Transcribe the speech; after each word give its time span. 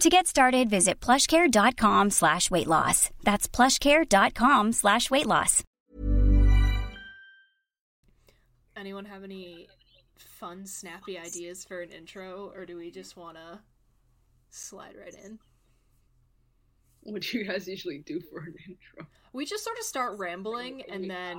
To 0.00 0.10
get 0.10 0.26
started, 0.26 0.68
visit 0.68 1.00
plushcare.com 1.00 2.10
slash 2.10 2.50
weight 2.50 2.66
loss. 2.66 3.10
That's 3.24 3.48
plushcare.com 3.48 4.72
slash 4.72 5.10
weight 5.10 5.26
loss. 5.26 5.62
Anyone 8.76 9.06
have 9.06 9.24
any 9.24 9.68
fun, 10.18 10.66
snappy 10.66 11.18
ideas 11.18 11.64
for 11.64 11.80
an 11.80 11.90
intro, 11.90 12.52
or 12.54 12.66
do 12.66 12.76
we 12.76 12.90
just 12.90 13.16
want 13.16 13.38
to 13.38 13.58
slide 14.50 14.94
right 15.02 15.16
in? 15.24 15.38
What 17.00 17.22
do 17.22 17.38
you 17.38 17.44
guys 17.44 17.66
usually 17.66 17.98
do 17.98 18.20
for 18.20 18.40
an 18.40 18.54
intro? 18.68 19.06
We 19.32 19.46
just 19.46 19.64
sort 19.64 19.78
of 19.78 19.84
start 19.84 20.18
rambling 20.18 20.82
and 20.90 21.08
then 21.10 21.38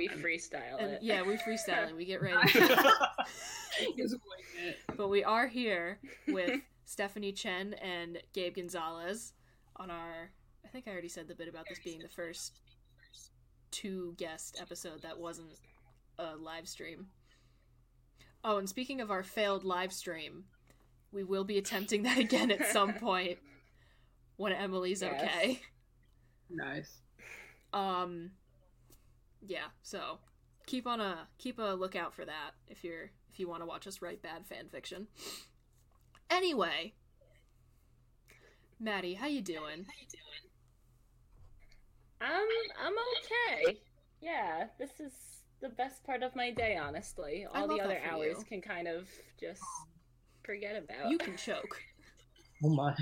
we 0.00 0.08
freestyle 0.08 0.78
and, 0.78 0.92
it. 0.92 1.02
yeah, 1.02 1.22
we 1.22 1.36
freestyle 1.36 1.88
it. 1.90 1.96
We 1.96 2.06
get 2.06 2.22
ready. 2.22 2.36
Just 3.96 4.16
it. 4.64 4.78
but 4.96 5.08
we 5.08 5.22
are 5.22 5.46
here 5.46 5.98
with 6.28 6.60
Stephanie 6.86 7.32
Chen 7.32 7.74
and 7.74 8.18
Gabe 8.32 8.56
Gonzalez 8.56 9.34
on 9.76 9.90
our. 9.90 10.30
I 10.64 10.68
think 10.68 10.88
I 10.88 10.92
already 10.92 11.08
said 11.08 11.28
the 11.28 11.34
bit 11.34 11.48
about 11.48 11.66
this 11.68 11.80
being 11.84 11.98
the 12.00 12.08
first 12.08 12.60
two 13.70 14.14
guest 14.16 14.58
episode 14.60 15.02
that 15.02 15.18
wasn't 15.18 15.50
a 16.18 16.36
live 16.36 16.66
stream. 16.66 17.08
Oh, 18.42 18.56
and 18.56 18.68
speaking 18.68 19.00
of 19.02 19.10
our 19.10 19.22
failed 19.22 19.64
live 19.64 19.92
stream, 19.92 20.44
we 21.12 21.24
will 21.24 21.44
be 21.44 21.58
attempting 21.58 22.04
that 22.04 22.16
again 22.18 22.50
at 22.50 22.66
some 22.68 22.94
point 23.00 23.38
when 24.36 24.52
Emily's 24.52 25.02
Yes. 25.02 25.22
okay. 25.22 25.60
Nice. 26.48 26.98
Um 27.74 28.30
yeah, 29.46 29.66
so 29.82 30.18
keep 30.66 30.86
on 30.86 31.00
a 31.00 31.28
keep 31.38 31.58
a 31.58 31.74
lookout 31.74 32.14
for 32.14 32.24
that 32.24 32.52
if 32.68 32.84
you're 32.84 33.10
if 33.32 33.38
you 33.38 33.48
want 33.48 33.62
to 33.62 33.66
watch 33.66 33.86
us 33.86 34.02
write 34.02 34.22
bad 34.22 34.46
fan 34.46 34.68
fiction. 34.70 35.06
Anyway, 36.30 36.94
Maddie, 38.78 39.14
how 39.14 39.26
you 39.26 39.42
doing? 39.42 39.58
how 39.86 39.94
you 40.00 40.06
Um, 42.20 42.48
I'm 42.84 42.94
okay. 43.64 43.78
Yeah, 44.20 44.66
this 44.78 45.00
is 45.00 45.12
the 45.60 45.68
best 45.70 46.04
part 46.04 46.22
of 46.22 46.34
my 46.36 46.50
day, 46.50 46.76
honestly. 46.76 47.46
All 47.52 47.66
the 47.66 47.80
other 47.80 48.00
hours 48.08 48.36
you. 48.38 48.44
can 48.44 48.60
kind 48.60 48.88
of 48.88 49.08
just 49.38 49.62
forget 50.44 50.76
about. 50.76 51.10
You 51.10 51.18
can 51.18 51.36
choke. 51.36 51.80
Oh 52.62 52.68
my. 52.68 52.94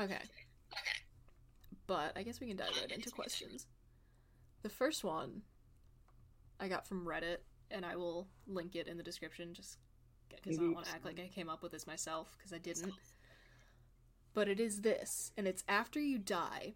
Okay. 0.00 0.20
But 1.86 2.12
I 2.16 2.22
guess 2.22 2.40
we 2.40 2.48
can 2.48 2.56
dive 2.56 2.70
right 2.80 2.90
into 2.90 3.10
questions. 3.10 3.66
The 4.62 4.68
first 4.68 5.04
one 5.04 5.42
I 6.58 6.68
got 6.68 6.86
from 6.86 7.06
Reddit, 7.06 7.38
and 7.70 7.84
I 7.84 7.96
will 7.96 8.28
link 8.46 8.76
it 8.76 8.88
in 8.88 8.96
the 8.96 9.02
description 9.02 9.54
just 9.54 9.78
because 10.28 10.58
I 10.58 10.62
don't 10.62 10.74
want 10.74 10.86
to 10.86 10.92
act 10.92 11.04
like 11.04 11.18
I 11.18 11.28
came 11.34 11.48
up 11.48 11.62
with 11.62 11.72
this 11.72 11.86
myself, 11.86 12.28
because 12.36 12.52
I 12.52 12.58
didn't. 12.58 12.92
But 14.32 14.46
it 14.46 14.60
is 14.60 14.78
this, 14.82 15.08
and 15.36 15.48
it's 15.48 15.64
after 15.66 15.98
you 15.98 16.16
die, 16.16 16.74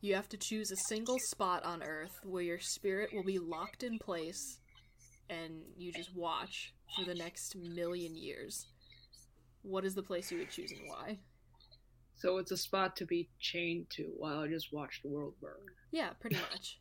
you 0.00 0.14
have 0.14 0.28
to 0.30 0.38
choose 0.38 0.70
a 0.70 0.88
single 0.88 1.18
spot 1.30 1.62
on 1.62 1.82
Earth 1.82 2.12
where 2.24 2.42
your 2.42 2.58
spirit 2.58 3.10
will 3.12 3.22
be 3.22 3.38
locked 3.38 3.82
in 3.82 3.98
place, 3.98 4.58
and 5.28 5.60
you 5.76 5.92
just 5.92 6.16
watch 6.16 6.72
for 6.96 7.04
the 7.04 7.14
next 7.14 7.56
million 7.56 8.16
years. 8.16 8.68
What 9.60 9.84
is 9.84 9.94
the 9.94 10.02
place 10.02 10.30
you 10.30 10.38
would 10.38 10.50
choose 10.50 10.72
and 10.72 10.88
why? 10.88 11.18
So 12.16 12.38
it's 12.38 12.52
a 12.52 12.56
spot 12.56 12.96
to 12.96 13.04
be 13.04 13.28
chained 13.38 13.90
to 13.96 14.04
while 14.16 14.40
I 14.40 14.48
just 14.48 14.72
watch 14.72 15.00
the 15.02 15.10
world 15.10 15.34
burn. 15.42 15.60
Yeah, 15.90 16.10
pretty 16.20 16.36
much. 16.36 16.78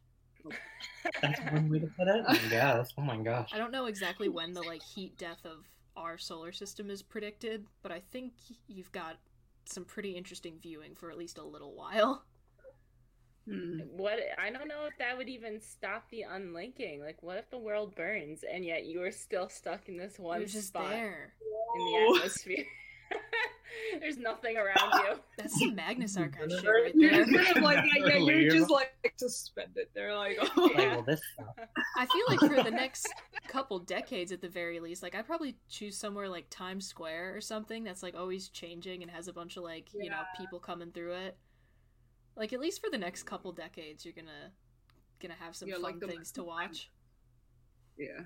That's 1.21 1.39
one 1.51 1.69
way 1.69 1.79
to 1.79 1.87
put 1.87 2.07
it. 2.07 2.23
I 2.27 2.37
guess. 2.49 2.93
Oh 2.97 3.01
my 3.01 3.17
gosh. 3.17 3.51
I 3.53 3.57
don't 3.57 3.71
know 3.71 3.85
exactly 3.85 4.29
when 4.29 4.53
the 4.53 4.61
like 4.61 4.81
heat 4.81 5.17
death 5.17 5.45
of 5.45 5.65
our 5.95 6.17
solar 6.17 6.51
system 6.51 6.89
is 6.89 7.01
predicted, 7.01 7.65
but 7.81 7.91
I 7.91 8.01
think 8.11 8.33
you've 8.67 8.91
got 8.91 9.17
some 9.65 9.85
pretty 9.85 10.11
interesting 10.11 10.57
viewing 10.61 10.95
for 10.95 11.09
at 11.11 11.17
least 11.17 11.37
a 11.37 11.43
little 11.43 11.73
while. 11.75 12.23
Hmm. 13.49 13.79
What 13.97 14.19
I 14.37 14.49
don't 14.51 14.69
know 14.69 14.85
if 14.87 14.97
that 14.99 15.17
would 15.17 15.27
even 15.27 15.59
stop 15.59 16.09
the 16.09 16.21
unlinking. 16.21 17.01
Like, 17.01 17.21
what 17.21 17.37
if 17.37 17.49
the 17.49 17.57
world 17.57 17.93
burns 17.95 18.43
and 18.49 18.63
yet 18.63 18.85
you 18.85 19.01
are 19.03 19.11
still 19.11 19.49
stuck 19.49 19.89
in 19.89 19.97
this 19.97 20.17
one 20.17 20.39
You're 20.39 20.47
just 20.47 20.69
spot 20.69 20.89
there. 20.89 21.33
in 21.75 21.85
the 21.85 22.15
atmosphere? 22.17 22.65
There's 23.99 24.17
nothing 24.17 24.57
around 24.57 24.91
you. 25.05 25.15
That's 25.37 25.59
some 25.59 25.75
Magnus 25.75 26.15
Archive 26.17 26.47
shit 26.51 26.63
You're 26.63 26.83
right 26.83 26.95
You're 26.95 27.11
there. 27.11 27.25
just 27.25 27.45
kind 27.45 27.57
of 27.57 27.63
like, 27.63 27.77
yeah, 27.85 28.05
yeah, 28.05 28.17
you're 28.17 28.21
Leave. 28.21 28.51
just 28.51 28.69
like 28.69 28.91
suspended. 29.17 29.87
They're 29.93 30.15
like, 30.15 30.37
oh, 30.41 30.61
Like, 30.75 30.77
well, 30.77 31.01
this 31.03 31.21
sucks. 31.37 31.69
I 31.97 32.05
feel 32.05 32.25
like 32.27 32.39
for 32.39 32.63
the 32.63 32.71
next 32.75 33.07
couple 33.47 33.79
decades 33.79 34.31
at 34.31 34.41
the 34.41 34.49
very 34.49 34.79
least, 34.79 35.03
like 35.03 35.15
I'd 35.15 35.25
probably 35.27 35.55
choose 35.69 35.97
somewhere 35.97 36.27
like 36.29 36.47
Times 36.49 36.85
Square 36.87 37.35
or 37.35 37.41
something 37.41 37.83
that's 37.83 38.03
like 38.03 38.15
always 38.15 38.49
changing 38.49 39.01
and 39.03 39.11
has 39.11 39.27
a 39.27 39.33
bunch 39.33 39.57
of 39.57 39.63
like, 39.63 39.89
you 39.93 40.09
know, 40.09 40.21
people 40.37 40.59
coming 40.59 40.91
through 40.91 41.13
it. 41.13 41.37
Like 42.35 42.51
at 42.53 42.59
least 42.59 42.81
for 42.83 42.89
the 42.89 42.97
next 42.97 43.23
couple 43.23 43.51
decades 43.51 44.03
you're 44.05 44.13
gonna 44.15 44.51
gonna 45.21 45.35
have 45.39 45.55
some 45.55 45.69
Yeah, 45.69 45.75
fun 45.75 45.83
like 45.83 45.99
things 46.09 46.31
to 46.33 46.43
watch. 46.43 46.89
yeah, 47.97 48.21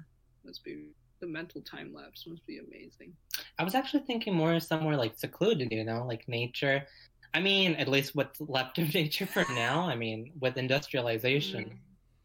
must 0.45 0.63
be 0.63 0.87
the 1.19 1.27
mental 1.27 1.61
time 1.61 1.93
lapse 1.93 2.25
must 2.27 2.45
be 2.45 2.59
amazing. 2.59 3.13
I 3.59 3.63
was 3.63 3.75
actually 3.75 4.03
thinking 4.03 4.33
more 4.35 4.59
somewhere 4.59 4.95
like 4.95 5.17
secluded, 5.17 5.71
you 5.71 5.83
know, 5.83 6.05
like 6.05 6.27
nature. 6.27 6.85
I 7.33 7.39
mean, 7.41 7.75
at 7.75 7.87
least 7.87 8.15
what's 8.15 8.39
left 8.41 8.77
of 8.79 8.93
nature 9.01 9.25
for 9.25 9.45
now. 9.53 9.81
I 9.87 9.95
mean, 9.95 10.31
with 10.39 10.57
industrialization, 10.57 11.65
Mm. 11.65 11.77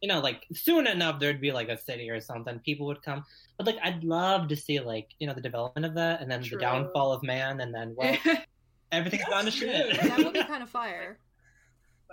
you 0.03 0.09
know, 0.09 0.21
like 0.21 0.47
soon 0.53 0.87
enough 0.87 1.21
there'd 1.21 1.41
be 1.41 1.53
like 1.53 1.69
a 1.69 1.77
city 1.79 2.11
or 2.11 2.21
something. 2.21 2.59
People 2.61 2.87
would 2.87 3.03
come, 3.03 3.25
but 3.57 3.67
like 3.67 3.79
I'd 3.83 4.03
love 4.05 4.49
to 4.49 4.57
see 4.57 4.81
like 4.81 5.09
you 5.19 5.27
know 5.27 5.35
the 5.35 5.41
development 5.41 5.87
of 5.87 5.95
that, 5.95 6.21
and 6.21 6.31
then 6.31 6.43
True. 6.43 6.59
the 6.59 6.63
downfall 6.63 7.13
of 7.13 7.23
man, 7.23 7.61
and 7.61 7.73
then 7.75 7.95
well, 7.97 8.17
everything's 8.93 9.25
gone 9.25 9.45
to 9.47 9.51
shit. 9.51 9.97
That 10.03 10.19
would 10.19 10.33
be 10.35 10.43
kind 10.55 10.63
of 10.63 10.69
fire. 10.71 11.19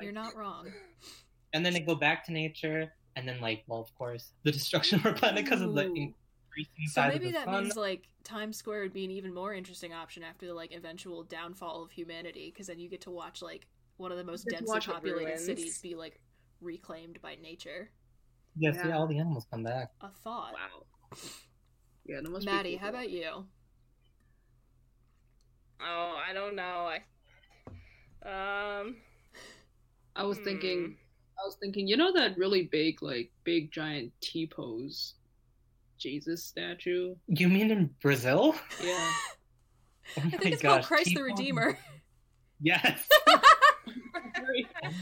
You're 0.02 0.14
not 0.14 0.36
wrong. 0.36 0.72
and 1.54 1.66
then 1.66 1.74
they 1.74 1.80
go 1.82 1.96
back 1.96 2.26
to 2.28 2.32
nature, 2.32 2.94
and 3.16 3.28
then 3.28 3.42
like 3.42 3.64
well, 3.68 3.82
of 3.82 3.94
course, 3.96 4.32
the 4.44 4.52
destruction 4.52 5.00
of 5.00 5.06
our 5.06 5.14
planet 5.14 5.44
because 5.44 5.62
of 5.62 5.74
the. 5.76 6.14
Increasing 6.60 6.88
So 6.88 7.02
size 7.02 7.14
maybe 7.14 7.28
of 7.28 7.34
the 7.34 7.40
that 7.40 7.46
sun. 7.46 7.64
means 7.64 7.76
like 7.78 8.08
Times 8.24 8.58
Square 8.58 8.82
would 8.84 8.94
be 8.94 9.06
an 9.06 9.12
even 9.12 9.34
more 9.34 9.54
interesting 9.54 9.94
option 9.94 10.24
after 10.24 10.46
the 10.46 10.54
like 10.54 10.74
eventual 10.74 11.24
downfall 11.24 11.84
of 11.84 11.92
humanity, 11.92 12.52
because 12.52 12.68
then 12.68 12.80
you 12.80 12.90
get 12.90 13.02
to 13.02 13.12
watch 13.12 13.42
like 13.42 13.68
one 13.98 14.12
of 14.12 14.18
the 14.18 14.24
most 14.24 14.46
You 14.46 14.52
get 14.52 14.60
to 14.60 14.66
densely 14.66 14.94
populated 14.94 15.40
cities 15.40 15.80
be 15.80 15.96
like 15.96 16.20
reclaimed 16.62 17.22
by 17.22 17.36
nature. 17.36 17.92
yeah, 18.56 18.72
see 18.72 18.90
Yeah. 18.90 18.98
all 18.98 19.08
the 19.08 19.18
animals 19.20 19.46
come 19.52 19.64
back. 19.64 19.92
A 20.02 20.10
thought. 20.24 20.54
wow. 20.54 20.86
Yeah, 22.06 22.22
that 22.22 22.30
must 22.30 22.46
Maddie, 22.46 22.72
be 22.72 22.78
how 22.78 22.90
about 22.90 23.10
you? 23.10 23.46
Oh, 25.82 26.16
I 26.30 26.34
don't 26.34 26.56
know. 26.56 26.90
I 28.24 28.80
um. 28.80 28.98
I 30.16 30.24
was 30.24 30.38
hmm. 30.40 30.44
thinking, 30.44 30.98
I 31.40 31.46
was 31.46 31.56
thinking, 31.62 31.88
you 31.88 31.96
know 31.96 32.12
that 32.14 32.38
really 32.38 32.64
big, 32.64 33.02
like 33.02 33.32
big 33.44 33.72
giant 33.72 34.12
T 34.22 34.48
pose 34.48 35.16
Jesus 36.00 36.44
statue? 36.44 37.16
You 37.28 37.50
mean 37.50 37.72
in 37.72 37.90
Brazil? 38.02 38.56
Yeah. 38.84 39.12
Oh 40.18 40.24
I 40.26 40.30
think 40.32 40.54
it's 40.54 40.64
gosh, 40.64 40.72
called 40.72 40.86
Christ 40.88 41.10
the 41.10 41.12
T-Bone. 41.12 41.24
Redeemer. 41.26 41.78
Yes. 42.62 43.08
oh 43.28 43.42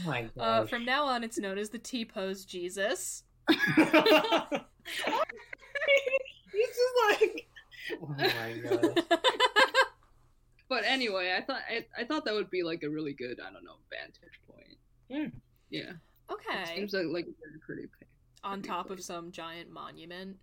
my 0.04 0.28
Uh, 0.38 0.66
from 0.66 0.84
now 0.84 1.06
on, 1.06 1.24
it's 1.24 1.38
known 1.38 1.56
as 1.56 1.70
the 1.70 1.78
T 1.78 2.04
pose 2.04 2.44
Jesus. 2.44 3.22
He's 3.48 3.56
just 6.68 6.94
like. 7.08 7.46
oh 8.02 8.14
my 8.18 8.52
god. 8.68 9.02
But 10.68 10.84
anyway, 10.84 11.34
I 11.36 11.40
thought 11.40 11.62
I, 11.70 11.86
I 11.98 12.04
thought 12.04 12.26
that 12.26 12.34
would 12.34 12.50
be 12.50 12.62
like 12.62 12.82
a 12.82 12.90
really 12.90 13.14
good 13.14 13.40
I 13.40 13.50
don't 13.50 13.64
know 13.64 13.76
vantage 13.90 14.40
point. 14.46 14.76
Yeah, 15.08 15.28
Yeah. 15.70 15.92
Okay. 16.30 16.76
seems 16.76 16.92
like 16.92 17.06
like 17.06 17.24
a 17.24 17.32
very 17.42 17.58
pretty. 17.64 17.88
On 18.44 18.58
pretty 18.60 18.68
top 18.68 18.90
of 18.90 19.00
some 19.02 19.32
giant 19.32 19.70
monument. 19.72 20.36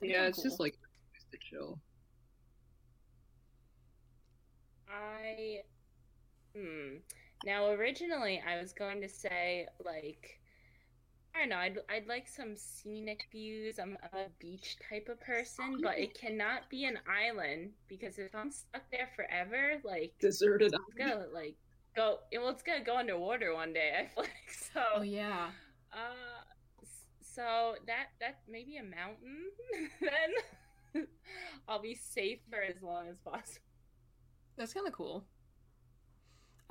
That'd 0.00 0.12
Yeah, 0.12 0.16
kinda 0.16 0.30
it's 0.30 0.42
just 0.42 0.60
like 0.60 0.74
a 0.74 1.32
to 1.32 1.38
chill. 1.38 1.80
I 4.88 5.62
hmm. 6.56 6.96
Now 7.44 7.68
originally 7.68 8.42
I 8.46 8.60
was 8.60 8.72
going 8.72 9.00
to 9.02 9.08
say 9.08 9.68
like 9.84 10.40
I 11.34 11.40
don't 11.40 11.50
know, 11.50 11.58
I'd 11.58 11.78
I'd 11.90 12.06
like 12.08 12.28
some 12.28 12.56
scenic 12.56 13.28
views. 13.30 13.78
I'm, 13.78 13.98
I'm 14.02 14.20
a 14.20 14.28
beach 14.40 14.78
type 14.88 15.08
of 15.10 15.20
person, 15.20 15.80
but 15.82 15.98
it 15.98 16.14
cannot 16.14 16.70
be 16.70 16.84
an 16.86 16.98
island 17.08 17.72
because 17.88 18.18
if 18.18 18.34
I'm 18.34 18.50
stuck 18.50 18.90
there 18.90 19.10
forever, 19.16 19.80
like 19.84 20.14
Deserted. 20.20 20.74
it's 20.88 20.94
gonna 20.98 21.26
like 21.32 21.56
go 21.96 22.18
well 22.34 22.50
it's 22.50 22.62
gonna 22.62 22.84
go 22.84 22.98
underwater 22.98 23.54
one 23.54 23.72
day, 23.74 23.92
I 24.00 24.06
feel 24.06 24.24
like. 24.24 24.50
So 24.74 24.82
Oh 24.94 25.02
yeah. 25.02 25.52
uh 25.92 25.98
s- 25.98 26.35
so 27.36 27.74
that 27.86 28.06
that 28.20 28.38
maybe 28.48 28.78
a 28.78 28.82
mountain 28.82 29.44
then 30.00 31.06
I'll 31.68 31.82
be 31.82 31.94
safe 31.94 32.38
for 32.48 32.62
as 32.62 32.82
long 32.82 33.08
as 33.08 33.18
possible. 33.18 33.60
That's 34.56 34.72
kind 34.72 34.86
of 34.86 34.94
cool. 34.94 35.24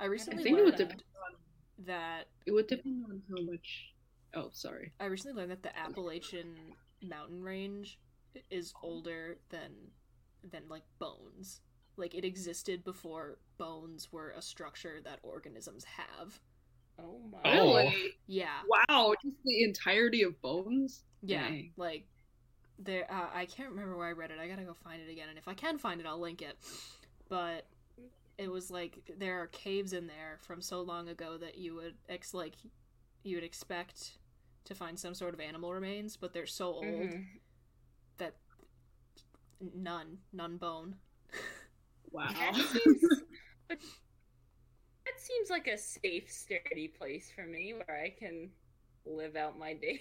I 0.00 0.04
I 0.04 0.06
recently 0.08 0.42
think 0.42 0.58
it 0.58 0.64
would 0.64 0.78
learned 0.78 0.78
depend 0.78 1.02
on 1.24 1.86
that 1.86 2.24
it 2.44 2.50
would 2.50 2.66
depend 2.66 3.04
on 3.04 3.22
how 3.30 3.42
much. 3.44 3.92
Oh, 4.34 4.50
sorry. 4.52 4.92
I 4.98 5.06
recently 5.06 5.36
learned 5.36 5.52
that 5.52 5.62
the 5.62 5.78
Appalachian 5.78 6.54
mountain 7.02 7.42
range 7.42 7.98
is 8.50 8.74
older 8.82 9.38
than 9.50 9.70
than 10.50 10.62
like 10.68 10.82
bones. 10.98 11.60
Like 11.96 12.14
it 12.14 12.24
existed 12.24 12.84
before 12.84 13.38
bones 13.56 14.12
were 14.12 14.34
a 14.36 14.42
structure 14.42 15.00
that 15.04 15.20
organisms 15.22 15.84
have. 15.84 16.40
Oh 16.98 17.20
my 17.30 17.38
Oh. 17.44 17.76
Really? 17.76 18.14
Yeah. 18.26 18.58
Wow, 18.88 19.14
just 19.22 19.36
the 19.44 19.62
entirety 19.64 20.22
of 20.22 20.40
bones. 20.40 21.02
Yeah. 21.22 21.48
Dang. 21.48 21.72
Like 21.76 22.06
there 22.78 23.06
uh, 23.10 23.28
I 23.34 23.46
can't 23.46 23.70
remember 23.70 23.96
where 23.96 24.08
I 24.08 24.12
read 24.12 24.30
it. 24.30 24.38
I 24.40 24.48
got 24.48 24.56
to 24.58 24.64
go 24.64 24.74
find 24.74 25.00
it 25.02 25.10
again 25.10 25.28
and 25.28 25.38
if 25.38 25.48
I 25.48 25.54
can 25.54 25.78
find 25.78 26.00
it 26.00 26.06
I'll 26.06 26.20
link 26.20 26.42
it. 26.42 26.58
But 27.28 27.66
it 28.38 28.50
was 28.50 28.70
like 28.70 28.98
there 29.18 29.40
are 29.42 29.46
caves 29.48 29.92
in 29.92 30.06
there 30.06 30.38
from 30.42 30.60
so 30.60 30.82
long 30.82 31.08
ago 31.08 31.38
that 31.38 31.56
you 31.58 31.74
would 31.74 31.94
ex 32.08 32.34
like 32.34 32.54
you 33.22 33.36
would 33.36 33.44
expect 33.44 34.18
to 34.64 34.74
find 34.74 34.98
some 34.98 35.14
sort 35.14 35.32
of 35.32 35.40
animal 35.40 35.72
remains, 35.72 36.16
but 36.16 36.32
they're 36.32 36.46
so 36.46 36.66
old 36.66 36.84
Mhm. 36.84 37.26
that 38.18 38.34
none, 39.74 40.18
none 40.32 40.56
bone. 40.58 40.96
Wow. 42.10 42.28
That 42.32 42.54
seems, 42.54 43.02
but 43.68 43.78
that 43.80 43.88
seems 45.26 45.50
like 45.50 45.66
a 45.66 45.78
safe, 45.78 46.30
sturdy 46.30 46.88
place 46.88 47.30
for 47.34 47.44
me 47.46 47.74
where 47.74 48.00
I 48.04 48.10
can 48.10 48.50
live 49.04 49.36
out 49.36 49.58
my 49.58 49.74
days. 49.74 50.00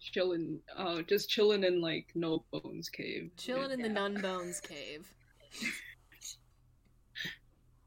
chilling. 0.00 0.60
Uh, 0.76 1.02
just 1.02 1.28
chilling 1.30 1.64
in 1.64 1.80
like 1.80 2.08
no 2.14 2.44
bones 2.52 2.88
cave. 2.88 3.30
Chilling 3.36 3.70
in 3.72 3.82
the 3.82 3.88
Yeah. 3.88 3.94
nun 3.94 4.20
bones 4.20 4.60
cave. 4.60 5.12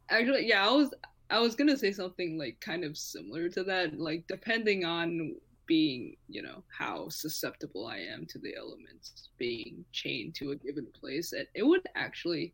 Actually, 0.09 0.47
yeah, 0.47 0.67
I 0.67 0.71
was 0.71 0.93
I 1.29 1.39
was 1.39 1.55
gonna 1.55 1.77
say 1.77 1.91
something 1.91 2.37
like 2.37 2.59
kind 2.61 2.83
of 2.83 2.97
similar 2.97 3.49
to 3.49 3.63
that. 3.65 3.99
Like 3.99 4.25
depending 4.27 4.85
on 4.85 5.35
being, 5.67 6.15
you 6.27 6.41
know, 6.41 6.63
how 6.75 7.09
susceptible 7.09 7.85
I 7.85 7.97
am 7.99 8.25
to 8.27 8.39
the 8.39 8.55
elements 8.55 9.29
being 9.37 9.85
chained 9.91 10.33
to 10.35 10.51
a 10.51 10.55
given 10.55 10.87
place, 10.99 11.31
it, 11.31 11.47
it 11.53 11.63
would 11.63 11.81
actually 11.95 12.53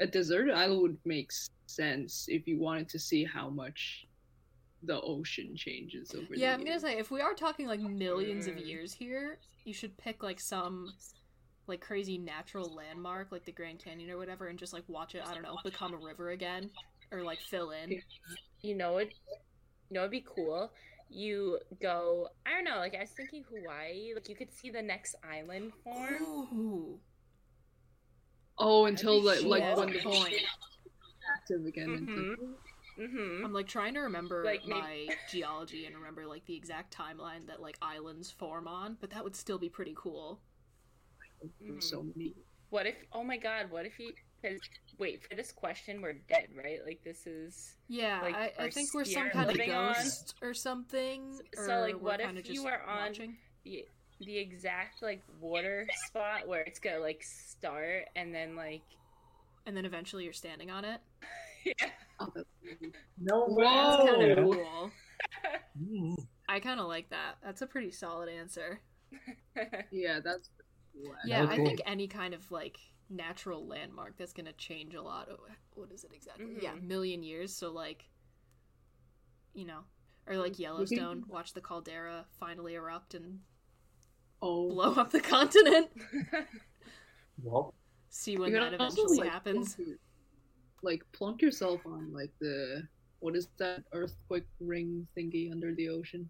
a 0.00 0.06
deserted 0.06 0.54
island 0.54 0.82
would 0.82 0.98
make 1.04 1.30
sense 1.66 2.26
if 2.28 2.46
you 2.46 2.58
wanted 2.58 2.88
to 2.90 2.98
see 2.98 3.24
how 3.24 3.48
much 3.48 4.06
the 4.82 5.00
ocean 5.00 5.54
changes 5.54 6.14
over 6.14 6.34
Yeah, 6.34 6.56
the 6.56 6.60
I'm 6.60 6.64
gonna 6.64 6.80
say 6.80 6.98
if 6.98 7.10
we 7.10 7.20
are 7.20 7.34
talking 7.34 7.66
like 7.66 7.80
millions 7.80 8.46
of 8.46 8.58
years 8.58 8.92
here, 8.92 9.38
you 9.64 9.72
should 9.72 9.96
pick 9.96 10.22
like 10.22 10.40
some 10.40 10.92
like 11.68 11.80
crazy 11.80 12.18
natural 12.18 12.74
landmark 12.74 13.30
like 13.30 13.44
the 13.44 13.52
Grand 13.52 13.78
Canyon 13.78 14.10
or 14.10 14.18
whatever 14.18 14.48
and 14.48 14.58
just 14.58 14.72
like 14.72 14.84
watch 14.88 15.14
it, 15.14 15.22
I 15.24 15.34
don't 15.34 15.44
know, 15.44 15.56
become 15.62 15.94
a 15.94 15.96
river 15.96 16.30
again 16.30 16.70
or 17.12 17.22
like 17.22 17.38
fill 17.40 17.70
in. 17.70 18.02
You 18.62 18.74
know 18.74 18.98
it. 18.98 19.12
You 19.88 19.94
know 19.94 20.00
it'd 20.00 20.10
be 20.10 20.24
cool. 20.26 20.72
You 21.10 21.58
go. 21.80 22.28
I 22.46 22.50
don't 22.50 22.64
know. 22.64 22.78
Like 22.78 22.94
I 22.94 23.00
was 23.00 23.10
thinking 23.10 23.44
Hawaii. 23.48 24.14
Like 24.14 24.28
you 24.28 24.34
could 24.34 24.52
see 24.52 24.70
the 24.70 24.82
next 24.82 25.14
island 25.22 25.72
form. 25.84 26.22
Ooh. 26.22 26.98
Oh, 28.64 28.84
until 28.86 29.20
That'd 29.22 29.44
like 29.44 29.60
like 29.60 29.62
Yeah, 29.62 29.76
when 29.76 29.92
the 29.92 29.98
point. 30.00 30.34
active 31.36 31.66
again. 31.66 31.90
and 31.90 32.08
Mhm. 32.08 32.54
Mm-hmm. 32.98 33.44
I'm 33.44 33.52
like 33.52 33.66
trying 33.66 33.94
to 33.94 34.00
remember 34.00 34.44
Like, 34.44 34.66
maybe- 34.66 34.80
my 35.08 35.16
geology 35.30 35.86
and 35.86 35.96
remember 35.96 36.26
like 36.26 36.44
the 36.46 36.54
exact 36.54 36.94
timeline 36.96 37.46
that 37.46 37.60
like 37.60 37.76
islands 37.82 38.30
form 38.30 38.68
on, 38.68 38.96
but 39.00 39.10
that 39.10 39.24
would 39.24 39.34
still 39.34 39.58
be 39.58 39.68
pretty 39.68 39.94
cool. 39.96 40.40
there's 41.60 41.88
so 41.90 42.02
many. 42.04 42.34
What 42.70 42.86
if? 42.86 42.94
Oh 43.12 43.24
my 43.24 43.36
God! 43.36 43.70
What 43.70 43.84
if 43.84 43.98
you? 43.98 44.12
'cause- 44.42 44.60
Wait 44.98 45.26
for 45.28 45.34
this 45.34 45.50
question. 45.50 46.00
We're 46.00 46.12
dead, 46.12 46.50
right? 46.54 46.78
Like 46.86 47.02
this 47.02 47.26
is. 47.26 47.76
Yeah, 47.88 48.20
Like, 48.22 48.34
I, 48.36 48.52
I 48.58 48.70
think 48.70 48.94
we're 48.94 49.04
some 49.04 49.28
kind 49.30 49.50
of 49.50 49.56
living 49.56 49.72
on- 49.72 49.94
ghost 49.94 50.34
or 50.40 50.54
something. 50.54 51.40
So, 51.54 51.62
or 51.62 51.80
like, 51.80 51.94
we're 51.94 52.00
what 52.00 52.20
if 52.20 52.36
you 52.36 52.42
just 52.54 52.64
were 52.64 52.80
on- 52.82 53.08
watching. 53.08 53.38
The 54.24 54.32
the 54.32 54.38
exact 54.38 55.02
like 55.02 55.22
water 55.40 55.86
spot 56.06 56.46
where 56.46 56.62
it's 56.62 56.78
gonna 56.78 56.98
like 56.98 57.22
start 57.22 58.04
and 58.16 58.34
then 58.34 58.56
like 58.56 58.82
and 59.66 59.76
then 59.76 59.84
eventually 59.84 60.24
you're 60.24 60.32
standing 60.32 60.70
on 60.70 60.84
it. 60.84 61.00
yeah. 61.64 61.90
That's 62.18 62.48
No 63.18 63.56
That's 63.58 63.96
kind 64.10 64.22
of 64.22 64.44
cool. 64.44 64.90
I 66.48 66.60
kind 66.60 66.80
of 66.80 66.86
like 66.86 67.10
that. 67.10 67.36
That's 67.42 67.62
a 67.62 67.66
pretty 67.66 67.90
solid 67.90 68.28
answer. 68.28 68.80
yeah, 69.90 70.20
that's. 70.22 70.50
cool. 70.92 71.12
Yeah, 71.24 71.42
was 71.42 71.50
I 71.50 71.56
cool. 71.56 71.66
think 71.66 71.80
any 71.86 72.08
kind 72.08 72.34
of 72.34 72.50
like 72.50 72.78
natural 73.08 73.66
landmark 73.66 74.16
that's 74.16 74.32
gonna 74.32 74.52
change 74.54 74.94
a 74.94 75.02
lot. 75.02 75.28
Of, 75.28 75.38
what 75.74 75.90
is 75.92 76.04
it 76.04 76.10
exactly? 76.14 76.46
Yeah, 76.60 76.72
Mhm. 76.72 76.82
million 76.82 77.22
years. 77.22 77.54
So 77.54 77.70
like, 77.70 78.04
you 79.54 79.64
know, 79.64 79.80
or 80.26 80.36
like 80.36 80.58
Yellowstone. 80.58 81.24
Watch 81.28 81.54
the 81.54 81.60
caldera 81.60 82.26
finally 82.38 82.74
erupt 82.74 83.14
and 83.14 83.40
Oh, 84.42 84.68
blow 84.68 84.92
up 84.94 85.10
the 85.10 85.20
continent. 85.20 85.88
Well, 87.42 87.74
See 88.10 88.36
when 88.36 88.52
that 88.52 88.72
could 88.72 88.80
also, 88.80 89.02
eventually 89.02 89.18
like, 89.20 89.30
happens. 89.30 89.74
plunk 89.74 89.98
Like 90.82 91.02
plunk 91.12 91.42
yourself 91.42 91.80
on 91.86 92.12
like 92.12 92.30
the 92.40 92.86
what 93.20 93.34
is 93.36 93.48
that 93.58 93.82
earthquake 93.92 94.46
ring 94.60 95.06
thingy 95.16 95.50
under 95.50 95.74
the 95.74 95.88
ocean? 95.88 96.28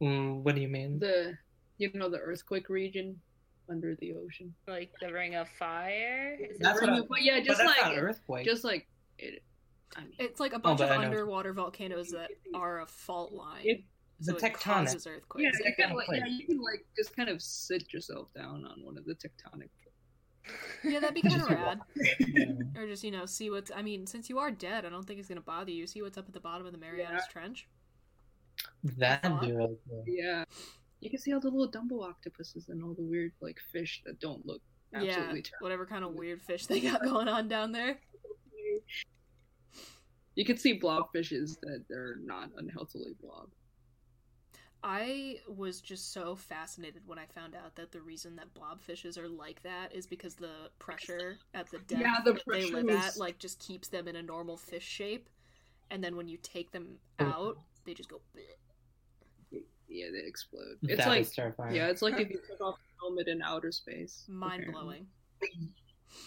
mm, 0.00 0.42
what 0.42 0.54
do 0.54 0.60
you 0.62 0.68
mean? 0.68 0.98
The 0.98 1.36
you 1.78 1.90
know 1.94 2.08
the 2.08 2.18
earthquake 2.18 2.68
region 2.68 3.20
under 3.68 3.94
the 3.96 4.14
ocean. 4.14 4.54
like 4.66 4.90
the 5.00 5.12
ring 5.12 5.34
of 5.36 5.48
fire. 5.50 6.36
Is 6.40 6.58
That's 6.58 6.80
Ring 6.80 6.90
what 6.92 7.00
of- 7.02 7.08
but 7.08 7.22
yeah, 7.22 7.40
just 7.40 7.58
that's 7.58 7.68
like 7.78 7.82
not 7.94 8.02
earthquake. 8.02 8.44
just 8.46 8.64
like 8.64 8.88
it. 9.18 9.42
I 9.96 10.00
mean, 10.02 10.12
It's 10.18 10.40
like 10.40 10.54
a 10.54 10.58
bunch 10.58 10.80
Oh, 10.80 10.84
of 10.84 10.90
underwater 10.90 11.52
volcanoes 11.52 12.08
that 12.10 12.30
are 12.54 12.80
a 12.80 12.86
fault 12.86 13.32
line. 13.32 13.62
It- 13.64 13.80
so 13.80 13.84
the 14.20 14.36
it 14.36 14.42
tectonic. 14.42 14.60
causes 14.60 15.06
yeah, 15.06 15.12
earthquakes. 15.12 15.58
you 15.64 15.74
can, 15.74 15.94
like, 15.94 16.08
yeah, 16.12 16.26
you 16.26 16.46
can 16.46 16.60
like 16.62 16.84
just 16.96 17.16
kind 17.16 17.28
of 17.28 17.40
sit 17.42 17.92
yourself 17.92 18.28
down 18.34 18.64
on 18.64 18.84
one 18.84 18.98
of 18.98 19.04
the 19.04 19.14
tectonic. 19.14 19.68
Yeah, 20.84 21.00
that'd 21.00 21.14
be 21.14 21.22
kind 21.22 21.42
of 21.42 21.50
rad. 21.50 21.80
Yeah. 22.18 22.52
Or 22.76 22.86
just, 22.86 23.04
you 23.04 23.10
know, 23.10 23.26
see 23.26 23.50
what's. 23.50 23.70
I 23.74 23.82
mean, 23.82 24.06
since 24.06 24.28
you 24.28 24.38
are 24.38 24.50
dead, 24.50 24.84
I 24.84 24.88
don't 24.90 25.06
think 25.06 25.18
it's 25.18 25.28
going 25.28 25.38
to 25.38 25.44
bother 25.44 25.70
you. 25.70 25.86
See 25.86 26.02
what's 26.02 26.18
up 26.18 26.26
at 26.26 26.34
the 26.34 26.40
bottom 26.40 26.66
of 26.66 26.72
the 26.72 26.78
Marianas 26.78 27.24
Trench. 27.30 27.68
That'd 28.84 29.40
be 29.40 29.52
really 29.52 29.76
cool. 29.88 30.04
Yeah, 30.06 30.44
you 31.00 31.10
can 31.10 31.18
see 31.18 31.32
all 31.32 31.40
the 31.40 31.48
little 31.48 31.70
Dumbo 31.70 32.04
octopuses 32.04 32.68
and 32.68 32.82
all 32.82 32.94
the 32.94 33.02
weird 33.02 33.32
like 33.40 33.58
fish 33.72 34.02
that 34.06 34.20
don't 34.20 34.44
look 34.46 34.60
absolutely 34.94 35.12
yeah, 35.16 35.24
terrible. 35.24 35.42
whatever 35.60 35.86
kind 35.86 36.04
of 36.04 36.14
weird 36.14 36.42
fish 36.42 36.66
they 36.66 36.80
got 36.80 37.02
going 37.02 37.28
on 37.28 37.48
down 37.48 37.72
there. 37.72 37.98
You 40.34 40.44
can 40.44 40.56
see 40.56 40.78
blobfishes 40.78 41.58
that 41.60 41.84
they're 41.88 42.16
not 42.22 42.50
unhealthily 42.56 43.14
blob. 43.20 43.48
I 44.82 45.40
was 45.46 45.80
just 45.80 46.12
so 46.12 46.34
fascinated 46.34 47.02
when 47.06 47.18
I 47.18 47.26
found 47.26 47.54
out 47.54 47.74
that 47.76 47.92
the 47.92 48.00
reason 48.00 48.36
that 48.36 48.52
blobfishes 48.54 49.18
are 49.18 49.28
like 49.28 49.62
that 49.62 49.94
is 49.94 50.06
because 50.06 50.34
the 50.34 50.70
pressure 50.78 51.36
at 51.54 51.70
the 51.70 51.78
depth 51.80 52.00
Yeah, 52.00 52.16
the 52.24 52.32
that 52.32 52.42
they 52.46 52.70
live 52.70 52.88
is- 52.88 52.96
at 52.96 53.16
like 53.18 53.38
just 53.38 53.58
keeps 53.58 53.88
them 53.88 54.08
in 54.08 54.16
a 54.16 54.22
normal 54.22 54.56
fish 54.56 54.84
shape, 54.86 55.28
and 55.90 56.02
then 56.02 56.16
when 56.16 56.28
you 56.28 56.38
take 56.42 56.70
them 56.72 56.98
Oh. 57.18 57.24
out, 57.24 57.58
they 57.84 57.94
just 57.94 58.08
go. 58.08 58.20
bleh. 58.34 59.60
Yeah, 59.88 60.06
they 60.12 60.20
explode. 60.24 60.78
It's 60.82 60.98
That 60.98 61.08
like 61.08 61.20
is 61.22 61.32
terrifying. 61.34 61.74
yeah, 61.74 61.88
it's 61.88 62.00
like 62.00 62.18
if 62.20 62.30
you 62.30 62.40
took 62.48 62.60
off 62.60 62.76
a 62.78 63.00
helmet 63.00 63.26
in 63.28 63.42
outer 63.42 63.72
space. 63.72 64.24
Mind 64.28 64.70
blowing. 64.72 65.08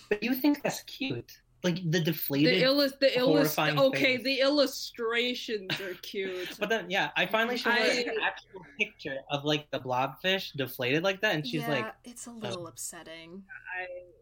But 0.09 0.21
you 0.23 0.33
think 0.35 0.61
that's 0.61 0.81
cute? 0.83 1.41
Like 1.63 1.79
the 1.89 2.01
deflated. 2.01 2.55
The 2.55 2.63
illus 2.63 2.93
the 2.99 3.17
illus 3.17 3.55
horrifying 3.55 3.79
okay, 3.79 4.17
face. 4.17 4.23
the 4.25 4.39
illustrations 4.41 5.79
are 5.79 5.93
cute. 6.01 6.57
But 6.59 6.67
then, 6.69 6.89
yeah, 6.89 7.11
I 7.15 7.25
finally 7.25 7.55
showed 7.57 7.73
her 7.73 7.79
I- 7.79 8.05
an 8.07 8.15
actual 8.21 8.65
picture 8.77 9.17
of 9.31 9.45
like 9.45 9.69
the 9.71 9.79
blobfish 9.79 10.51
deflated 10.57 11.03
like 11.03 11.21
that, 11.21 11.35
and 11.35 11.47
she's 11.47 11.61
yeah, 11.61 11.69
like, 11.69 11.93
it's 12.03 12.27
a 12.27 12.31
little 12.31 12.67
upsetting. 12.67 13.43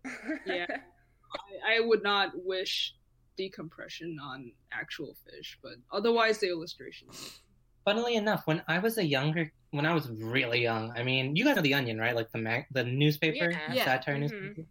I 0.05 0.09
yeah. 0.45 0.65
I, 1.65 1.77
I 1.77 1.79
would 1.79 2.03
not 2.03 2.31
wish 2.35 2.93
decompression 3.37 4.17
on 4.21 4.51
actual 4.71 5.15
fish, 5.25 5.57
but 5.63 5.73
otherwise 5.91 6.37
the 6.39 6.47
illustrations. 6.49 7.39
funnily 7.85 8.15
enough, 8.15 8.43
when 8.45 8.61
I 8.67 8.77
was 8.77 8.99
a 8.99 9.05
younger, 9.05 9.51
when 9.71 9.85
I 9.87 9.93
was 9.95 10.09
really 10.11 10.61
young, 10.61 10.91
I 10.95 11.01
mean, 11.03 11.35
you 11.35 11.43
guys 11.45 11.55
know 11.55 11.61
the 11.63 11.73
Onion, 11.73 11.97
right? 11.97 12.15
Like 12.15 12.31
the 12.31 12.37
mag, 12.37 12.65
the 12.71 12.83
newspaper, 12.83 13.49
Yeah. 13.51 13.73
Yeah. 13.73 13.85
satire 13.85 14.15
Mhm. 14.17 14.19
newspaper. 14.19 14.53
Yeah. 14.57 14.63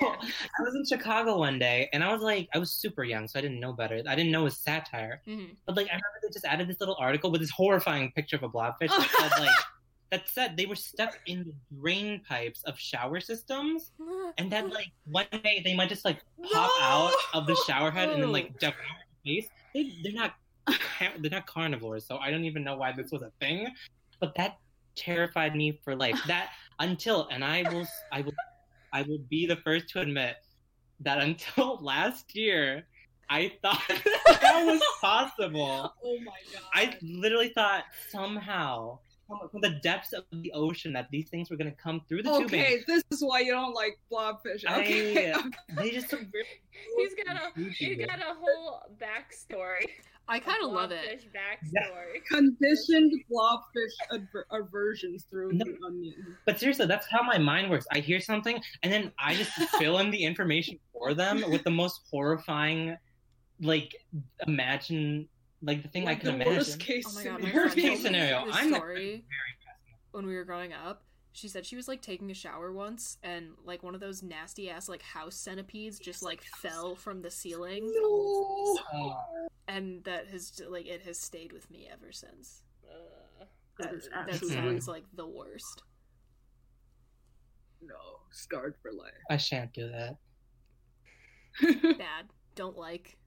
I 0.00 0.62
was 0.62 0.74
in 0.74 0.84
Chicago 0.86 1.38
one 1.38 1.58
day, 1.58 1.88
and 1.92 2.02
I 2.02 2.12
was 2.12 2.22
like, 2.22 2.48
I 2.54 2.58
was 2.58 2.70
super 2.70 3.04
young, 3.04 3.28
so 3.28 3.38
I 3.38 3.42
didn't 3.42 3.60
know 3.60 3.72
better. 3.72 4.02
I 4.08 4.14
didn't 4.14 4.30
know 4.32 4.42
it 4.42 4.44
was 4.44 4.58
satire, 4.58 5.20
Mhm. 5.26 5.56
but 5.66 5.76
like, 5.76 5.86
I 5.86 5.90
remember 5.90 6.18
they 6.22 6.28
just 6.32 6.44
added 6.44 6.68
this 6.68 6.80
little 6.80 6.96
article 6.98 7.30
with 7.30 7.40
this 7.40 7.50
horrifying 7.50 8.12
picture 8.12 8.36
of 8.36 8.42
a 8.44 8.48
blobfish 8.48 8.88
that 8.88 9.10
said 9.18 9.40
like. 9.40 9.50
That 10.10 10.28
said, 10.28 10.56
they 10.56 10.66
were 10.66 10.76
stuck 10.76 11.18
in 11.26 11.42
the 11.42 11.54
drain 11.80 12.20
pipes 12.28 12.62
of 12.64 12.78
shower 12.78 13.18
systems, 13.18 13.90
and 14.38 14.52
then, 14.52 14.70
like 14.70 14.92
one 15.06 15.26
day 15.42 15.60
they 15.64 15.74
might 15.74 15.88
just 15.88 16.04
like 16.04 16.22
pop 16.52 16.70
out 16.80 17.12
of 17.32 17.48
the 17.48 17.56
shower 17.66 17.90
head 17.90 18.10
and 18.10 18.22
then 18.22 18.30
like 18.30 18.56
devour 18.60 18.76
the 19.24 19.40
face. 19.40 19.48
They, 19.74 19.90
they're 20.04 20.12
not 20.12 20.34
they're 21.18 21.30
not 21.32 21.46
carnivores, 21.48 22.06
so 22.06 22.18
I 22.18 22.30
don't 22.30 22.44
even 22.44 22.62
know 22.62 22.76
why 22.76 22.92
this 22.92 23.10
was 23.10 23.22
a 23.22 23.32
thing. 23.40 23.66
But 24.20 24.36
that 24.36 24.58
terrified 24.94 25.56
me 25.56 25.80
for 25.82 25.96
life. 25.96 26.20
That 26.28 26.50
until 26.78 27.26
and 27.32 27.42
I 27.44 27.68
will 27.72 27.86
I 28.12 28.20
will 28.20 28.34
I 28.94 29.02
will 29.02 29.18
be 29.28 29.44
the 29.46 29.56
first 29.56 29.88
to 29.90 30.00
admit 30.00 30.36
that 31.00 31.18
until 31.20 31.78
last 31.82 32.34
year 32.34 32.86
I 33.28 33.52
thought 33.60 33.82
that 33.88 34.64
was 34.64 34.80
possible. 35.00 35.92
Oh 36.04 36.18
my 36.24 36.32
god. 36.52 36.62
I 36.72 36.96
literally 37.02 37.48
thought 37.54 37.84
somehow 38.10 38.98
from 39.26 39.60
the 39.62 39.80
depths 39.82 40.12
of 40.12 40.24
the 40.32 40.52
ocean 40.52 40.92
that 40.92 41.08
these 41.10 41.28
things 41.30 41.50
were 41.50 41.56
going 41.56 41.70
to 41.70 41.76
come 41.76 42.02
through 42.08 42.22
the 42.22 42.30
tubing. 42.38 42.60
Okay, 42.60 42.84
this 42.86 43.02
is 43.10 43.22
why 43.24 43.40
you 43.40 43.52
don't 43.52 43.74
like 43.74 43.98
blobfish. 44.12 44.64
Okay. 44.70 45.32
I- 45.32 45.42
They 45.76 45.90
just. 45.90 46.12
Really 46.12 46.28
he's 46.98 47.14
got 47.26 47.36
a 47.36 47.60
he's 47.72 48.06
got 48.06 48.18
a 48.20 48.34
whole 48.38 48.82
backstory. 49.00 49.86
I 50.28 50.38
kind 50.38 50.64
of 50.64 50.70
love 50.72 50.90
it. 50.90 51.20
Blobfish 51.20 51.26
Backstory. 51.34 52.24
Conditioned 52.30 53.12
blobfish 53.30 53.92
aver- 54.12 54.46
aversions 54.50 55.24
through 55.30 55.52
No. 55.52 55.64
the 55.66 55.76
onion. 55.86 56.36
But 56.46 56.58
seriously, 56.58 56.86
that's 56.86 57.06
how 57.10 57.22
my 57.22 57.36
mind 57.38 57.70
works. 57.70 57.86
I 57.92 57.98
hear 58.00 58.20
something 58.20 58.58
and 58.82 58.92
then 58.92 59.12
I 59.18 59.34
just 59.34 59.52
fill 59.78 59.98
in 59.98 60.10
the 60.10 60.24
information 60.24 60.78
for 60.92 61.12
them 61.14 61.42
with 61.50 61.62
the 61.64 61.70
most 61.70 62.00
horrifying, 62.10 62.96
like, 63.60 63.94
imagine, 64.46 65.28
like 65.62 65.82
the 65.82 65.88
thing 65.88 66.04
Like 66.04 66.18
I 66.18 66.20
can 66.20 66.28
the 66.28 66.34
imagine. 66.36 66.54
worst 66.54 66.80
case 66.80 67.04
Oh 67.06 67.14
my 67.14 67.24
god, 67.24 67.32
my 67.42 67.48
scenario. 67.48 67.62
Worst 67.64 67.76
case 67.76 68.02
scenario, 68.02 68.44
I'm 68.50 68.70
the- 68.70 68.76
story 68.76 69.24
when 70.12 70.26
we 70.26 70.36
were 70.36 70.44
growing 70.44 70.72
up. 70.72 71.02
She 71.34 71.48
said 71.48 71.66
she 71.66 71.74
was 71.74 71.88
like 71.88 72.00
taking 72.00 72.30
a 72.30 72.34
shower 72.34 72.70
once, 72.72 73.18
and 73.24 73.54
like 73.64 73.82
one 73.82 73.92
of 73.96 74.00
those 74.00 74.22
nasty 74.22 74.70
ass 74.70 74.88
like 74.88 75.02
house 75.02 75.34
centipedes 75.34 75.98
just 75.98 76.22
like 76.22 76.44
fell 76.44 76.94
from 76.94 77.22
the 77.22 77.30
ceiling, 77.30 77.90
No. 77.92 78.78
And 79.66 80.04
that 80.04 80.28
has 80.28 80.62
like 80.68 80.86
it 80.86 81.02
has 81.02 81.18
stayed 81.18 81.52
with 81.52 81.68
me 81.72 81.88
ever 81.92 82.12
since. 82.12 82.62
Uh, 82.88 83.46
That, 83.80 83.90
That 83.90 83.94
is 83.96 84.08
that 84.14 84.44
sounds 84.46 84.86
like 84.86 85.02
the 85.14 85.26
worst. 85.26 85.82
No, 87.82 88.20
scarred 88.30 88.76
for 88.80 88.92
life. 88.92 89.10
I 89.28 89.36
shan't 89.36 89.72
do 89.72 89.90
that. 89.90 90.16
Bad. 91.98 92.26
Don't 92.54 92.78
like. 92.78 93.18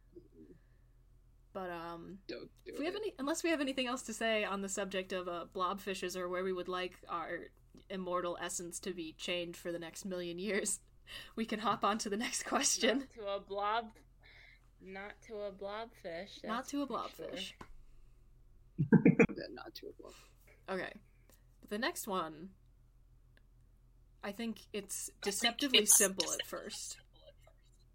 But 1.51 1.71
um, 1.71 2.19
Don't 2.29 2.49
do 2.65 2.71
if 2.73 2.79
we 2.79 2.85
have 2.85 2.95
any, 2.95 3.13
unless 3.19 3.43
we 3.43 3.49
have 3.49 3.59
anything 3.59 3.87
else 3.87 4.03
to 4.03 4.13
say 4.13 4.45
on 4.45 4.61
the 4.61 4.69
subject 4.69 5.11
of 5.11 5.27
uh, 5.27 5.45
blobfishes 5.53 6.15
or 6.15 6.29
where 6.29 6.45
we 6.45 6.53
would 6.53 6.69
like 6.69 6.93
our 7.09 7.49
immortal 7.89 8.37
essence 8.41 8.79
to 8.81 8.93
be 8.93 9.13
chained 9.17 9.55
for 9.57 9.71
the 9.71 9.79
next 9.79 10.05
million 10.05 10.39
years, 10.39 10.79
we 11.35 11.45
can 11.45 11.59
hop 11.59 11.83
on 11.83 11.97
to 11.99 12.09
the 12.09 12.17
next 12.17 12.43
question. 12.43 12.99
Not 12.99 13.09
to 13.15 13.27
a 13.35 13.39
blob. 13.39 13.85
Not 14.81 15.13
to 15.27 15.33
a 15.41 15.51
blobfish. 15.51 16.43
Not 16.43 16.67
to 16.69 16.83
a 16.83 16.87
blobfish. 16.87 17.39
sure. 17.39 17.67
Not 19.51 19.73
to 19.75 19.87
a 19.87 20.01
blob. 20.01 20.13
Okay. 20.69 20.93
But 21.61 21.69
the 21.69 21.77
next 21.79 22.07
one, 22.07 22.49
I 24.23 24.31
think 24.31 24.59
it's 24.73 25.09
deceptively 25.21 25.85
simple 25.85 26.31
at 26.31 26.45
first. 26.45 26.97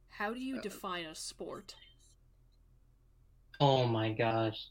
How 0.09 0.33
do 0.35 0.41
you 0.41 0.59
Uh, 0.59 0.63
define 0.63 1.05
a 1.07 1.15
sport? 1.15 1.75
Oh 3.61 3.87
my 3.87 4.11
gosh. 4.13 4.67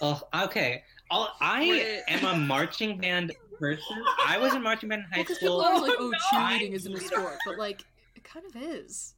Oh, 0.00 0.20
okay. 0.34 0.82
I'll, 1.10 1.32
I 1.40 2.02
am 2.08 2.24
a 2.24 2.36
marching 2.36 2.98
band 2.98 3.32
person. 3.58 4.02
I 4.26 4.38
was 4.38 4.54
in 4.54 4.62
marching 4.62 4.88
band 4.88 5.04
in 5.04 5.10
high 5.10 5.22
Because 5.22 5.38
people 5.38 5.60
school. 5.62 5.74
are 5.76 5.80
like, 5.80 5.96
oh, 5.98 6.10
no. 6.10 6.18
cheerleading 6.32 6.72
isn't 6.72 6.92
a 6.94 7.00
sport. 7.00 7.38
But, 7.46 7.58
like, 7.58 7.84
it 8.14 8.24
kind 8.24 8.44
of 8.46 8.56
is. 8.56 9.14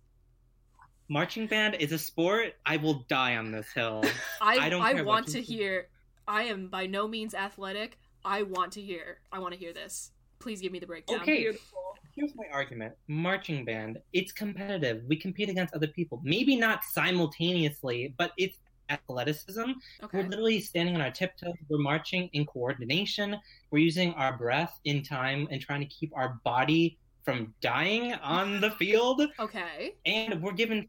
Marching 1.09 1.47
band 1.47 1.77
is 1.79 1.93
a 1.93 1.99
sport. 1.99 2.55
I 2.65 2.77
will 2.79 3.05
die 3.09 3.37
on 3.37 3.53
this 3.53 3.67
hill. 3.73 4.03
I, 4.41 4.59
I 4.59 4.69
don't 4.69 4.83
I 4.83 4.95
care 4.95 5.05
want 5.05 5.27
to 5.27 5.33
think. 5.35 5.47
hear. 5.47 5.89
I 6.27 6.43
am 6.45 6.69
by 6.69 6.87
no 6.87 7.07
means 7.07 7.35
athletic. 7.35 7.99
I 8.25 8.43
want 8.43 8.73
to 8.73 8.81
hear. 8.83 9.19
I 9.31 9.39
want 9.39 9.55
to 9.55 9.59
hear 9.59 9.73
this. 9.73 10.11
Please 10.41 10.61
give 10.61 10.73
me 10.73 10.81
the 10.81 10.87
breakdown. 10.87 11.21
Okay. 11.21 11.39
Beautiful. 11.43 11.79
Here's 12.17 12.35
my 12.35 12.45
argument. 12.53 12.95
Marching 13.09 13.65
band, 13.65 13.99
it's 14.13 14.33
competitive. 14.33 15.03
We 15.07 15.17
compete 15.17 15.49
against 15.49 15.75
other 15.75 15.87
people. 15.87 16.21
Maybe 16.25 16.57
not 16.57 16.83
simultaneously, 16.83 18.15
but 18.19 18.33
it's 18.39 18.57
athleticism. 18.91 19.61
Okay. 20.03 20.19
We're 20.23 20.29
literally 20.29 20.61
standing 20.61 20.95
on 20.95 21.01
our 21.01 21.11
tiptoes. 21.11 21.55
We're 21.69 21.79
marching 21.79 22.29
in 22.33 22.47
coordination. 22.47 23.37
We're 23.71 23.79
using 23.85 24.13
our 24.15 24.37
breath 24.37 24.79
in 24.85 25.03
time 25.03 25.49
and 25.51 25.61
trying 25.61 25.81
to 25.81 25.87
keep 25.87 26.13
our 26.17 26.41
body 26.45 26.99
from 27.25 27.55
dying 27.61 28.15
on 28.15 28.61
the 28.61 28.71
field. 28.79 29.23
Okay. 29.39 29.95
And 30.05 30.43
we're 30.43 30.53
given. 30.53 30.89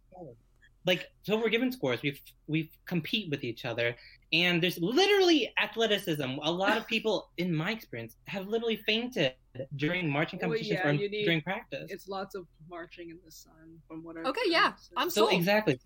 Like 0.86 1.08
so 1.24 1.36
we're 1.36 1.50
given 1.50 1.70
scores. 1.72 2.02
We 2.02 2.18
we 2.48 2.72
compete 2.86 3.30
with 3.30 3.44
each 3.44 3.66
other. 3.66 3.94
And 4.32 4.62
there's 4.64 4.78
literally 4.78 5.52
athleticism. 5.62 6.30
A 6.44 6.52
lot 6.52 6.78
of 6.78 6.88
people, 6.88 7.30
in 7.38 7.54
my 7.54 7.72
experience, 7.72 8.16
have 8.28 8.48
literally 8.48 8.78
fainted 8.86 9.34
during 9.78 10.10
marching 10.10 10.40
Well, 10.40 10.50
competitions 10.50 10.80
yeah, 10.84 10.88
or 10.90 10.94
need- 10.94 11.26
during 11.26 11.42
practice. 11.42 11.90
It's 11.92 12.08
lots 12.08 12.36
of 12.36 12.46
marching 12.70 13.10
in 13.10 13.20
the 13.26 13.32
sun, 13.32 13.80
from 13.88 14.02
what 14.04 14.16
I. 14.18 14.22
Okay, 14.30 14.42
yeah, 14.48 14.74
I'm 14.96 15.10
So 15.10 15.22
sold. 15.28 15.34
exactly, 15.34 15.78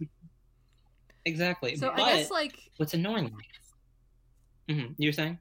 exactly. 1.25 1.75
So 1.75 1.90
but 1.90 2.00
I 2.00 2.18
guess 2.18 2.32
like 2.32 2.58
what's 2.78 2.94
annoying? 2.94 3.34
hmm 4.70 4.88
You're 4.98 5.13
saying? 5.13 5.40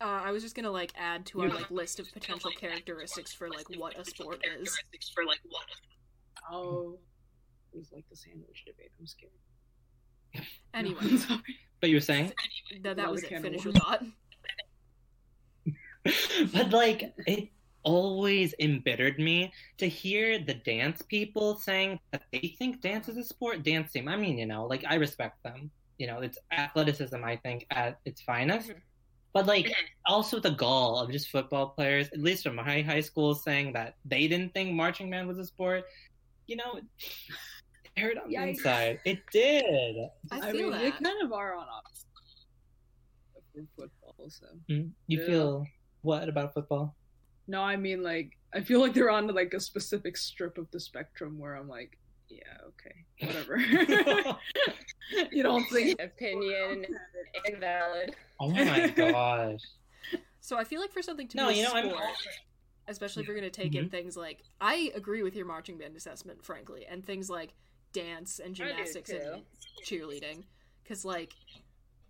uh, 0.00 0.22
I 0.24 0.32
was 0.32 0.42
just 0.42 0.54
gonna 0.54 0.70
like 0.70 0.92
add 0.96 1.24
to 1.26 1.42
our 1.42 1.48
like 1.48 1.70
list 1.70 1.98
of 1.98 2.12
potential 2.12 2.50
characteristics 2.50 3.32
for 3.32 3.48
like 3.48 3.66
what 3.78 3.98
a 3.98 4.04
sport 4.04 4.44
is. 4.60 4.76
For 5.14 5.24
like 5.24 5.40
what. 5.48 5.64
Oh, 6.52 6.98
it 7.72 7.78
was 7.78 7.90
like 7.92 8.04
the 8.10 8.16
sandwich 8.16 8.64
debate. 8.66 8.90
I'm 9.00 9.06
scared. 9.06 9.32
Anyway, 10.74 11.16
sorry. 11.16 11.40
But 11.80 11.90
you 11.90 11.96
were 11.96 12.00
saying? 12.00 12.32
that, 12.82 12.96
that 12.96 13.10
was 13.10 13.22
it. 13.22 13.28
can 13.28 13.42
Finish 13.42 13.64
your 13.64 13.72
thought. 13.72 14.02
but 16.52 16.70
like 16.70 17.14
it 17.26 17.48
always 17.84 18.54
embittered 18.58 19.18
me 19.18 19.52
to 19.78 19.88
hear 19.88 20.38
the 20.38 20.54
dance 20.54 21.02
people 21.02 21.56
saying 21.56 21.98
that 22.12 22.22
they 22.32 22.54
think 22.58 22.80
dance 22.80 23.08
is 23.08 23.16
a 23.16 23.24
sport 23.24 23.62
dance 23.62 23.92
team 23.92 24.08
i 24.08 24.16
mean 24.16 24.38
you 24.38 24.46
know 24.46 24.64
like 24.66 24.84
i 24.88 24.94
respect 24.96 25.36
them 25.44 25.70
you 25.98 26.06
know 26.06 26.20
it's 26.20 26.38
athleticism 26.50 27.22
i 27.24 27.36
think 27.44 27.66
at 27.70 27.98
its 28.04 28.22
finest 28.22 28.70
Mhm. 28.70 28.80
but 29.32 29.46
like 29.46 29.70
also 30.06 30.40
the 30.40 30.50
gall 30.50 30.98
of 30.98 31.10
just 31.10 31.28
football 31.28 31.70
players 31.70 32.08
at 32.12 32.20
least 32.20 32.42
from 32.44 32.56
my 32.56 32.82
high 32.82 33.00
school 33.00 33.34
saying 33.34 33.72
that 33.74 33.94
they 34.04 34.26
didn't 34.28 34.52
think 34.54 34.72
marching 34.72 35.10
band 35.10 35.28
was 35.28 35.38
a 35.38 35.44
sport 35.44 35.84
you 36.46 36.56
know 36.56 36.76
it 36.76 36.84
hurt 37.96 38.18
on 38.18 38.28
the 38.28 38.36
Yikes. 38.36 38.48
inside 38.58 38.98
it 39.04 39.20
did 39.32 39.96
I 40.32 40.38
I, 40.48 40.52
feel 40.52 40.70
mean, 40.70 40.78
they 40.78 40.90
that. 40.90 41.02
kind 41.02 41.22
of 41.22 41.32
are 41.32 41.54
on 41.54 41.66
opposite 41.68 42.08
for 43.52 43.62
football. 43.76 44.30
So 44.30 44.46
Mm, 44.70 44.92
you 45.06 45.18
Yeah. 45.20 45.26
feel 45.26 45.66
what 46.02 46.28
about 46.28 46.54
football 46.54 46.96
no, 47.46 47.60
I 47.60 47.76
mean 47.76 48.02
like 48.02 48.36
I 48.52 48.60
feel 48.60 48.80
like 48.80 48.94
they're 48.94 49.10
on 49.10 49.26
like 49.28 49.54
a 49.54 49.60
specific 49.60 50.16
strip 50.16 50.58
of 50.58 50.70
the 50.70 50.80
spectrum 50.80 51.38
where 51.38 51.54
I'm 51.54 51.68
like, 51.68 51.98
yeah, 52.28 52.40
okay, 52.68 53.04
whatever. 53.20 53.58
you 55.32 55.42
don't 55.42 55.64
think 55.70 56.00
Opinion 56.02 56.86
invalid. 57.46 58.14
oh 58.40 58.50
my 58.50 58.88
gosh 58.88 59.60
So 60.40 60.58
I 60.58 60.64
feel 60.64 60.80
like 60.80 60.92
for 60.92 61.02
something 61.02 61.26
to 61.28 61.36
no 61.38 61.48
be 61.48 61.54
a 61.54 61.56
you 61.56 61.62
know 61.62 61.72
i'm 61.74 61.88
sport, 61.88 62.02
especially 62.86 63.22
if 63.22 63.28
you're 63.28 63.36
gonna 63.36 63.48
take 63.50 63.74
in 63.74 63.84
mm-hmm. 63.84 63.90
things 63.90 64.16
like 64.16 64.42
I 64.60 64.92
agree 64.94 65.22
with 65.22 65.34
your 65.34 65.46
marching 65.46 65.78
band 65.78 65.96
assessment, 65.96 66.44
frankly, 66.44 66.84
and 66.88 67.04
things 67.04 67.30
like 67.30 67.54
dance 67.92 68.40
and 68.44 68.54
gymnastics 68.54 69.10
and 69.10 69.42
cheerleading, 69.86 70.44
because 70.82 71.04
like 71.04 71.32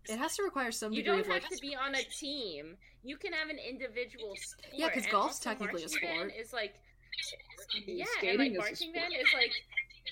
it 0.08 0.18
has 0.18 0.36
to 0.36 0.42
require 0.42 0.70
some 0.72 0.92
You 0.92 1.02
degree 1.02 1.16
don't 1.16 1.20
of 1.22 1.28
like 1.28 1.42
have 1.42 1.52
to 1.52 1.60
be 1.60 1.74
on 1.76 1.94
a 1.94 2.02
team. 2.04 2.76
You 3.02 3.16
can 3.16 3.32
have 3.32 3.48
an 3.50 3.58
individual 3.58 4.34
sport. 4.36 4.72
Yeah, 4.72 4.88
'cause 4.90 5.04
and 5.04 5.12
golf's 5.12 5.38
technically 5.38 5.84
a 5.84 5.88
sport. 5.88 6.32
Is 6.38 6.52
like 6.52 6.74
Skating 7.58 7.98
yeah, 7.98 8.06
and 8.30 8.38
like 8.38 8.52
marching 8.54 8.76
sport. 8.90 8.94
band 8.94 9.14
is 9.14 9.32
like 9.34 9.52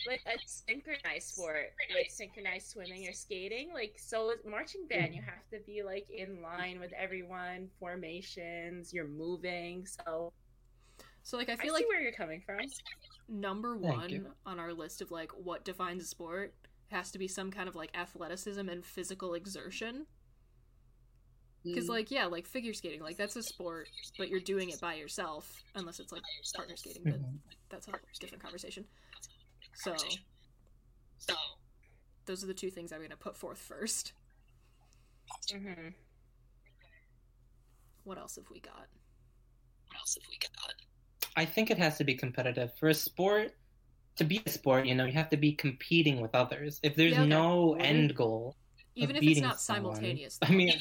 like 0.07 0.23
a 0.27 0.39
synchronized 0.47 1.29
sport, 1.29 1.73
like 1.95 2.11
synchronized 2.11 2.69
swimming 2.69 3.07
or 3.09 3.13
skating. 3.13 3.73
Like 3.73 3.95
so, 3.99 4.33
marching 4.49 4.87
band, 4.87 5.15
you 5.15 5.23
have 5.23 5.47
to 5.51 5.59
be 5.67 5.83
like 5.83 6.09
in 6.11 6.41
line 6.43 6.81
with 6.81 6.93
everyone, 6.93 7.69
formations. 7.79 8.93
You're 8.93 9.07
moving, 9.09 9.87
so 9.87 10.33
so 11.23 11.37
like 11.37 11.49
I 11.49 11.53
I, 11.53 11.57
feel 11.57 11.75
see 11.75 11.83
like 11.83 11.89
where 11.89 12.01
you're 12.01 12.13
coming 12.13 12.41
from. 12.41 12.61
number 13.29 13.77
one 13.77 14.27
on 14.47 14.59
our 14.59 14.73
list 14.73 15.03
of 15.03 15.11
like 15.11 15.31
what 15.33 15.65
defines 15.65 16.03
a 16.03 16.07
sport 16.07 16.55
has 16.93 17.11
to 17.13 17.19
be 17.19 17.29
some 17.29 17.51
kind 17.51 17.69
of 17.69 17.75
like 17.75 17.91
athleticism 17.97 18.69
and 18.69 18.85
physical 18.85 19.35
exertion. 19.35 20.07
Because 21.65 21.87
Mm. 21.87 21.91
like 21.91 22.11
yeah, 22.11 22.27
like 22.27 22.47
figure 22.47 22.73
skating, 22.75 23.01
like 23.03 23.17
that's 23.17 23.37
a 23.37 23.43
sport, 23.43 23.89
but 24.19 24.29
you're 24.29 24.41
doing 24.41 24.71
it 24.71 24.81
by 24.81 24.95
yourself, 24.95 25.63
unless 25.75 26.01
it's 26.01 26.13
like 26.13 26.23
partner 26.57 26.77
skating. 26.77 27.05
But 27.05 27.21
Mhm. 27.21 27.39
that's 27.69 27.89
a 27.89 27.93
different 28.21 28.43
conversation. 28.43 28.85
So 29.75 29.97
so, 31.19 31.35
those 32.27 32.43
are 32.43 32.49
the 32.49 32.55
two 32.55 32.71
things 32.71 32.93
I'm 32.93 33.01
gonna 33.01 33.17
put 33.17 33.37
forth 33.37 33.59
first. 33.59 34.13
hmm 35.51 35.89
What 38.05 38.19
else 38.19 38.37
have 38.37 38.51
we 38.51 38.59
got? 38.61 38.89
What 39.87 39.97
else 39.99 40.17
have 40.17 40.29
we 40.29 40.39
got? 40.39 40.75
I 41.37 41.45
think 41.47 41.71
it 41.71 41.79
has 41.79 41.97
to 41.99 42.05
be 42.05 42.15
competitive 42.17 42.75
for 42.77 42.89
a 42.89 42.95
sport. 42.95 43.53
To 44.23 44.29
be 44.29 44.41
a 44.47 44.50
sport, 44.50 44.87
you 44.87 44.95
know, 44.95 45.05
you 45.05 45.14
have 45.14 45.31
to 45.31 45.37
be 45.37 45.50
competing 45.52 46.21
with 46.21 46.33
others. 46.33 46.79
If 46.85 46.95
there's 46.95 47.19
Yeah, 47.19 47.25
no 47.25 47.75
end 47.75 48.14
goal, 48.14 48.55
Even 48.95 49.17
if 49.17 49.23
it's 49.25 49.41
not 49.41 49.61
someone. 49.61 49.97
simultaneous. 49.97 50.38
I 50.41 50.47
though. 50.47 50.55
mean, 50.55 50.73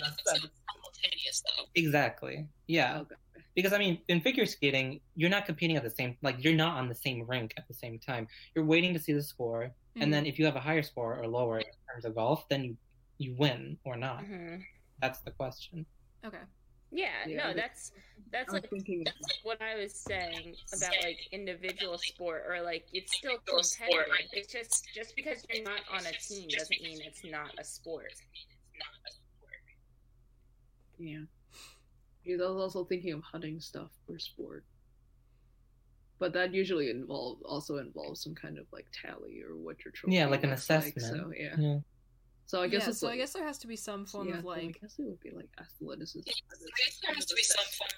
exactly, 1.73 2.45
yeah. 2.67 2.99
Okay. 2.99 3.15
Because 3.55 3.73
I 3.73 3.79
mean, 3.79 3.97
in 4.09 4.21
figure 4.21 4.45
skating, 4.45 5.01
you're 5.15 5.31
not 5.31 5.47
competing 5.47 5.75
at 5.75 5.81
the 5.81 5.89
same 5.89 6.17
like 6.21 6.43
you're 6.43 6.53
not 6.53 6.77
on 6.77 6.87
the 6.87 6.93
same 6.93 7.25
rink 7.27 7.55
at 7.57 7.67
the 7.67 7.73
same 7.73 7.97
time. 7.97 8.27
You're 8.53 8.65
waiting 8.65 8.93
to 8.93 8.99
see 8.99 9.13
the 9.13 9.23
score, 9.23 9.63
Mhm. 9.97 10.01
and 10.03 10.13
then 10.13 10.27
if 10.27 10.37
you 10.37 10.45
have 10.45 10.55
a 10.55 10.59
higher 10.59 10.83
score 10.83 11.17
or 11.19 11.25
lower 11.27 11.57
in 11.59 11.65
terms 11.89 12.05
of 12.05 12.13
golf, 12.13 12.47
then 12.47 12.63
you 12.63 12.77
you 13.17 13.33
win 13.39 13.79
or 13.85 13.95
not. 13.97 14.23
hmm 14.23 14.57
That's 15.01 15.19
the 15.21 15.31
question. 15.31 15.87
okay, 16.23 16.43
Yeah, 16.91 17.07
Yeah, 17.25 17.47
no, 17.47 17.53
that's 17.53 17.91
that's 18.31 18.49
I'm 18.49 18.55
like 18.61 18.69
thinking 18.69 19.03
of 19.07 19.13
what 19.43 19.61
I 19.61 19.75
was 19.75 19.93
saying 19.93 20.55
about 20.73 20.93
like 21.03 21.17
individual 21.31 21.97
sport 21.97 22.43
or 22.49 22.61
like 22.61 22.85
it's 22.93 23.15
still 23.17 23.37
competitive. 23.45 24.27
It's 24.33 24.51
just 24.51 24.87
just 24.93 25.15
because 25.15 25.45
you're 25.53 25.63
not 25.63 25.81
on 25.91 26.01
a 26.05 26.11
team 26.11 26.47
doesn't 26.49 26.81
mean 26.81 26.99
it's 27.05 27.23
not 27.23 27.51
a 27.59 27.63
sport. 27.63 28.11
Yeah. 30.99 31.21
Because 32.23 32.41
I 32.41 32.45
was 32.51 32.61
also 32.75 32.85
thinking 32.85 33.13
of 33.13 33.23
hunting 33.23 33.59
stuff 33.59 33.89
for 34.05 34.19
sport. 34.19 34.63
But 36.19 36.33
that 36.33 36.53
usually 36.53 36.91
involve 36.91 37.39
also 37.43 37.77
involves 37.77 38.21
some 38.21 38.35
kind 38.35 38.59
of 38.59 38.65
like 38.71 38.85
tally 38.93 39.41
or 39.41 39.55
what 39.55 39.83
your 39.83 39.91
trophy 39.91 40.15
Yeah, 40.15 40.27
like 40.27 40.43
an 40.43 40.51
looks 40.51 40.69
like, 40.69 40.95
assessment. 40.95 41.17
so 41.23 41.31
yeah. 41.35 41.55
Yeah. 41.57 41.77
So 42.51 42.61
I 42.61 42.67
guess 42.67 42.83
yeah, 42.83 42.89
it's 42.89 42.99
so 42.99 43.07
like, 43.07 43.13
I 43.13 43.17
guess 43.19 43.31
there 43.31 43.45
has 43.45 43.57
to 43.59 43.67
be 43.67 43.77
some 43.77 44.05
form 44.05 44.27
yeah, 44.27 44.39
of 44.39 44.43
like 44.43 44.59
I 44.59 44.71
guess 44.81 44.99
it 44.99 45.03
would 45.03 45.21
be 45.21 45.31
like 45.31 45.47
athleticism. 45.57 46.19
I 46.27 46.33
guess 46.83 46.99
there 47.01 47.15
has 47.15 47.25
to 47.27 47.33
be 47.33 47.43
some 47.43 47.63
form 47.77 47.89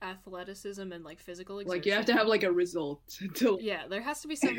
of 0.00 0.08
athleticism 0.16 0.92
and 0.92 1.04
like 1.04 1.20
physical. 1.20 1.60
Like 1.66 1.84
you 1.84 1.92
have 1.92 2.06
to 2.06 2.14
have 2.14 2.26
like 2.26 2.42
a 2.42 2.50
result 2.50 3.02
to 3.34 3.58
Yeah, 3.60 3.82
there 3.90 4.00
has 4.00 4.22
to 4.22 4.28
be 4.28 4.36
some 4.36 4.56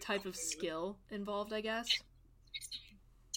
type 0.00 0.24
of 0.24 0.34
skill 0.34 0.96
involved, 1.10 1.52
I 1.52 1.60
guess. 1.60 1.90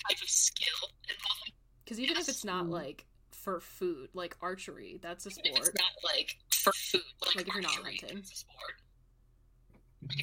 Type 0.07 0.21
of 0.21 0.29
skill 0.29 0.87
involved 1.09 1.51
because 1.83 1.99
even 1.99 2.15
if 2.15 2.29
it's 2.29 2.45
not 2.45 2.69
like 2.69 3.05
for 3.33 3.59
food, 3.59 4.07
like 4.13 4.37
archery, 4.41 4.97
that's 5.01 5.25
a 5.25 5.31
sport. 5.31 5.71
Not 5.77 5.91
like 6.05 6.37
for 6.53 6.71
food, 6.71 7.01
Like 7.35 7.49
if 7.49 7.53
you're 7.53 7.63
not 7.63 7.71
hunting. 7.71 8.23
Mm. 10.07 10.15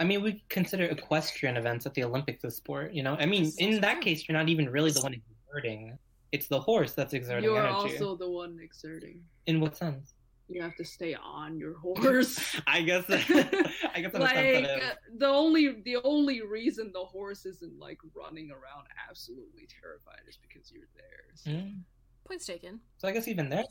I 0.00 0.04
mean, 0.04 0.22
we 0.22 0.42
consider 0.48 0.84
equestrian 0.84 1.56
events 1.56 1.86
at 1.86 1.94
the 1.94 2.02
Olympics 2.04 2.42
a 2.44 2.50
sport. 2.50 2.92
You 2.92 3.02
know, 3.02 3.16
I 3.18 3.26
mean, 3.26 3.52
in 3.58 3.80
that 3.80 4.00
case, 4.00 4.28
you're 4.28 4.36
not 4.36 4.48
even 4.48 4.68
really 4.70 4.90
the 4.90 5.00
one 5.00 5.14
exerting. 5.14 5.98
It's 6.32 6.48
the 6.48 6.60
horse 6.60 6.92
that's 6.94 7.14
exerting 7.14 7.44
You're 7.44 7.58
energy. 7.58 7.94
also 7.96 8.16
the 8.16 8.28
one 8.28 8.58
exerting. 8.60 9.22
In 9.46 9.60
what 9.60 9.76
sense? 9.76 10.14
You 10.50 10.62
have 10.62 10.76
to 10.76 10.84
stay 10.84 11.14
on 11.14 11.58
your 11.58 11.74
horse. 11.78 12.56
I 12.66 12.82
guess. 12.82 13.04
I 13.08 14.00
guess 14.00 14.12
in 14.14 14.20
a 14.20 14.24
like 14.24 14.34
sense 14.34 14.66
that 14.66 14.82
uh, 14.82 14.86
is. 14.86 15.18
the 15.18 15.26
only 15.26 15.80
the 15.84 15.96
only 16.04 16.42
reason 16.42 16.90
the 16.92 17.04
horse 17.04 17.46
isn't 17.46 17.78
like 17.78 17.98
running 18.14 18.50
around 18.50 18.86
absolutely 19.08 19.68
terrified 19.80 20.20
is 20.28 20.38
because 20.40 20.72
you're 20.72 20.88
there. 20.96 21.24
So, 21.34 21.50
Mm. 21.50 21.80
Points 22.26 22.44
taken. 22.46 22.80
So 22.98 23.08
I 23.08 23.12
guess 23.12 23.26
even 23.28 23.48
there, 23.48 23.64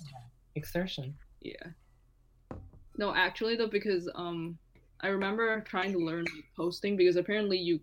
exertion. 0.55 1.13
yeah. 1.41 1.53
No, 2.97 3.13
actually 3.13 3.55
though, 3.55 3.67
because 3.67 4.09
um, 4.15 4.57
I 5.01 5.07
remember 5.07 5.59
trying 5.61 5.91
to 5.93 5.99
learn 5.99 6.25
posting 6.55 6.97
because 6.97 7.15
apparently 7.15 7.57
you 7.57 7.79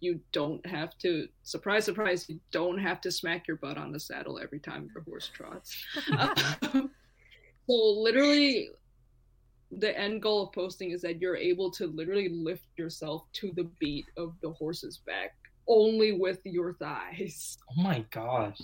you 0.00 0.20
don't 0.32 0.64
have 0.66 0.98
to 0.98 1.28
surprise 1.44 1.84
surprise 1.84 2.28
you 2.28 2.40
don't 2.50 2.78
have 2.78 3.00
to 3.00 3.10
smack 3.12 3.46
your 3.46 3.56
butt 3.56 3.78
on 3.78 3.92
the 3.92 4.00
saddle 4.00 4.40
every 4.40 4.58
time 4.58 4.88
your 4.92 5.02
horse 5.04 5.30
trots. 5.32 5.84
Um, 6.18 6.90
so 7.68 7.74
literally 7.74 8.70
the 9.70 9.98
end 9.98 10.20
goal 10.20 10.48
of 10.48 10.52
posting 10.52 10.90
is 10.90 11.00
that 11.02 11.20
you're 11.20 11.36
able 11.36 11.70
to 11.70 11.86
literally 11.86 12.28
lift 12.28 12.66
yourself 12.76 13.22
to 13.34 13.52
the 13.56 13.70
beat 13.78 14.06
of 14.16 14.34
the 14.42 14.50
horse's 14.50 14.98
back 14.98 15.34
only 15.68 16.12
with 16.12 16.40
your 16.44 16.74
thighs. 16.74 17.56
Oh 17.70 17.82
my 17.82 18.04
gosh. 18.10 18.60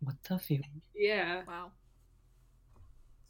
What 0.00 0.16
the 0.28 0.38
fuck? 0.38 0.66
Yeah. 0.94 1.42
Wow. 1.48 1.72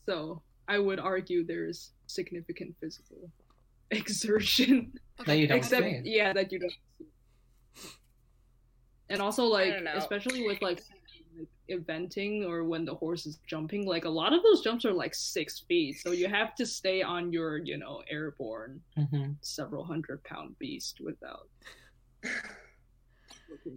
So 0.06 0.42
I 0.68 0.78
would 0.78 0.98
argue 0.98 1.44
there's 1.44 1.92
significant 2.14 2.74
physical 2.80 3.30
exertion. 3.90 4.92
That 5.26 5.38
you 5.38 5.46
don't 5.46 5.58
Except 5.58 5.86
see. 5.86 6.00
yeah, 6.04 6.32
that 6.32 6.52
you 6.52 6.58
don't 6.58 6.72
see. 6.98 7.06
And 9.08 9.20
also 9.20 9.44
like 9.44 9.74
especially 9.94 10.46
with 10.46 10.62
like 10.62 10.82
like, 11.38 11.48
eventing 11.70 12.46
or 12.46 12.64
when 12.64 12.84
the 12.84 12.94
horse 12.94 13.26
is 13.26 13.38
jumping, 13.46 13.86
like 13.86 14.04
a 14.04 14.10
lot 14.10 14.32
of 14.32 14.42
those 14.42 14.62
jumps 14.62 14.84
are 14.84 14.92
like 14.92 15.14
six 15.14 15.60
feet. 15.68 16.00
So 16.00 16.12
you 16.12 16.28
have 16.28 16.54
to 16.56 16.66
stay 16.66 17.02
on 17.02 17.32
your, 17.32 17.58
you 17.58 17.78
know, 17.78 18.02
airborne 18.10 18.80
hmm 18.96 19.32
several 19.40 19.84
hundred 19.84 20.22
pound 20.24 20.56
beast 20.58 20.98
without 21.04 21.48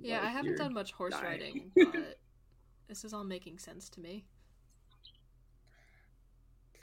Yeah, 0.01 0.19
like 0.19 0.23
I 0.23 0.31
haven't 0.31 0.57
done 0.57 0.73
much 0.73 0.91
horse 0.91 1.13
dying. 1.13 1.25
riding, 1.25 1.71
but 1.75 2.17
this 2.87 3.03
is 3.03 3.13
all 3.13 3.23
making 3.23 3.59
sense 3.59 3.89
to 3.91 3.99
me. 3.99 4.25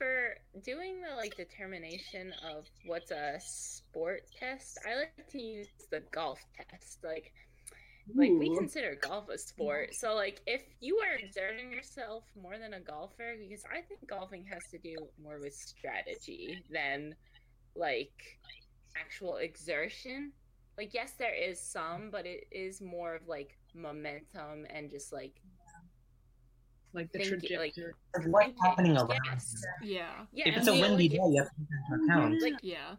For 0.03 0.35
doing 0.65 1.01
the 1.01 1.15
like 1.15 1.37
determination 1.37 2.35
of 2.45 2.67
what's 2.87 3.13
a 3.13 3.39
sport 3.39 4.23
test, 4.37 4.77
I 4.85 4.97
like 4.97 5.31
to 5.31 5.41
use 5.41 5.69
the 5.93 6.03
golf 6.11 6.41
test. 6.57 6.99
Like 7.05 7.33
like 8.13 8.33
we 8.33 8.53
consider 8.57 8.97
golf 9.01 9.29
a 9.29 9.39
sport. 9.39 9.95
So 9.95 10.17
like 10.17 10.41
if 10.45 10.63
you 10.81 10.99
are 10.99 11.15
exerting 11.25 11.71
yourself 11.71 12.25
more 12.35 12.59
than 12.59 12.75
a 12.75 12.81
golfer, 12.81 13.37
because 13.39 13.63
I 13.73 13.81
think 13.83 14.09
golfing 14.09 14.45
has 14.53 14.65
to 14.73 14.79
do 14.79 14.97
more 15.23 15.39
with 15.39 15.55
strategy 15.55 16.59
than 16.69 17.15
like 17.77 18.41
actual 18.97 19.37
exertion. 19.37 20.33
Like 20.77 20.95
yes, 20.95 21.13
there 21.17 21.33
is 21.33 21.61
some, 21.61 22.11
but 22.11 22.27
it 22.27 22.49
is 22.51 22.81
more 22.81 23.15
of 23.15 23.29
like 23.29 23.57
momentum 23.73 24.67
and 24.69 24.91
just 24.91 25.13
like 25.13 25.41
like 26.95 27.11
the 27.13 27.19
Thank 27.21 27.31
like- 27.33 27.41
trajectory. 27.75 27.93
Like, 28.17 28.27
what's 28.29 28.61
happening 28.63 28.97
around? 28.97 29.21
Yes. 29.27 29.55
Yeah. 29.83 30.11
Yeah, 30.33 30.49
If 30.49 30.57
it's 30.59 30.69
a 30.69 30.73
windy 30.73 31.09
like, 31.09 31.11
day, 31.11 31.27
you 31.31 31.39
have 31.39 31.49
to 31.49 31.61
take 31.61 32.01
into 32.01 32.05
account. 32.05 32.43
Like 32.43 32.55
Yeah. 32.63 32.95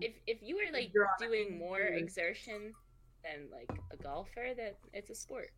if 0.00 0.12
if 0.26 0.38
you 0.42 0.56
were 0.56 0.72
like 0.72 0.92
You're 0.94 1.06
on 1.06 1.22
a 1.22 1.26
doing 1.26 1.58
more 1.58 1.80
exertion 1.80 2.72
than 3.22 3.48
like 3.50 3.70
a 3.92 3.96
golfer, 3.96 4.48
that 4.56 4.78
it's 4.92 5.10
a 5.10 5.14
sport. 5.14 5.50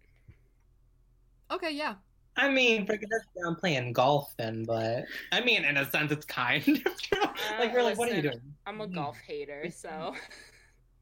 Okay, 1.50 1.70
yeah. 1.70 1.94
I 2.38 2.50
mean, 2.50 2.86
freaking 2.86 3.08
that's 3.10 3.26
down 3.42 3.56
playing 3.56 3.92
golf 3.94 4.34
then, 4.36 4.64
but 4.64 5.04
I 5.32 5.40
mean, 5.40 5.64
in 5.64 5.76
a 5.78 5.90
sense, 5.90 6.12
it's 6.12 6.26
kind 6.26 6.82
of 6.86 7.00
true. 7.02 7.22
like, 7.58 7.72
you're 7.72 7.82
like, 7.82 7.98
what 7.98 8.10
are 8.12 8.14
you 8.14 8.22
doing? 8.22 8.40
I'm 8.66 8.80
a 8.80 8.86
Mhm. 8.86 8.94
golf 8.94 9.16
hater, 9.26 9.70
so 9.70 10.14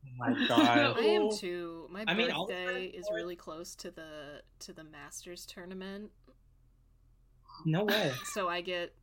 Oh 0.07 0.11
my 0.17 0.33
god. 0.49 0.97
I 0.99 1.01
am 1.01 1.31
too. 1.37 1.89
My 1.91 2.05
I 2.07 2.15
mean, 2.15 2.29
birthday 2.31 2.85
is 2.87 3.09
really 3.13 3.35
close 3.37 3.75
to 3.77 3.91
the 3.91 4.43
to 4.61 4.73
the 4.73 4.85
Masters 4.85 5.45
tournament, 5.47 6.11
No 7.65 7.85
way. 7.85 8.13
so 8.33 8.49
I 8.49 8.61
get 8.61 8.95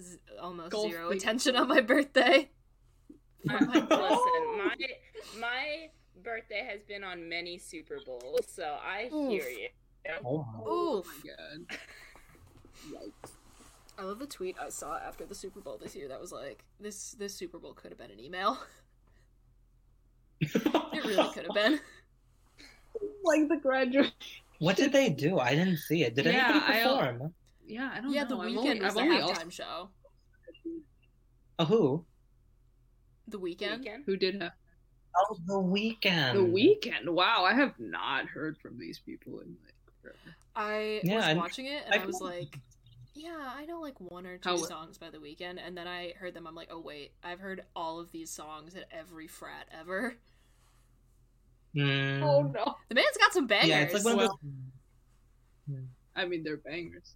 z- 0.00 0.18
almost 0.40 0.70
Golf 0.70 0.90
zero 0.90 1.08
week. 1.10 1.18
attention 1.18 1.56
on 1.56 1.68
my 1.68 1.80
birthday. 1.80 2.50
My 3.44 3.58
listen, 3.58 3.88
my 4.58 4.76
my 5.38 5.88
birthday 6.22 6.66
has 6.70 6.82
been 6.82 7.02
on 7.04 7.28
many 7.28 7.56
Super 7.58 7.98
Bowls, 8.04 8.46
so 8.48 8.76
I 8.84 9.08
hear 9.10 9.48
you. 9.48 9.68
Oh 10.24 10.38
my. 10.52 10.60
Oh 10.66 10.98
Oof. 10.98 11.06
my 11.24 11.30
god. 11.30 11.78
Yikes. 12.90 13.30
I 13.98 14.02
love 14.04 14.18
the 14.18 14.26
tweet 14.26 14.56
I 14.58 14.70
saw 14.70 14.96
after 14.96 15.26
the 15.26 15.34
Super 15.34 15.60
Bowl 15.60 15.76
this 15.80 15.94
year 15.94 16.08
that 16.08 16.20
was 16.20 16.32
like, 16.32 16.64
"This 16.80 17.12
this 17.12 17.34
Super 17.34 17.58
Bowl 17.58 17.72
could 17.74 17.90
have 17.90 17.98
been 17.98 18.10
an 18.10 18.20
email. 18.20 18.58
It 20.42 21.04
really 21.04 21.28
could 21.34 21.44
have 21.46 21.54
been." 21.54 21.80
Like 23.24 23.48
the 23.48 23.56
graduate. 23.56 24.12
What 24.60 24.76
did 24.76 24.92
they 24.92 25.08
do? 25.08 25.38
I 25.38 25.54
didn't 25.54 25.78
see 25.78 26.04
it. 26.04 26.14
Did 26.14 26.26
Yeah, 26.26 26.50
anybody 26.50 26.64
I, 26.80 26.82
perform? 26.82 27.34
Yeah, 27.66 27.90
I 27.94 28.00
don't 28.02 28.12
Yeah, 28.12 28.24
know. 28.24 28.28
the 28.28 28.36
I've 28.36 28.50
Weeknd 28.52 28.56
only, 28.58 28.80
was 28.80 28.84
I've 28.88 28.94
the 28.94 29.00
only 29.00 29.16
halftime 29.16 29.28
also 29.28 29.48
show. 29.48 29.88
A 31.58 31.64
who? 31.64 32.04
The 33.28 33.38
Weeknd. 33.40 33.82
Weeknd? 33.84 34.04
who 34.04 34.16
did 34.18 34.42
have 34.42 34.52
Oh, 35.16 35.36
the 35.46 35.54
Weeknd. 35.54 36.34
the 36.34 36.40
Weeknd. 36.40 37.08
Wow, 37.08 37.44
I 37.44 37.54
have 37.54 37.72
not 37.80 38.26
heard 38.26 38.58
from 38.58 38.78
these 38.78 38.98
people 38.98 39.40
in 39.40 39.56
like 39.64 39.74
forever. 40.02 40.36
I 40.54 41.00
Yeah, 41.04 41.16
was 41.16 41.24
I- 41.24 41.34
watching 41.34 41.66
it 41.66 41.82
and 41.86 41.94
I, 41.94 42.02
I- 42.02 42.06
was 42.06 42.20
like, 42.20 42.58
"Yeah, 43.14 43.52
I 43.56 43.64
know 43.64 43.80
like 43.80 43.98
one 43.98 44.26
or 44.26 44.36
two 44.36 44.50
How- 44.50 44.56
songs 44.56 44.98
by 44.98 45.08
the 45.10 45.18
Weeknd." 45.18 45.58
And 45.58 45.74
then 45.76 45.88
I 45.88 46.12
heard 46.18 46.34
them. 46.34 46.46
I'm 46.46 46.54
like, 46.54 46.68
"Oh 46.70 46.80
wait, 46.80 47.12
I've 47.24 47.40
heard 47.40 47.64
all 47.74 47.98
of 47.98 48.10
these 48.12 48.30
songs 48.30 48.74
at 48.74 48.84
every 48.92 49.26
frat 49.26 49.68
ever." 49.72 50.16
Mm. 51.76 52.22
Oh 52.22 52.42
no. 52.42 52.74
The 52.88 52.94
man's 52.94 53.16
got 53.18 53.32
some 53.32 53.46
bangers. 53.46 53.68
Yeah, 53.68 53.80
it's 53.80 53.94
like 53.94 54.04
one 54.04 54.14
of 54.24 54.30
those. 55.68 55.78
I 56.16 56.26
mean, 56.26 56.42
they're 56.42 56.56
bangers. 56.56 57.14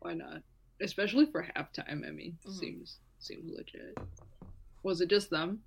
Why 0.00 0.14
not? 0.14 0.42
Especially 0.82 1.26
for 1.26 1.46
halftime. 1.56 2.06
I 2.06 2.10
mean, 2.10 2.36
Mhm. 2.46 2.58
seems 2.58 2.98
seems 3.18 3.50
legit. 3.50 3.96
Was 4.82 5.00
it 5.00 5.08
just 5.08 5.30
them? 5.30 5.62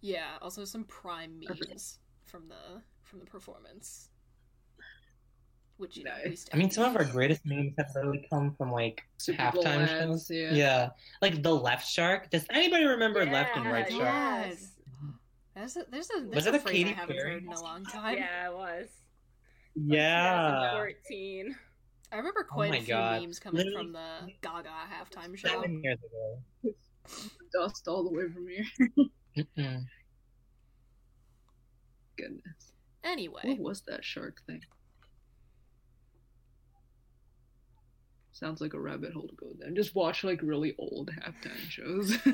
Yeah, 0.00 0.38
also 0.42 0.64
some 0.64 0.84
prime 0.84 1.38
memes 1.38 1.98
from 2.26 2.48
the 2.48 2.82
from 3.04 3.20
the 3.20 3.26
performance. 3.26 4.08
Which 5.76 5.96
you 5.96 6.04
know, 6.04 6.14
Nice. 6.24 6.46
we 6.52 6.56
I 6.56 6.60
mean, 6.60 6.70
some 6.70 6.84
of 6.84 6.96
our 6.96 7.04
greatest 7.10 7.46
memes 7.46 7.74
have 7.78 7.90
really 7.94 8.26
come 8.28 8.54
from 8.56 8.70
like 8.72 9.02
Super 9.18 9.50
Bowl 9.52 9.62
halftime 9.64 9.86
ads, 9.88 10.26
shows. 10.26 10.30
yeah. 10.30 10.90
like 11.22 11.42
the 11.42 11.54
left 11.54 11.88
shark. 11.88 12.28
Does 12.30 12.44
anybody 12.50 12.84
remember 12.84 13.24
left 13.24 13.56
and 13.56 13.64
right 13.66 13.88
Yeah, 13.90 13.96
shark? 13.98 14.46
Yes. 14.50 14.72
There's 15.60 15.76
a 15.76 15.84
there's 15.90 16.08
a, 16.16 16.20
there's 16.22 16.34
Was 16.34 16.46
a 16.46 16.48
it 16.48 16.54
a 16.54 16.58
phrase 16.60 16.72
Katy 16.76 16.90
I 16.90 16.92
haven't 16.94 17.16
Perry? 17.16 17.32
heard 17.34 17.42
in 17.42 17.52
a 17.52 17.60
long 17.62 17.84
time. 17.84 18.16
Yeah, 18.16 18.48
it 18.48 18.54
was. 18.54 18.88
Yeah. 19.74 20.70
2014. 20.72 21.54
I 22.12 22.16
remember 22.16 22.46
oh 22.50 22.54
quite 22.54 22.70
my 22.70 22.76
a 22.78 22.80
few 22.80 22.94
God. 22.94 23.20
memes 23.20 23.38
coming 23.38 23.58
Literally- 23.66 23.84
from 23.84 23.92
the 23.92 24.32
Gaga 24.40 24.70
halftime 24.70 25.36
show. 25.36 25.48
Seven 25.48 25.82
years 25.84 25.98
ago. 25.98 26.74
Dust 27.52 27.86
all 27.88 28.04
the 28.04 28.10
way 28.10 28.24
from 28.32 28.48
here. 28.48 28.64
Mm-mm. 29.58 29.84
Goodness. 32.16 32.72
Anyway, 33.04 33.42
What 33.44 33.58
was 33.58 33.82
that 33.82 34.02
shark 34.04 34.40
thing? 34.46 34.62
Sounds 38.32 38.60
like 38.62 38.72
a 38.74 38.80
rabbit 38.80 39.12
hole 39.12 39.28
to 39.28 39.34
go 39.36 39.52
down. 39.62 39.74
Just 39.76 39.94
watch 39.94 40.24
like 40.24 40.40
really 40.42 40.74
old 40.78 41.10
halftime 41.22 41.68
shows. 41.68 42.16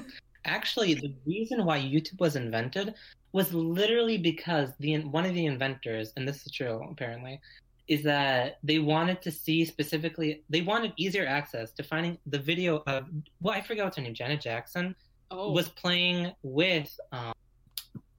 Actually, 0.46 0.94
the 0.94 1.12
reason 1.26 1.64
why 1.64 1.78
YouTube 1.78 2.20
was 2.20 2.36
invented 2.36 2.94
was 3.32 3.52
literally 3.52 4.16
because 4.16 4.70
the 4.80 4.98
one 5.04 5.26
of 5.26 5.34
the 5.34 5.46
inventors, 5.46 6.12
and 6.16 6.26
this 6.26 6.46
is 6.46 6.52
true 6.52 6.82
apparently, 6.90 7.40
is 7.88 8.02
that 8.02 8.58
they 8.62 8.78
wanted 8.78 9.20
to 9.22 9.30
see 9.30 9.64
specifically 9.64 10.42
they 10.50 10.62
wanted 10.62 10.92
easier 10.96 11.26
access 11.26 11.70
to 11.72 11.82
finding 11.82 12.18
the 12.26 12.38
video 12.38 12.82
of 12.86 13.06
well 13.40 13.54
I 13.54 13.60
forgot 13.60 13.84
what's 13.84 13.96
her 13.96 14.02
name 14.02 14.14
Janet 14.14 14.40
Jackson 14.40 14.94
oh, 15.30 15.52
was 15.52 15.68
playing 15.68 16.32
with 16.42 16.90
um 17.12 17.32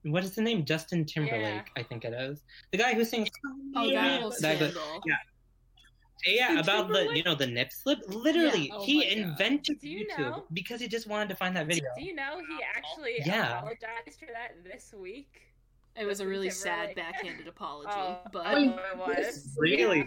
what 0.04 0.24
is 0.24 0.34
the 0.34 0.40
name 0.42 0.64
Justin 0.64 1.04
Timberlake 1.04 1.42
Yeah. 1.42 1.62
I 1.76 1.82
think 1.82 2.04
it 2.04 2.14
is 2.14 2.44
the 2.70 2.78
guy 2.78 2.94
who 2.94 3.04
sings 3.04 3.28
oh, 3.76 3.84
Yeah. 3.84 4.02
that 4.08 4.20
whole 4.22 4.30
That 4.40 4.58
guy- 4.58 4.70
scandal. 4.70 5.02
Yeah. 6.26 6.52
yeah 6.54 6.60
about 6.60 6.88
the 6.88 7.10
you 7.16 7.22
know 7.22 7.34
the 7.34 7.46
nip 7.46 7.72
slip 7.72 7.98
literally 8.08 8.66
Yeah. 8.68 8.74
Oh 8.76 8.84
he 8.84 9.08
invented 9.10 9.82
you 9.82 10.06
YouTube 10.06 10.18
know? 10.18 10.44
because 10.52 10.80
he 10.80 10.88
just 10.88 11.06
wanted 11.06 11.28
to 11.30 11.36
find 11.36 11.56
that 11.56 11.66
video 11.66 11.84
Do 11.96 12.04
you 12.04 12.14
know 12.14 12.38
he 12.38 12.58
actually 12.64 13.16
Yeah. 13.24 13.58
apologized 13.58 14.18
for 14.18 14.28
that 14.32 14.62
this 14.64 14.92
week? 14.96 15.40
It 15.96 16.04
was 16.06 16.20
a 16.20 16.22
Justin 16.22 16.28
really 16.30 16.50
sad 16.50 16.86
Timberlake. 16.94 16.96
backhanded 16.96 17.48
apology, 17.54 17.90
Oh, 17.94 18.18
but 18.32 18.46
oh, 18.46 18.56
it 18.56 18.98
was. 18.98 19.54
Really? 19.58 19.98
Yeah. 19.98 20.04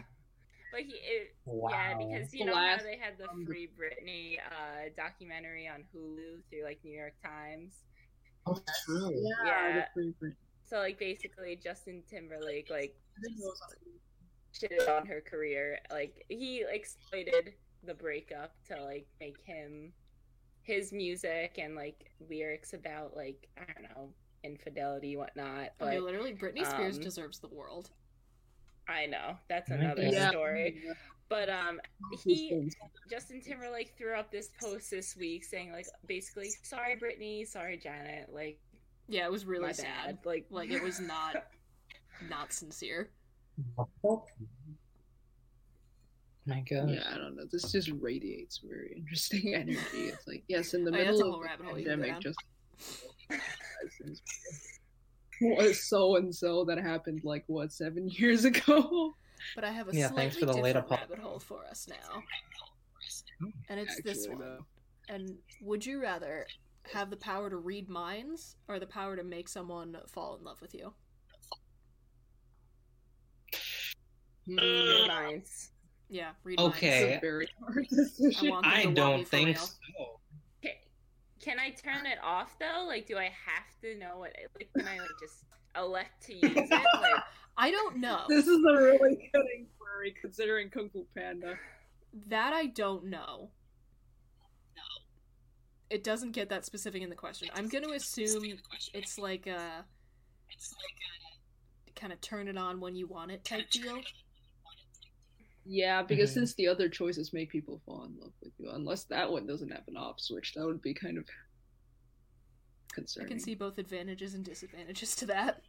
But 0.71 0.81
he, 0.81 0.93
it, 0.93 1.35
wow 1.45 1.69
yeah, 1.69 1.97
because 1.97 2.33
you 2.33 2.45
know 2.45 2.53
Blast 2.53 2.79
how 2.79 2.85
they 2.85 2.95
had 2.97 3.17
the 3.17 3.27
Free 3.45 3.67
Britney 3.77 4.37
uh, 4.39 4.87
documentary 4.95 5.67
on 5.67 5.83
Hulu 5.93 6.39
through 6.49 6.63
like 6.63 6.79
New 6.85 6.95
York 6.97 7.13
Times. 7.21 7.83
oh, 8.47 8.57
true 8.85 9.11
yeah, 9.13 9.45
Yeah. 9.45 9.75
the 9.75 9.85
free 9.93 10.13
print. 10.17 10.35
So 10.65 10.77
like 10.77 10.97
basically 10.97 11.59
Justin 11.61 12.03
Timberlake 12.09 12.69
like 12.69 12.95
I 14.53 14.57
think 14.59 14.71
it 14.73 14.79
was 14.79 14.87
on- 14.87 14.93
shitted 14.93 15.01
on 15.01 15.07
her 15.07 15.21
career. 15.21 15.79
Like 15.91 16.25
he 16.29 16.63
exploited 16.69 17.53
the 17.83 17.93
breakup 17.93 18.53
to 18.67 18.81
like 18.83 19.07
make 19.19 19.41
him 19.43 19.91
his 20.63 20.91
music 20.93 21.57
and 21.57 21.75
like 21.75 22.11
lyrics 22.29 22.73
about 22.73 23.15
like 23.15 23.47
I 23.57 23.63
don't 23.73 23.83
know 23.83 24.09
infidelity 24.43 25.17
whatnot. 25.17 25.69
But 25.79 25.87
okay, 25.89 25.99
literally, 25.99 26.33
Britney 26.33 26.65
Spears 26.65 26.97
um, 26.97 27.03
deserves 27.03 27.39
the 27.39 27.47
world. 27.47 27.89
I 28.87 29.05
know 29.05 29.37
that's 29.47 29.69
another 29.69 30.03
Yeah. 30.03 30.29
story. 30.31 30.83
But 31.29 31.49
um, 31.49 31.79
he 32.23 32.69
Justin 33.09 33.39
Timberlake 33.41 33.93
threw 33.97 34.15
up 34.15 34.31
this 34.31 34.49
post 34.61 34.91
this 34.91 35.15
week 35.15 35.45
saying 35.45 35.71
like 35.71 35.85
basically 36.05 36.51
sorry 36.63 36.97
Britney, 36.97 37.47
sorry 37.47 37.77
Janet, 37.77 38.29
like 38.33 38.59
Yeah, 39.07 39.25
it 39.25 39.31
was 39.31 39.45
really 39.45 39.71
sad. 39.73 39.85
bad. 40.05 40.17
Like 40.25 40.45
Like 40.49 40.71
it 40.71 40.83
was 40.83 40.99
not 40.99 41.45
not 42.29 42.51
sincere. 42.51 43.09
My 46.45 46.61
god 46.69 46.89
Yeah, 46.89 47.03
I 47.13 47.17
don't 47.17 47.35
know. 47.35 47.45
This 47.51 47.71
just 47.71 47.89
radiates 47.99 48.59
very 48.59 48.93
interesting 48.97 49.53
energy. 49.55 49.79
It's 49.93 50.27
like, 50.27 50.43
yes, 50.47 50.73
in 50.73 50.83
the 50.83 50.91
Oh, 50.91 50.95
middle 50.95 51.19
a 51.19 51.23
of 51.23 51.29
whole 51.31 51.39
the 51.39 51.45
rabbit 51.45 51.65
hole 51.65 51.79
you 51.79 51.85
can 51.85 51.99
go 51.99 52.03
pandemic, 52.05 52.23
just 52.23 52.39
was 55.41 55.87
so 55.89 56.15
and 56.17 56.33
so 56.33 56.63
that 56.65 56.77
happened 56.77 57.21
like 57.23 57.43
what 57.47 57.71
seven 57.71 58.07
years 58.09 58.45
ago. 58.45 59.13
But 59.55 59.63
I 59.63 59.71
have 59.71 59.87
a 59.87 59.91
Yeah, 59.93 60.07
slightly 60.07 60.21
thanks 60.23 60.37
for 60.37 60.45
the 60.45 60.53
late 60.53 60.73
different 60.73 60.91
apo- 60.91 61.01
rabbit 61.01 61.19
hole 61.19 61.39
for 61.39 61.65
us 61.65 61.87
now, 61.89 62.23
and 63.69 63.79
it's 63.79 64.01
this 64.01 64.27
one. 64.27 64.39
though. 64.39 64.65
And 65.09 65.35
would 65.61 65.85
you 65.85 66.01
rather 66.01 66.45
have 66.93 67.09
the 67.09 67.17
power 67.17 67.49
to 67.49 67.57
read 67.57 67.89
minds 67.89 68.55
or 68.67 68.79
the 68.79 68.87
power 68.87 69.15
to 69.15 69.23
make 69.23 69.49
someone 69.49 69.97
fall 70.07 70.35
in 70.37 70.43
love 70.43 70.61
with 70.61 70.73
you? 70.73 70.93
Read 74.47 75.07
minds. 75.07 75.71
Yeah, 76.09 76.31
read 76.43 76.59
Okay. 76.59 77.13
It's 77.13 77.17
a 77.17 77.21
very 77.21 77.47
hard 77.59 77.87
decision. 77.87 78.51
I 78.63 78.79
I 78.79 78.81
to 78.81 78.87
want 78.87 78.89
me 78.89 78.93
don't 78.93 79.27
think 79.27 79.57
so 79.57 79.67
Okay. 80.59 80.79
Can 81.39 81.59
I 81.59 81.69
turn 81.69 82.05
it 82.05 82.17
off 82.23 82.57
though? 82.59 82.85
Like, 82.85 83.07
do 83.07 83.17
I 83.17 83.25
have 83.25 83.81
to 83.81 83.95
know 83.97 84.17
what? 84.17 84.33
Like, 84.55 84.69
can 84.75 84.87
I 84.87 84.99
like 84.99 85.09
just 85.19 85.45
elect 85.77 86.23
to 86.27 86.33
use 86.33 86.43
it? 86.43 86.69
Like, 86.69 87.23
I 87.57 87.71
don't 87.71 87.97
know. 87.97 88.23
This 88.27 88.47
is 88.47 88.59
a 88.59 88.73
really 88.73 89.29
good 89.33 89.45
inquiry 89.57 90.15
considering 90.19 90.69
Kung 90.69 90.89
Fu 90.89 91.05
Panda. 91.15 91.57
That 92.27 92.53
I 92.53 92.65
don't 92.67 93.05
know. 93.05 93.49
No. 94.75 94.81
It 95.89 96.03
doesn't 96.03 96.31
get 96.31 96.49
that 96.49 96.65
specific 96.65 97.01
in 97.01 97.09
the 97.09 97.15
question. 97.15 97.49
I'm 97.55 97.67
going 97.67 97.83
to 97.83 97.91
assume 97.91 98.43
it's 98.93 99.17
like 99.17 99.47
a 99.47 99.85
kind 101.95 102.11
of 102.11 102.19
turn 102.19 102.47
it 102.47 102.57
on 102.57 102.79
when 102.79 102.95
you 102.95 103.07
want 103.07 103.31
it 103.31 103.45
type 103.45 103.69
deal. 103.69 104.01
Yeah, 105.65 106.01
because 106.01 106.31
Mhm. 106.31 106.33
since 106.33 106.55
the 106.55 106.67
other 106.67 106.89
choices 106.89 107.33
make 107.33 107.49
people 107.51 107.81
fall 107.85 108.03
in 108.05 108.17
love 108.19 108.33
with 108.41 108.53
you, 108.57 108.69
unless 108.71 109.03
that 109.05 109.31
one 109.31 109.45
doesn't 109.45 109.71
have 109.71 109.87
an 109.87 109.97
off 109.97 110.19
switch, 110.19 110.53
that 110.53 110.65
would 110.65 110.81
be 110.81 110.93
kind 110.93 111.17
of 111.17 111.27
concerning. 112.93 113.27
I 113.27 113.29
can 113.29 113.39
see 113.39 113.55
both 113.55 113.77
advantages 113.77 114.33
and 114.33 114.43
disadvantages 114.43 115.15
to 115.17 115.25
that. 115.27 115.61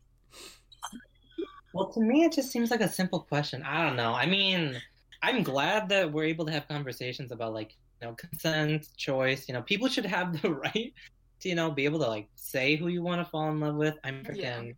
Well, 1.75 1.93
to 1.93 2.01
me, 2.01 2.25
it 2.25 2.33
just 2.33 2.51
seems 2.51 2.71
like 2.71 2.81
a 2.81 2.89
simple 2.89 3.21
question. 3.21 3.63
I 3.63 3.87
don't 3.87 3.97
know. 3.97 4.13
I 4.13 4.27
mean, 4.27 4.81
I'm 5.23 5.43
glad 5.43 5.89
that 5.91 6.13
we're 6.13 6.25
able 6.25 6.45
to 6.47 6.53
have 6.53 6.69
conversations 6.69 7.31
about 7.33 7.55
like, 7.55 7.75
you 8.01 8.09
know, 8.09 8.15
consent, 8.15 8.87
choice. 8.97 9.49
You 9.49 9.55
know, 9.55 9.63
people 9.63 9.89
should 9.89 10.05
have 10.07 10.41
the 10.41 10.51
right 10.55 10.93
to, 11.41 11.49
you 11.49 11.55
know, 11.55 11.71
be 11.71 11.85
able 11.85 12.01
to 12.01 12.09
like 12.09 12.29
say 12.35 12.77
who 12.77 12.89
you 12.89 13.03
want 13.03 13.25
to 13.25 13.31
fall 13.31 13.51
in 13.51 13.61
love 13.61 13.77
with. 13.77 13.95
I'm 14.05 14.23
freaking 14.25 14.75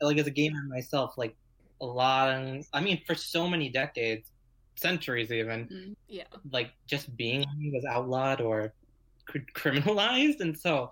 Yeah. 0.00 0.06
like 0.06 0.18
as 0.18 0.26
a 0.26 0.30
gamer 0.30 0.62
myself, 0.68 1.14
like 1.18 1.36
a 1.80 1.86
lot. 1.86 2.30
I 2.72 2.80
mean, 2.80 3.02
for 3.06 3.14
so 3.14 3.48
many 3.48 3.68
decades, 3.70 4.30
centuries 4.78 5.30
even, 5.32 5.96
Yeah. 6.08 6.24
like 6.50 6.72
just 6.86 7.14
being 7.16 7.44
was 7.72 7.84
outlawed 7.84 8.40
or 8.40 8.72
cr- 9.26 9.38
criminalized, 9.54 10.40
and 10.40 10.56
so 10.56 10.90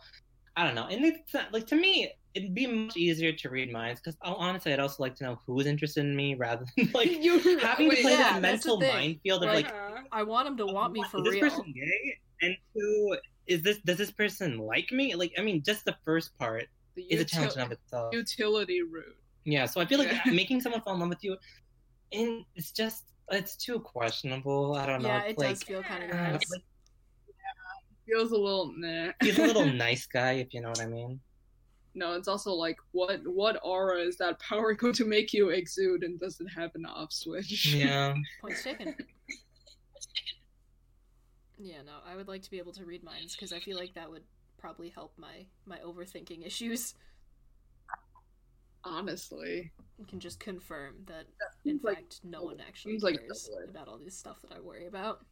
I 0.57 0.64
don't 0.64 0.75
know. 0.75 0.87
And 0.87 1.05
it's 1.05 1.35
not, 1.35 1.53
like 1.53 1.66
to 1.68 1.77
me, 1.77 2.11
it'd 2.35 2.55
be 2.55 2.66
much 2.66 2.96
easier 2.96 3.33
to 3.33 3.49
read 3.51 3.72
minds 3.72 4.01
because 4.01 4.16
honestly, 4.22 4.72
I'd 4.72 4.81
also 4.81 5.03
like 5.03 5.14
to 5.16 5.25
know 5.25 5.38
who's 5.46 5.66
interested 5.66 6.05
in 6.05 6.14
me 6.16 6.35
rather 6.35 6.64
than 6.77 6.90
like 6.94 7.11
you 7.25 7.38
having 7.61 7.90
to 7.90 7.96
play 7.96 8.12
yeah, 8.12 8.33
that 8.33 8.42
mental 8.42 8.81
thing. 8.81 8.92
minefield 8.94 9.42
of 9.44 9.49
Like, 9.53 9.66
like, 9.66 9.75
uh, 9.75 10.01
I 10.12 10.22
want 10.22 10.49
him 10.49 10.57
to 10.59 10.66
want 10.66 10.92
me 10.92 11.03
for 11.05 11.18
is 11.18 11.25
this 11.25 11.35
real. 11.35 11.40
person 11.51 11.72
gay? 11.75 12.18
And 12.42 12.57
two, 12.75 13.16
is 13.46 13.62
this 13.62 13.79
does 13.85 13.96
this 13.99 14.11
person 14.11 14.59
like 14.59 14.90
me? 14.92 15.14
Like, 15.14 15.33
I 15.38 15.42
mean, 15.42 15.62
just 15.62 15.85
the 15.85 15.96
first 16.05 16.37
part 16.38 16.64
the 16.94 17.03
is 17.11 17.20
a 17.20 17.25
challenge 17.25 17.55
in 17.57 17.61
of 17.62 17.72
itself. 17.72 18.14
utility 18.14 18.83
route. 18.83 19.16
Yeah, 19.44 19.66
so 19.66 19.81
I 19.81 19.87
feel 19.87 19.99
like 19.99 20.11
Yeah. 20.11 20.33
making 20.33 20.61
someone 20.61 20.81
fall 20.83 20.94
in 20.94 21.01
love 21.01 21.09
with 21.11 21.22
you, 21.22 21.37
and 22.12 22.44
it's 22.55 22.72
just 22.72 23.05
it's 23.31 23.57
too 23.57 23.81
questionable. 23.81 24.75
I 24.75 24.87
don't 24.87 25.03
know. 25.03 25.09
Yeah, 25.09 25.25
it 25.25 25.39
like, 25.39 25.49
does 25.49 25.62
feel 25.62 25.83
kind 25.83 26.05
of 26.05 26.11
gross. 26.11 26.51
like, 26.51 26.62
Feels 28.07 28.31
a 28.31 28.37
little 28.37 28.73
nah. 28.77 29.11
he's 29.21 29.39
a 29.39 29.43
little 29.43 29.67
nice 29.73 30.07
guy, 30.07 30.33
if 30.35 30.55
you 30.55 30.61
know 30.61 30.69
what 30.69 30.81
I 30.81 30.87
mean. 30.87 31.19
No, 31.97 32.12
it's 32.12 32.29
also 32.29 32.53
like 32.53 32.77
what 32.93 33.21
what 33.27 33.59
aura 33.65 34.01
is 34.01 34.17
that 34.19 34.39
power 34.39 34.75
going 34.75 34.93
to 34.95 35.05
make 35.05 35.33
you 35.33 35.49
exude 35.49 36.05
and 36.05 36.21
doesn't 36.21 36.47
have 36.47 36.71
an 36.75 36.87
off 36.87 37.12
switch? 37.12 37.75
Yeah. 37.75 38.15
Points 38.41 38.62
taken. 38.62 38.95
Yeah, 41.59 41.83
no, 41.85 41.93
I 42.07 42.17
would 42.17 42.29
like 42.29 42.43
to 42.43 42.51
be 42.51 42.59
able 42.59 42.73
to 42.75 42.85
read 42.85 43.03
minds 43.03 43.35
because 43.35 43.53
I 43.53 43.61
feel 43.61 43.79
like 43.79 43.95
that 43.95 44.11
would 44.11 44.25
probably 44.59 44.91
help 44.91 45.15
my 45.17 45.47
my 45.65 45.79
overthinking 45.79 46.47
issues. 46.47 46.95
Honestly. 48.87 49.72
and 49.99 50.07
can 50.09 50.20
just 50.20 50.38
confirm 50.40 50.94
that 51.07 51.25
in 51.64 51.81
like- 51.83 51.96
fact 51.96 52.20
no 52.25 52.42
one 52.42 52.61
actually 52.66 52.92
seems 52.92 53.03
like 53.03 53.18
cares 53.18 53.44
double-edged. 53.51 53.70
about 53.70 53.88
all 53.88 53.99
this 53.99 54.16
stuff 54.16 54.37
that 54.42 54.57
I 54.57 54.61
worry 54.61 54.87
about. 54.87 55.25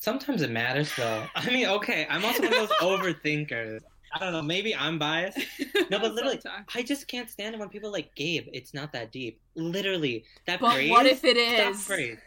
Sometimes 0.00 0.42
it 0.42 0.50
matters 0.50 0.90
though. 0.96 1.24
I 1.34 1.46
mean, 1.50 1.66
okay, 1.66 2.06
I'm 2.08 2.24
also 2.24 2.42
one 2.44 2.52
of 2.54 2.68
those 2.68 2.78
overthinkers. 2.78 3.80
I 4.14 4.18
don't 4.20 4.32
know. 4.32 4.40
Maybe 4.42 4.74
I'm 4.74 4.98
biased. 4.98 5.38
No, 5.90 5.98
but 5.98 6.12
literally, 6.12 6.38
I 6.74 6.82
just 6.82 7.08
can't 7.08 7.30
stand 7.30 7.54
it 7.54 7.58
when 7.58 7.70
people 7.70 7.88
are 7.88 7.92
like 7.92 8.14
Gabe. 8.14 8.48
It's 8.52 8.74
not 8.74 8.92
that 8.92 9.10
deep. 9.10 9.40
Literally, 9.54 10.24
that 10.46 10.60
But 10.60 10.74
phrase. 10.74 10.90
what 10.90 11.06
if 11.06 11.24
it 11.24 11.36
is? 11.38 11.82
phrase. 11.82 12.18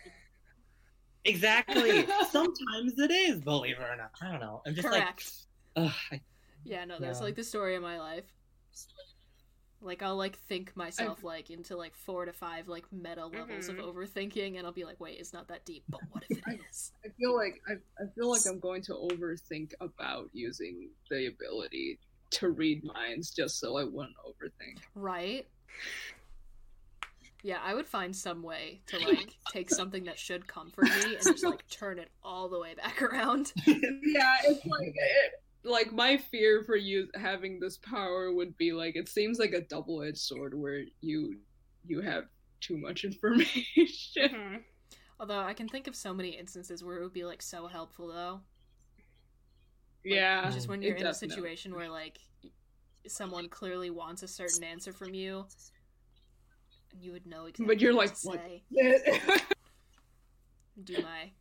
Exactly. 1.25 2.07
Sometimes 2.31 2.97
it 2.97 3.11
is. 3.11 3.39
Believe 3.41 3.75
it 3.77 3.83
or 3.83 3.95
not. 3.95 4.09
I 4.19 4.31
don't 4.31 4.39
know. 4.39 4.63
I'm 4.65 4.73
just 4.73 4.87
Correct. 4.87 5.31
like, 5.75 5.85
ugh, 5.89 5.95
I, 6.11 6.21
yeah, 6.63 6.85
no, 6.85 6.99
that's 6.99 7.19
Yeah. 7.19 7.25
like 7.25 7.35
the 7.35 7.43
story 7.43 7.75
of 7.75 7.81
my 7.81 7.99
life. 7.99 8.25
Like 9.83 10.03
I'll 10.03 10.15
like 10.15 10.37
think 10.37 10.75
myself 10.75 11.23
like 11.23 11.49
into 11.49 11.75
like 11.75 11.95
four 11.95 12.25
to 12.25 12.33
five 12.33 12.67
like 12.67 12.85
meta 12.91 13.25
levels 13.25 13.67
Mhm. 13.67 13.79
of 13.79 13.95
overthinking, 13.95 14.57
and 14.57 14.65
I'll 14.67 14.71
be 14.73 14.85
like, 14.85 14.99
wait, 14.99 15.19
it's 15.19 15.33
not 15.33 15.47
that 15.47 15.65
deep. 15.65 15.83
But 15.89 16.01
what 16.11 16.23
if 16.29 16.37
it 16.37 16.59
is? 16.69 16.91
I 17.03 17.09
feel 17.17 17.35
like 17.35 17.59
I, 17.67 17.73
I 18.01 18.05
feel 18.13 18.29
like 18.29 18.45
I'm 18.47 18.59
going 18.59 18.83
to 18.83 18.93
overthink 18.93 19.73
about 19.81 20.29
using 20.33 20.91
the 21.09 21.25
ability 21.27 21.97
to 22.31 22.49
read 22.51 22.83
minds 22.83 23.31
just 23.31 23.59
so 23.59 23.77
I 23.77 23.83
wouldn't 23.83 24.15
overthink. 24.17 24.77
Right? 24.93 25.47
Yeah, 27.43 27.57
I 27.63 27.73
would 27.73 27.87
find 27.87 28.15
some 28.15 28.43
way 28.43 28.81
to 28.85 28.99
like 28.99 29.35
take 29.51 29.71
something 29.71 30.03
that 30.03 30.19
should 30.19 30.45
comfort 30.47 30.85
me 30.85 31.15
and 31.15 31.23
just 31.23 31.43
like 31.43 31.67
turn 31.69 31.97
it 31.97 32.09
all 32.23 32.47
the 32.49 32.59
way 32.59 32.75
back 32.75 33.01
around. 33.01 33.51
yeah, 33.65 34.35
it's 34.45 34.63
like 34.67 34.93
it, 34.95 35.41
like 35.63 35.91
my 35.93 36.17
fear 36.17 36.63
for 36.63 36.75
you 36.75 37.07
having 37.15 37.59
this 37.59 37.77
power 37.77 38.33
would 38.33 38.57
be 38.57 38.71
like 38.73 38.95
it 38.95 39.07
seems 39.09 39.39
like 39.39 39.53
a 39.53 39.61
double-edged 39.61 40.17
sword 40.17 40.53
where 40.53 40.83
you 41.01 41.37
you 41.85 42.01
have 42.01 42.25
too 42.61 42.77
much 42.77 43.03
information. 43.05 44.29
Mhm. 44.29 44.63
Although 45.19 45.39
I 45.39 45.53
can 45.53 45.67
think 45.69 45.87
of 45.87 45.95
so 45.95 46.13
many 46.13 46.29
instances 46.29 46.83
where 46.83 46.97
it 46.97 47.03
would 47.03 47.13
be 47.13 47.25
like 47.25 47.41
so 47.41 47.67
helpful 47.67 48.07
though. 48.07 48.41
yeah, 50.03 50.49
Just 50.49 50.67
when 50.67 50.81
you're 50.81 50.95
in 50.95 51.05
a 51.05 51.13
situation 51.13 51.75
where 51.75 51.89
like 51.89 52.19
someone 53.07 53.49
clearly 53.49 53.89
wants 53.89 54.23
a 54.23 54.27
certain 54.27 54.63
answer 54.63 54.91
from 54.93 55.13
you, 55.13 55.45
and 56.91 57.03
you 57.03 57.11
would 57.11 57.25
know 57.27 57.45
exactly. 57.45 57.65
But 57.67 57.81
you're 57.81 57.93
like, 57.93 58.11
what? 58.23 58.41
Do 60.83 61.01
my 61.01 61.31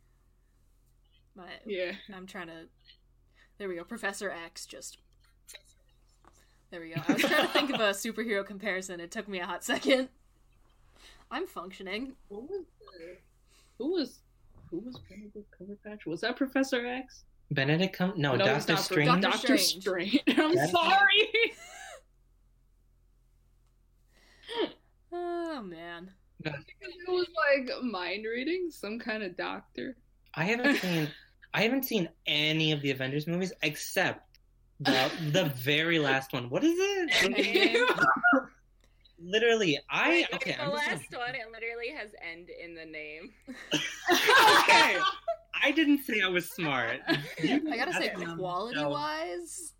my. 1.35 1.49
yeah. 1.65 1.93
I'm 2.13 2.27
trying 2.27 2.47
to. 2.47 2.67
There 3.61 3.69
we 3.69 3.75
go. 3.75 3.83
Professor 3.83 4.31
X 4.31 4.65
just. 4.65 4.97
There 6.71 6.81
we 6.81 6.95
go. 6.95 7.01
I 7.07 7.13
was 7.13 7.21
trying 7.21 7.45
to 7.45 7.47
think 7.53 7.69
of 7.71 7.79
a 7.79 7.91
superhero 7.91 8.43
comparison. 8.43 8.99
It 8.99 9.11
took 9.11 9.27
me 9.27 9.39
a 9.39 9.45
hot 9.45 9.63
second. 9.63 10.09
I'm 11.29 11.45
functioning. 11.45 12.13
What 12.29 12.49
was 12.49 12.65
the, 12.79 13.17
who 13.77 13.91
was 13.91 14.21
who 14.71 14.79
was 14.79 14.97
Benedict 15.07 15.47
Cumberbatch? 15.61 16.07
Was 16.07 16.21
that 16.21 16.37
Professor 16.37 16.83
X? 16.87 17.23
Benedict 17.51 17.95
come 17.95 18.13
no, 18.15 18.33
it's 18.33 18.65
Doctor 18.65 18.73
not 18.73 18.81
Strange. 18.81 19.21
Doctor 19.21 19.27
Doctor 19.29 19.57
Strange. 19.59 19.81
Strange. 19.83 20.23
I'm 20.39 20.53
Yeah. 20.53 20.65
sorry. 20.65 21.29
Oh 25.11 25.61
man. 25.61 26.09
Because 26.41 26.63
it 26.81 27.11
was 27.11 27.27
like 27.55 27.83
mind 27.83 28.25
reading, 28.25 28.69
some 28.71 28.97
kind 28.97 29.21
of 29.21 29.37
doctor. 29.37 29.97
I 30.33 30.45
haven't 30.45 30.77
seen 30.81 31.09
I 31.53 31.61
haven't 31.63 31.83
seen 31.85 32.07
any 32.25 32.71
of 32.71 32.81
the 32.81 32.91
Avengers 32.91 33.27
movies 33.27 33.51
except 33.61 34.37
the 34.79 35.11
the 35.31 35.45
very 35.57 35.99
last 35.99 36.33
one. 36.33 36.49
What 36.49 36.63
is 36.63 36.73
it? 36.77 37.89
Literally, 39.23 39.77
I 39.89 40.09
Wait, 40.09 40.27
okay. 40.33 40.51
the 40.53 40.61
I'm 40.63 40.71
just 40.71 40.87
last 40.87 41.11
gonna- 41.11 41.25
one, 41.25 41.35
it 41.35 41.51
literally 41.51 41.89
has 41.95 42.09
"end" 42.27 42.49
in 42.49 42.73
the 42.73 42.85
name. 42.85 43.29
okay. 43.73 44.97
I 45.63 45.71
didn't 45.75 46.03
say 46.05 46.21
I 46.21 46.27
was 46.27 46.49
smart. 46.49 47.01
I 47.07 47.59
gotta 47.75 47.93
say, 47.93 48.09
quality 48.35 48.83
wise, 48.83 49.73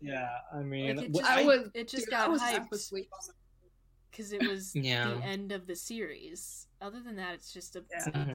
Yeah, 0.00 0.28
I 0.54 0.60
mean, 0.62 0.96
Like, 0.96 1.06
it 1.06 1.14
just- 1.14 1.24
I 1.30 1.42
was. 1.44 1.68
it 1.74 1.88
just 1.88 2.04
dude, 2.06 2.10
got 2.10 2.26
I 2.26 2.28
was 2.28 2.40
half 2.42 2.68
hyped. 2.68 2.72
asleep 2.72 3.08
on 3.12 3.18
the 3.28 3.34
because 4.10 4.32
it 4.32 4.42
was 4.46 4.74
Yeah. 4.76 5.14
the 5.14 5.24
end 5.24 5.52
of 5.52 5.66
the 5.66 5.74
series. 5.76 6.66
Other 6.80 7.00
than 7.02 7.16
that, 7.16 7.34
it's 7.34 7.52
just 7.52 7.76
a. 7.76 7.84
Yeah. 7.90 8.34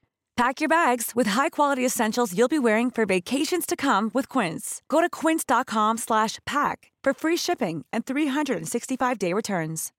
Pack 0.37 0.59
your 0.59 0.69
bags 0.69 1.11
with 1.13 1.27
high-quality 1.27 1.85
essentials 1.85 2.35
you'll 2.35 2.47
be 2.47 2.57
wearing 2.59 2.89
for 2.89 3.05
vacations 3.05 3.65
to 3.67 3.75
come 3.75 4.09
with 4.13 4.27
Quince. 4.27 4.81
Go 4.89 4.99
to 5.01 5.09
quince.com 5.09 5.97
slash 5.97 6.39
pack 6.45 6.91
for 7.03 7.13
free 7.13 7.37
shipping 7.37 7.85
and 7.93 8.05
365-day 8.05 9.33
returns. 9.33 9.91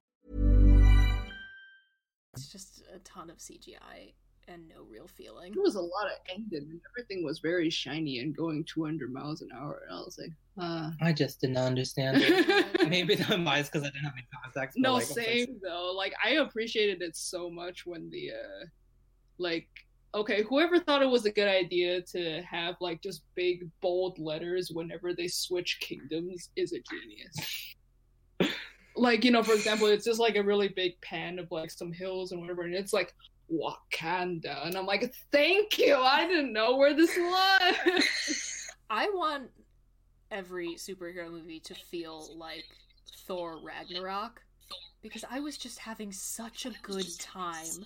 It's 2.35 2.51
just 2.51 2.81
a 2.93 2.99
ton 2.99 3.29
of 3.29 3.37
CGI 3.37 4.13
and 4.47 4.67
no 4.67 4.83
real 4.89 5.07
feeling. 5.07 5.53
There 5.53 5.61
was 5.61 5.75
a 5.75 5.81
lot 5.81 6.07
of 6.07 6.17
ending, 6.27 6.67
and 6.69 6.81
everything 6.91 7.23
was 7.23 7.39
very 7.39 7.69
shiny 7.69 8.19
and 8.19 8.35
going 8.35 8.65
200 8.65 9.13
miles 9.13 9.41
an 9.41 9.49
hour. 9.55 9.83
And 9.87 9.97
I 9.97 10.01
was 10.01 10.19
like, 10.19 10.31
uh. 10.59 10.91
I 10.99 11.13
just 11.13 11.39
didn't 11.41 11.57
understand 11.57 12.17
it. 12.19 12.87
Maybe 12.89 13.17
I'm 13.29 13.45
biased 13.45 13.71
because 13.71 13.87
I 13.87 13.91
didn't 13.91 14.03
have 14.03 14.13
any 14.17 14.27
context. 14.43 14.77
but, 14.81 14.81
no, 14.81 14.95
like, 14.95 15.03
I'm 15.03 15.13
same 15.13 15.59
though. 15.63 15.93
Like 15.95 16.13
I 16.23 16.31
appreciated 16.31 17.01
it 17.01 17.15
so 17.15 17.49
much 17.49 17.85
when 17.85 18.09
the, 18.09 18.31
uh, 18.31 18.65
like, 19.37 19.69
okay, 20.13 20.43
whoever 20.43 20.79
thought 20.79 21.01
it 21.01 21.09
was 21.09 21.25
a 21.25 21.31
good 21.31 21.47
idea 21.47 22.01
to 22.01 22.41
have 22.43 22.75
like 22.79 23.01
just 23.01 23.23
big 23.35 23.69
bold 23.81 24.19
letters 24.19 24.71
whenever 24.71 25.13
they 25.13 25.27
switch 25.27 25.79
kingdoms 25.79 26.49
is 26.55 26.73
a 26.73 26.81
genius. 26.89 27.75
like 28.95 29.23
you 29.23 29.31
know, 29.31 29.43
for 29.43 29.53
example, 29.53 29.87
it's 29.87 30.05
just 30.05 30.19
like 30.19 30.35
a 30.35 30.43
really 30.43 30.69
big 30.69 30.99
pan 31.01 31.39
of 31.39 31.49
like 31.51 31.71
some 31.71 31.91
hills 31.91 32.31
and 32.31 32.41
whatever, 32.41 32.63
and 32.63 32.75
it's 32.75 32.93
like 32.93 33.13
Wakanda, 33.51 34.65
and 34.65 34.77
I'm 34.77 34.85
like, 34.85 35.13
thank 35.31 35.77
you. 35.77 35.95
I 35.95 36.27
didn't 36.27 36.53
know 36.53 36.77
where 36.77 36.93
this 36.93 37.15
was. 37.17 38.67
I 38.89 39.09
want 39.09 39.49
every 40.31 40.75
superhero 40.75 41.31
movie 41.31 41.59
to 41.61 41.73
feel 41.73 42.35
like 42.37 42.65
Thor 43.27 43.59
Ragnarok 43.63 44.41
because 45.01 45.23
I 45.29 45.39
was 45.39 45.57
just 45.57 45.79
having 45.79 46.11
such 46.11 46.65
a 46.65 46.71
good 46.81 47.07
time. 47.19 47.85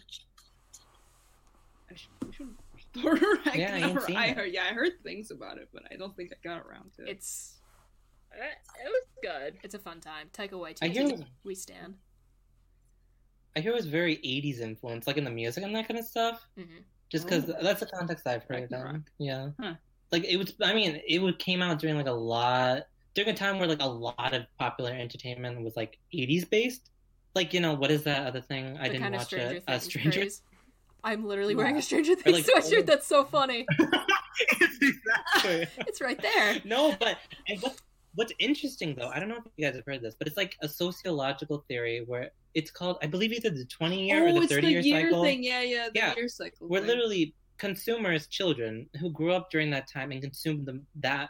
I 3.04 3.04
I 3.04 3.04
Thor 3.04 3.14
Ragnarok. 3.14 3.56
Yeah, 3.56 3.76
I 3.76 3.78
ain't 3.90 4.02
seen 4.04 4.16
I 4.16 4.26
it. 4.28 4.38
heard, 4.38 4.54
yeah, 4.54 4.64
I 4.70 4.74
heard 4.74 4.94
things 5.04 5.32
about 5.32 5.58
it, 5.58 5.70
but 5.74 5.84
I 5.92 5.96
don't 5.96 6.16
think 6.16 6.32
I 6.34 6.48
got 6.48 6.66
around 6.66 6.94
to 6.98 7.04
it. 7.04 7.10
It's 7.10 7.56
It 8.34 8.40
it 8.86 8.90
was 8.90 9.04
good. 9.22 9.58
it's 9.64 9.76
a 9.76 9.80
fun 9.80 10.00
time. 10.00 10.30
Taika 10.34 10.54
I 10.82 10.88
hear- 10.88 11.04
Waititi, 11.06 11.26
we 11.44 11.56
stand. 11.56 11.96
I 13.56 13.60
hear 13.60 13.72
it 13.72 13.76
was 13.76 13.88
very 13.88 14.18
'80s 14.18 14.60
influence, 14.60 15.08
like 15.08 15.18
in 15.18 15.24
the 15.24 15.32
music 15.32 15.64
and 15.64 15.76
that 15.76 15.88
kind 15.88 16.00
of 16.00 16.06
stuff. 16.06 16.48
Mhm. 16.58 16.84
Just 17.10 17.26
because 17.26 17.50
Oh. 17.50 17.56
that's 17.62 17.80
the 17.80 17.86
context 17.88 18.28
I've 18.28 18.44
heard. 18.44 18.62
Ragnarok. 18.72 18.94
Then. 18.94 19.04
Yeah. 19.20 19.50
Huh. 19.60 19.76
Like 20.12 20.26
it 20.26 20.38
was. 20.38 20.54
I 20.62 20.74
mean, 20.74 21.02
it 21.08 21.20
would 21.20 21.40
came 21.40 21.62
out 21.62 21.80
during 21.80 21.98
like 21.98 22.08
a 22.08 22.12
lot 22.12 22.84
during 23.16 23.30
a 23.32 23.34
time 23.36 23.58
where 23.58 23.68
like 23.68 23.82
a 23.82 23.88
lot 23.88 24.34
of 24.34 24.44
popular 24.60 24.92
entertainment 24.92 25.62
was 25.62 25.76
like 25.76 25.98
'80s 26.14 26.46
based. 26.50 26.92
Like 27.34 27.54
you 27.54 27.60
know 27.60 27.74
what 27.74 27.90
is 27.92 28.04
that 28.04 28.28
other 28.28 28.42
thing? 28.42 28.78
I 28.78 28.84
the 28.84 28.90
didn't 28.94 29.02
kind 29.04 29.16
of 29.16 29.20
watch 29.20 29.28
Stranger 29.28 29.56
it. 29.56 29.64
Things 29.66 29.68
Uh, 29.68 29.80
Stranger. 29.80 30.28
I'm 31.08 31.26
literally 31.26 31.56
wearing 31.56 31.78
a 31.78 31.82
Stranger 31.82 32.16
Things 32.16 32.46
like, 32.54 32.64
sweatshirt. 32.66 32.78
old- 32.80 32.86
That's 32.88 33.08
so 33.08 33.24
funny. 33.24 33.66
exactly. 34.52 35.68
It's 35.88 36.02
right 36.02 36.22
there. 36.22 36.58
no, 36.66 36.96
but 37.00 37.18
and 37.48 37.62
what, 37.62 37.76
what's 38.16 38.34
interesting 38.40 38.94
though, 38.98 39.08
I 39.08 39.20
don't 39.20 39.30
know 39.30 39.38
if 39.38 39.44
you 39.56 39.66
guys 39.66 39.76
have 39.76 39.86
heard 39.86 40.02
this, 40.02 40.16
but 40.18 40.28
it's 40.28 40.36
like 40.38 40.58
a 40.62 40.68
sociological 40.68 41.64
theory 41.70 42.04
where 42.06 42.32
it's 42.56 42.72
called, 42.72 42.98
I 43.02 43.08
believe, 43.08 43.32
either 43.32 43.50
the 43.50 43.66
twenty 43.66 44.08
year 44.10 44.26
or 44.26 44.30
oh, 44.30 44.34
the 44.34 44.42
it's 44.42 44.54
thirty 44.54 44.68
the 44.68 44.74
year 44.74 44.82
year 44.82 45.02
cycle. 45.10 45.24
thing. 45.24 45.44
Yeah, 45.44 45.62
yeah, 45.62 45.86
the 45.94 46.00
Yeah. 46.00 46.16
year 46.16 46.28
cycle. 46.28 46.68
We're 46.68 46.80
thing. 46.80 46.88
literally 46.90 47.34
consumers, 47.58 48.28
children 48.28 48.88
who 49.00 49.10
grew 49.10 49.32
up 49.32 49.50
during 49.50 49.70
that 49.72 49.90
time 49.92 50.12
and 50.12 50.22
consumed 50.22 50.66
the, 50.66 50.82
that 51.00 51.30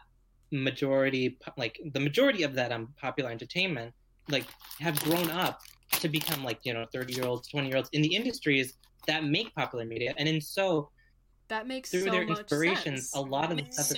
majority, 0.51 1.37
like 1.55 1.79
the 1.93 1.99
majority 1.99 2.43
of 2.43 2.53
that 2.55 2.71
um 2.71 2.93
popular 2.99 3.29
entertainment, 3.29 3.93
like 4.29 4.45
have 4.79 4.99
grown 5.03 5.29
up 5.29 5.61
to 5.91 6.09
become 6.09 6.43
like 6.43 6.59
you 6.63 6.73
know 6.73 6.85
thirty 6.91 7.13
year 7.13 7.25
olds, 7.25 7.47
twenty 7.47 7.67
year 7.67 7.77
olds 7.77 7.89
in 7.93 8.01
the 8.01 8.15
industries 8.15 8.73
that 9.05 9.23
make 9.25 9.53
popular 9.55 9.85
media, 9.85 10.13
and 10.17 10.27
in 10.27 10.41
so 10.41 10.89
That 11.49 11.67
makes 11.67 11.89
through 11.91 12.05
so 12.05 12.11
their 12.11 12.25
much 12.25 12.39
inspirations, 12.39 13.11
sense. 13.11 13.15
a 13.15 13.21
lot 13.21 13.51
of 13.51 13.57
the 13.57 13.65
stuff 13.71 13.91
is, 13.91 13.97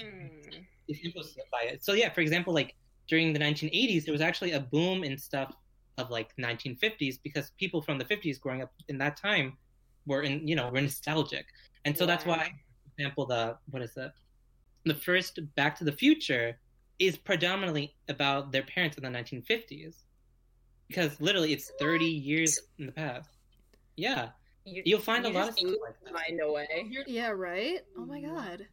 is 0.88 1.00
influenced 1.06 1.40
by 1.52 1.64
it. 1.64 1.84
So 1.84 1.94
yeah, 1.94 2.12
for 2.12 2.22
example, 2.22 2.54
like 2.54 2.76
during 3.08 3.34
the 3.34 3.40
1980s, 3.40 4.06
there 4.06 4.12
was 4.12 4.22
actually 4.22 4.52
a 4.52 4.60
boom 4.60 5.04
in 5.04 5.18
stuff 5.18 5.54
of 5.98 6.10
like 6.10 6.30
1950s 6.38 7.18
because 7.24 7.52
people 7.58 7.82
from 7.82 7.98
the 7.98 8.06
50s 8.06 8.40
growing 8.40 8.62
up 8.62 8.72
in 8.88 8.98
that 9.00 9.18
time 9.18 9.58
were 10.06 10.22
in 10.24 10.48
you 10.48 10.56
know 10.56 10.70
were 10.70 10.82
nostalgic, 10.82 11.46
and 11.86 11.98
so 11.98 12.06
that's 12.06 12.26
why, 12.26 12.46
for 12.46 12.92
example, 12.98 13.26
the 13.26 13.58
what 13.72 13.82
is 13.82 13.96
it? 13.98 14.12
The 14.86 14.96
first 14.96 15.40
Back 15.56 15.78
to 15.80 15.84
the 15.84 15.92
Future 15.92 16.58
is 17.00 17.18
predominantly 17.18 17.96
about 18.10 18.52
their 18.52 18.64
parents 18.64 18.98
in 18.98 19.04
the 19.04 19.10
1950s 19.10 20.04
because 20.88 21.20
literally 21.22 21.54
it's 21.54 21.72
30 21.80 22.06
years 22.06 22.60
in 22.78 22.86
the 22.88 22.92
past. 22.92 23.30
Yeah, 23.96 24.30
You, 24.65 24.84
you'll 24.86 25.00
find 25.00 25.26
a 25.26 25.30
lot 25.30 25.50
of 25.50 25.56
just 25.56 25.60
stuff 25.60 25.76
like 25.84 25.95
that. 26.04 26.13
find 26.13 26.39
a 26.41 26.52
way. 26.52 26.89
Yeah, 27.08 27.30
right? 27.30 27.80
Oh 27.98 28.06
my 28.06 28.19
mm. 28.19 28.34
god. 28.34 28.67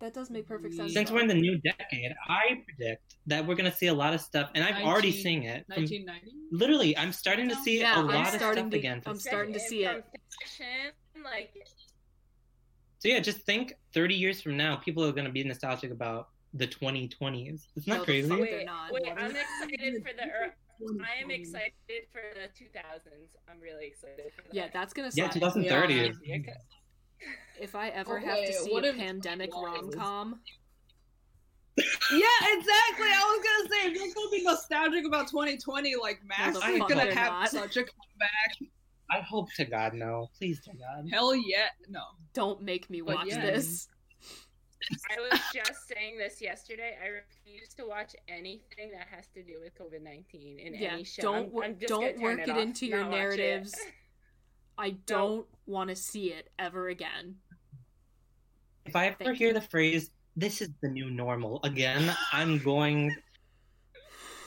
That 0.00 0.14
does 0.14 0.30
make 0.30 0.48
perfect 0.48 0.74
sense. 0.74 0.94
Since 0.94 1.10
though. 1.10 1.16
we're 1.16 1.20
in 1.22 1.28
the 1.28 1.34
new 1.34 1.58
decade, 1.58 2.14
I 2.26 2.62
predict 2.64 3.16
that 3.26 3.46
we're 3.46 3.54
gonna 3.54 3.74
see 3.74 3.88
a 3.88 3.94
lot 3.94 4.14
of 4.14 4.20
stuff, 4.20 4.50
and 4.54 4.64
I'm 4.64 4.82
already 4.82 5.10
19 5.10 5.22
seeing 5.22 5.42
it. 5.42 5.64
1990. 5.68 6.32
literally, 6.50 6.96
I'm 6.96 7.12
starting 7.12 7.48
to 7.50 7.54
see 7.56 7.80
Yeah, 7.80 7.96
a 7.96 7.98
I'm 7.98 8.06
lot 8.06 8.28
of 8.28 8.40
stuff 8.40 8.54
to- 8.70 8.76
again. 8.76 9.02
I'm 9.04 9.18
starting 9.18 9.52
to 9.52 9.60
see 9.60 9.84
it. 9.84 9.92
From 9.92 10.20
fashion, 10.40 10.92
like 11.22 11.52
so 13.00 13.08
yeah, 13.08 13.18
just 13.18 13.40
think 13.40 13.74
30 13.94 14.14
years 14.14 14.42
from 14.42 14.56
now, 14.56 14.76
people 14.76 15.04
are 15.04 15.12
gonna 15.12 15.30
be 15.30 15.42
nostalgic 15.42 15.90
about 15.90 16.28
the 16.52 16.66
2020s. 16.66 17.66
It's 17.74 17.86
not 17.86 18.00
the 18.00 18.04
crazy. 18.04 18.30
wait, 18.30 18.66
not. 18.66 18.92
wait, 18.92 19.12
I'm 19.16 19.34
excited 19.34 20.02
for 20.02 20.12
the. 20.14 20.52
I 21.02 21.22
am 21.22 21.30
excited 21.30 21.72
for 22.12 22.22
the 22.34 22.48
2000s. 22.48 23.36
I'm 23.48 23.60
really 23.60 23.86
excited 23.86 24.32
for 24.34 24.42
that. 24.42 24.54
Yeah, 24.54 24.68
that's 24.72 24.92
gonna 24.92 25.10
Yeah, 25.14 25.28
2030. 25.28 25.94
Yeah. 25.94 26.02
is- 26.02 26.18
If 27.60 27.74
I 27.74 27.88
ever 27.88 28.18
have 28.18 28.38
to 28.38 28.52
see 28.52 28.72
what 28.72 28.84
a 28.84 28.92
pandemic 28.94 29.54
rom 29.54 29.90
com, 29.92 30.40
Yeah, 32.12 32.26
exactly. 32.42 33.08
I 33.08 33.22
was 33.24 33.44
gonna 33.44 33.70
say 33.70 33.88
if 33.88 33.94
you're 33.94 34.14
gonna 34.14 34.30
be 34.30 34.42
nostalgic 34.42 35.06
about 35.06 35.28
2020, 35.28 35.96
like 35.96 36.20
Mask 36.24 36.60
the 36.60 36.66
is 36.66 36.78
gonna 36.80 37.14
have 37.14 37.32
not. 37.32 37.50
such 37.50 37.76
a 37.76 37.84
comeback. 37.84 38.72
I 39.10 39.20
hope 39.20 39.52
to 39.54 39.64
God 39.64 39.94
no. 39.94 40.28
Please 40.36 40.60
to 40.64 40.70
God. 40.70 41.08
Hell 41.10 41.34
yeah, 41.34 41.68
no. 41.88 42.02
don't 42.34 42.62
make 42.62 42.90
me 42.90 43.02
watch 43.02 43.26
yeah. 43.26 43.40
this. 43.40 43.88
I 45.10 45.20
was 45.20 45.40
just 45.54 45.86
saying 45.88 46.16
this 46.18 46.40
yesterday. 46.40 46.96
I 47.02 47.08
refuse 47.08 47.68
to 47.76 47.86
watch 47.86 48.14
anything 48.28 48.90
that 48.92 49.06
has 49.14 49.26
to 49.34 49.42
do 49.42 49.54
with 49.62 49.74
COVID 49.78 50.02
19 50.02 50.58
in 50.58 50.74
Yeah, 50.74 50.92
any 50.94 51.04
show. 51.04 51.22
don't 51.22 51.54
I'm- 51.54 51.62
I'm 51.62 51.78
just 51.78 51.88
don't 51.88 52.18
work 52.20 52.40
it, 52.40 52.48
it 52.48 52.56
into 52.56 52.86
your 52.86 53.00
not 53.00 53.10
watch 53.10 53.16
it. 53.16 53.18
narratives. 53.20 53.74
I 54.78 54.90
don't 55.06 55.46
want 55.66 55.90
to 55.90 55.96
see 55.96 56.32
it 56.32 56.48
ever 56.58 56.88
again. 56.88 57.36
If 58.86 58.96
I 58.96 59.06
ever 59.08 59.16
Thank 59.24 59.36
hear 59.38 59.48
you. 59.48 59.54
the 59.54 59.60
phrase 59.60 60.10
"this 60.36 60.60
is 60.62 60.70
the 60.82 60.88
new 60.88 61.10
normal" 61.10 61.60
again, 61.64 62.14
I'm 62.32 62.58
going. 62.58 63.14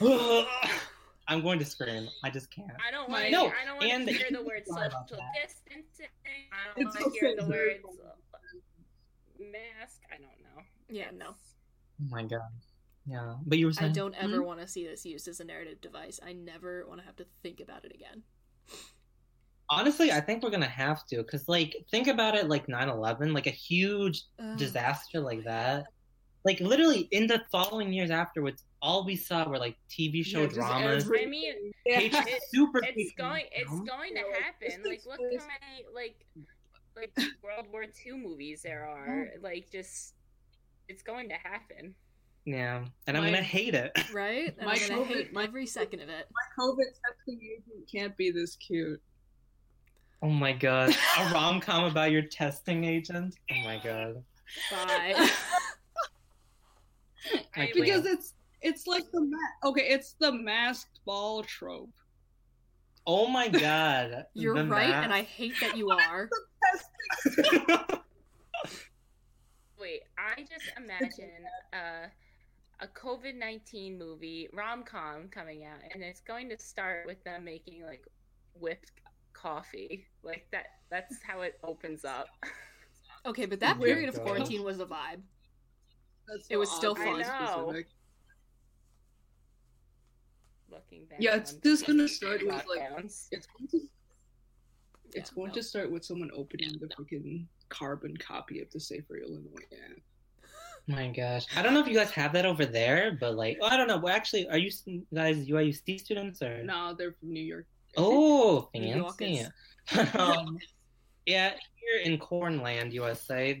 I'm 1.26 1.40
going 1.40 1.58
to 1.58 1.64
scream. 1.64 2.08
I 2.22 2.28
just 2.30 2.50
can't. 2.50 2.70
I 2.86 2.90
don't 2.90 3.08
My- 3.08 3.14
want 3.20 3.24
to. 3.26 3.30
No, 3.32 3.46
I 3.46 3.64
don't 3.64 3.76
want 3.76 3.90
and- 3.92 4.06
to 4.08 4.12
hear 4.12 4.26
the 4.30 4.42
word 4.42 4.62
social 4.66 5.04
distancing. 5.40 6.06
I 6.52 6.74
don't 6.74 6.84
want 6.84 6.96
to 6.98 7.10
hear 7.18 7.30
also 7.30 7.46
the 7.46 7.50
very 7.52 7.80
words 7.82 7.98
mask. 9.44 10.02
I 10.12 10.16
don't 10.16 10.40
know. 10.42 10.62
Yeah, 10.88 11.10
no. 11.16 11.30
Oh 11.30 12.08
my 12.10 12.22
God. 12.22 12.40
Yeah, 13.06 13.34
but 13.46 13.58
you 13.58 13.66
were 13.66 13.72
saying 13.72 13.90
I 13.90 13.94
don't 13.94 14.14
ever 14.14 14.38
Hmm? 14.38 14.44
want 14.46 14.60
to 14.60 14.68
see 14.68 14.86
this 14.86 15.04
used 15.04 15.28
as 15.28 15.40
a 15.40 15.44
narrative 15.44 15.80
device. 15.80 16.18
I 16.26 16.32
never 16.32 16.86
want 16.88 17.00
to 17.00 17.06
have 17.06 17.16
to 17.16 17.26
think 17.42 17.60
about 17.60 17.84
it 17.84 17.92
again. 17.94 18.22
Honestly, 19.70 20.12
I 20.12 20.20
think 20.20 20.42
we're 20.42 20.50
gonna 20.50 20.66
have 20.66 21.06
to, 21.06 21.22
cause 21.24 21.48
like 21.48 21.74
think 21.90 22.06
about 22.06 22.34
it, 22.34 22.48
like 22.48 22.66
9/11, 22.66 23.32
like 23.32 23.46
a 23.46 23.50
huge 23.50 24.22
Ugh. 24.38 24.58
disaster 24.58 25.20
like 25.20 25.44
that. 25.44 25.86
Like 26.44 26.60
literally, 26.60 27.08
in 27.12 27.26
the 27.26 27.42
following 27.50 27.90
years 27.92 28.10
afterwards, 28.10 28.64
all 28.82 29.06
we 29.06 29.16
saw 29.16 29.48
were 29.48 29.58
like 29.58 29.76
TV 29.88 30.22
show 30.22 30.42
Yeah, 30.42 30.46
dramas. 30.48 31.04
every- 31.04 31.24
I 31.24 31.26
mean, 31.26 31.72
Patri- 31.86 32.32
it- 32.32 32.42
super 32.50 32.80
it's 32.84 33.14
going. 33.14 33.46
It's 33.52 33.70
going 33.70 34.14
to 34.14 34.20
happen. 34.42 34.82
Like, 34.84 35.00
look 35.06 35.18
this- 35.30 35.40
how 35.42 35.48
many 35.48 35.86
like 35.94 36.16
like 36.96 37.12
World 37.42 37.66
War 37.72 37.82
II 37.84 38.12
movies 38.18 38.62
there 38.62 38.86
are. 38.86 39.28
Oh. 39.34 39.40
Like, 39.42 39.70
just 39.70 40.14
it's 40.88 41.02
going 41.02 41.28
to 41.30 41.34
happen. 41.36 41.94
Yeah, 42.46 42.84
and 43.06 43.16
I'm 43.16 43.22
My- 43.24 43.30
gonna 43.30 43.42
hate 43.42 43.74
it. 43.74 43.92
Right? 44.12 44.54
And 44.58 44.66
My 44.66 44.72
I'm 44.74 44.88
gonna 44.88 45.00
COVID 45.02 45.06
hate 45.06 45.32
my- 45.32 45.44
every 45.44 45.66
second 45.66 46.00
of 46.00 46.08
it. 46.10 46.28
My 46.30 46.62
COVID 46.64 46.84
testing 46.84 47.40
agent 47.42 47.90
can't 47.90 48.14
be 48.18 48.30
this 48.30 48.56
cute. 48.56 49.00
Oh 50.22 50.28
my 50.28 50.52
god, 50.52 50.94
a 51.18 51.32
rom 51.32 51.60
com 51.60 51.84
about 51.84 52.10
your 52.10 52.22
testing 52.22 52.84
agent. 52.84 53.34
Oh 53.50 53.64
my 53.64 53.80
god. 53.82 54.22
Bye. 54.70 55.28
Like, 57.56 57.72
Because 57.72 58.04
it's 58.04 58.34
it's 58.60 58.86
like 58.86 59.04
the 59.12 59.20
ma- 59.22 59.68
okay, 59.70 59.82
it's 59.88 60.14
the 60.20 60.32
masked 60.32 61.00
ball 61.06 61.42
trope. 61.42 61.90
Oh 63.06 63.26
my 63.28 63.48
god. 63.48 64.24
You're 64.34 64.54
The 64.54 64.66
right, 64.66 64.90
mask. 64.90 65.04
and 65.04 65.12
I 65.14 65.22
hate 65.22 65.54
that 65.60 65.76
you 65.76 65.90
are. 65.90 66.28
Wait, 69.80 70.02
I 70.18 70.40
just 70.40 70.72
imagine 70.76 71.44
uh, 71.72 72.08
a 72.80 72.86
COVID 72.86 73.34
nineteen 73.36 73.98
movie 73.98 74.48
rom 74.52 74.82
com 74.82 75.28
coming 75.28 75.64
out, 75.64 75.80
and 75.92 76.02
it's 76.02 76.20
going 76.20 76.48
to 76.50 76.58
start 76.58 77.06
with 77.06 77.22
them 77.24 77.44
making 77.44 77.82
like 77.84 78.04
whipped 78.54 78.92
coffee. 79.32 80.06
Like 80.22 80.46
that. 80.52 80.66
That's 80.90 81.16
how 81.26 81.40
it 81.42 81.58
opens 81.64 82.04
up. 82.04 82.28
Okay, 83.26 83.46
but 83.46 83.58
that 83.60 83.80
period 83.80 84.08
of 84.08 84.20
quarantine 84.22 84.62
was 84.62 84.80
a 84.80 84.86
vibe. 84.86 85.22
That's 86.28 86.46
It 86.50 86.56
was 86.56 86.70
so 86.70 86.76
still 86.76 86.94
fun. 86.94 87.22
I 87.24 87.46
know. 87.46 87.74
Looking 90.70 91.06
back, 91.06 91.18
Yeah, 91.20 91.36
it's 91.36 91.52
just 91.54 91.86
gonna 91.86 92.08
start 92.08 92.42
with, 92.44 92.54
like, 92.54 92.80
lockdowns. 92.80 93.28
It's 93.30 93.46
going 93.46 93.68
to 93.70 93.80
it's 95.14 95.30
going 95.30 95.48
no. 95.48 95.54
to 95.54 95.62
start 95.62 95.90
with 95.90 96.04
someone 96.04 96.30
opening 96.34 96.72
the 96.80 96.88
freaking 96.88 97.46
carbon 97.68 98.16
copy 98.16 98.60
of 98.60 98.70
the 98.70 98.80
Safer 98.80 99.18
Illinois 99.18 99.66
app. 99.72 99.98
my 100.86 101.08
gosh. 101.08 101.46
I 101.56 101.62
don't 101.62 101.72
know 101.72 101.80
if 101.80 101.86
you 101.86 101.94
guys 101.94 102.10
have 102.10 102.32
that 102.34 102.44
over 102.44 102.66
there, 102.66 103.16
but 103.18 103.34
like, 103.36 103.58
oh, 103.62 103.66
I 103.66 103.76
don't 103.76 103.88
know. 103.88 103.98
Well, 103.98 104.14
actually, 104.14 104.48
are 104.48 104.58
you 104.58 104.70
guys 105.14 105.46
UIUC 105.46 106.00
students 106.00 106.42
or? 106.42 106.62
No, 106.64 106.94
they're 106.96 107.12
from 107.12 107.32
New 107.32 107.44
York. 107.44 107.66
Oh, 107.96 108.70
fancy. 108.72 109.46
Um, 110.18 110.58
yeah, 111.26 111.50
here 111.76 112.12
in 112.12 112.18
Cornland, 112.18 112.92
USA, 112.92 113.60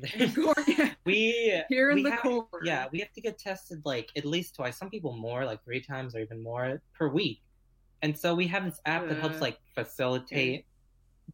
we 1.04 1.62
Here 1.68 1.90
in 1.90 1.96
we 1.96 2.02
the 2.02 2.10
have- 2.10 2.20
core. 2.20 2.48
Yeah, 2.64 2.86
we 2.90 2.98
have 2.98 3.12
to 3.12 3.20
get 3.20 3.38
tested 3.38 3.82
like 3.84 4.10
at 4.16 4.24
least 4.24 4.56
twice. 4.56 4.76
Some 4.76 4.90
people 4.90 5.12
more, 5.16 5.44
like 5.44 5.62
three 5.64 5.80
times 5.80 6.16
or 6.16 6.20
even 6.20 6.42
more 6.42 6.80
per 6.98 7.08
week. 7.08 7.42
And 8.02 8.18
so 8.18 8.34
we 8.34 8.46
have 8.48 8.64
this 8.64 8.80
app 8.86 9.08
that 9.08 9.18
helps 9.18 9.40
like 9.40 9.58
facilitate 9.74 10.66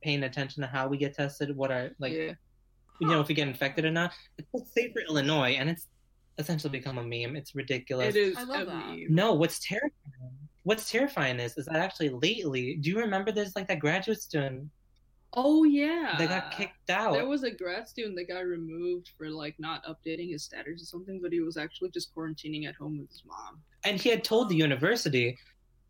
paying 0.03 0.23
attention 0.25 0.63
to 0.63 0.67
how 0.67 0.89
we 0.89 0.97
get 0.97 1.15
tested, 1.15 1.55
what 1.57 1.71
are 1.71 1.91
like 1.99 2.13
yeah. 2.13 2.33
you 3.01 3.09
know 3.09 3.21
if 3.21 3.29
we 3.29 3.35
get 3.35 3.49
infected 3.49 3.85
or 3.85 3.91
not. 3.91 4.13
It's 4.39 4.49
called 4.51 4.69
Safer 4.69 5.01
Illinois, 5.09 5.53
and 5.53 5.69
it's 5.69 5.87
essentially 6.39 6.71
become 6.71 6.99
a 6.99 7.03
meme. 7.03 7.37
It's 7.37 7.55
ridiculous. 7.55 8.15
It 8.15 8.19
is. 8.19 8.37
I 8.37 8.45
love 8.45 8.63
a 8.63 8.65
that. 8.67 8.87
meme. 8.89 9.07
No, 9.11 9.35
what's 9.35 9.59
terrifying? 9.61 9.93
What's 10.63 10.91
terrifying 10.91 11.41
is 11.41 11.57
is 11.57 11.67
that 11.67 11.77
actually 11.77 12.11
lately, 12.11 12.77
do 12.77 12.91
you 12.91 12.99
remember 12.99 13.33
there's 13.33 13.57
like 13.57 13.69
that 13.69 13.79
graduate 13.79 14.21
student 14.21 14.69
Oh 15.33 15.65
yeah. 15.65 16.17
they 16.19 16.27
got 16.27 16.51
kicked 16.51 16.91
out? 16.91 17.13
There 17.13 17.27
was 17.27 17.45
a 17.45 17.51
grad 17.51 17.89
student 17.89 18.17
that 18.17 18.29
got 18.29 18.45
removed 18.45 19.11
for 19.17 19.31
like 19.31 19.55
not 19.59 19.85
updating 19.85 20.33
his 20.33 20.43
status 20.43 20.83
or 20.83 20.87
something, 20.87 21.21
but 21.23 21.33
he 21.33 21.41
was 21.41 21.57
actually 21.57 21.91
just 21.91 22.15
quarantining 22.15 22.67
at 22.67 22.75
home 22.75 22.99
with 22.99 23.09
his 23.11 23.23
mom. 23.25 23.61
and 23.85 24.01
he 24.01 24.09
had 24.09 24.25
told 24.25 24.49
the 24.49 24.57
university 24.57 25.39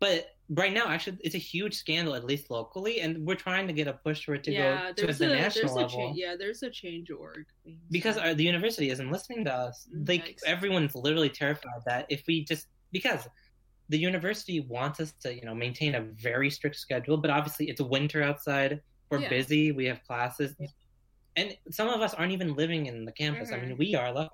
but 0.01 0.25
right 0.49 0.73
now, 0.73 0.87
actually, 0.87 1.17
it's 1.21 1.35
a 1.35 1.37
huge 1.53 1.75
scandal, 1.75 2.15
at 2.15 2.25
least 2.25 2.49
locally, 2.49 2.99
and 3.01 3.23
we're 3.25 3.35
trying 3.35 3.67
to 3.67 3.73
get 3.73 3.87
a 3.87 3.93
push 3.93 4.25
for 4.25 4.33
it 4.33 4.43
to 4.45 4.51
yeah, 4.51 4.91
go 4.97 5.05
to 5.07 5.13
the 5.13 5.31
a, 5.31 5.35
national 5.35 5.67
there's 5.67 5.71
a 5.71 5.95
level. 5.95 6.09
cha- 6.09 6.13
yeah, 6.15 6.35
there's 6.37 6.63
a 6.63 6.69
change 6.71 7.09
org. 7.11 7.45
because 7.91 8.17
our, 8.17 8.33
the 8.33 8.43
university 8.43 8.89
isn't 8.89 9.11
listening 9.11 9.45
to 9.45 9.53
us. 9.53 9.87
Mm, 9.95 10.09
like 10.09 10.25
Yikes. 10.25 10.43
everyone's 10.45 10.95
literally 10.95 11.29
terrified 11.29 11.81
that 11.85 12.07
if 12.09 12.23
we 12.27 12.43
just 12.43 12.65
because 12.91 13.27
the 13.89 13.97
university 13.99 14.59
wants 14.61 14.99
us 14.99 15.13
to 15.21 15.33
you 15.35 15.45
know 15.45 15.53
maintain 15.53 15.93
a 15.95 16.01
very 16.01 16.49
strict 16.49 16.75
schedule, 16.77 17.17
but 17.17 17.29
obviously 17.29 17.69
it's 17.69 17.79
winter 17.79 18.23
outside. 18.23 18.81
We're 19.11 19.19
Yeah. 19.19 19.29
busy. 19.29 19.71
We 19.71 19.85
have 19.85 20.03
classes, 20.03 20.55
and 21.35 21.55
some 21.69 21.89
of 21.89 22.01
us 22.01 22.15
aren't 22.15 22.31
even 22.33 22.55
living 22.55 22.87
in 22.87 23.05
the 23.05 23.11
campus. 23.11 23.51
I 23.51 23.57
mean, 23.59 23.77
we 23.77 23.93
are, 23.93 24.11
lucky. 24.11 24.33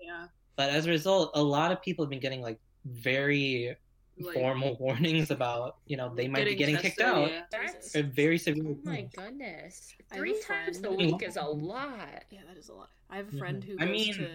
yeah, 0.00 0.26
but 0.56 0.70
as 0.70 0.86
a 0.86 0.90
result, 0.90 1.30
a 1.34 1.42
lot 1.42 1.70
of 1.70 1.80
people 1.80 2.04
have 2.04 2.10
been 2.10 2.20
getting 2.26 2.40
like 2.42 2.58
very 2.84 3.76
like, 4.18 4.34
formal 4.34 4.76
warnings 4.78 5.30
about 5.30 5.78
you 5.86 5.96
know 5.96 6.14
they 6.14 6.28
might 6.28 6.44
be 6.44 6.54
getting 6.54 6.76
kicked 6.76 7.00
out. 7.00 7.30
yeah. 7.30 7.42
That's 7.50 7.94
Or 7.96 8.02
very 8.02 8.38
severe. 8.38 8.64
oh 8.66 8.78
my 8.84 9.08
goodness. 9.16 9.94
I 10.10 10.16
have 10.16 10.22
a 10.22 10.26
Three 10.26 10.40
times 10.42 10.82
a 10.84 10.90
week 10.92 11.22
is 11.22 11.36
a 11.36 11.42
lot. 11.44 12.24
Yeah, 12.30 12.40
that 12.48 12.56
is 12.56 12.68
a 12.68 12.74
lot. 12.74 12.90
I 13.10 13.16
have 13.16 13.32
a 13.32 13.36
friend 13.36 13.62
Mhm. 13.62 13.66
who 13.66 13.74
I 13.80 13.86
goes 13.86 13.90
mean- 13.90 14.14
to 14.14 14.30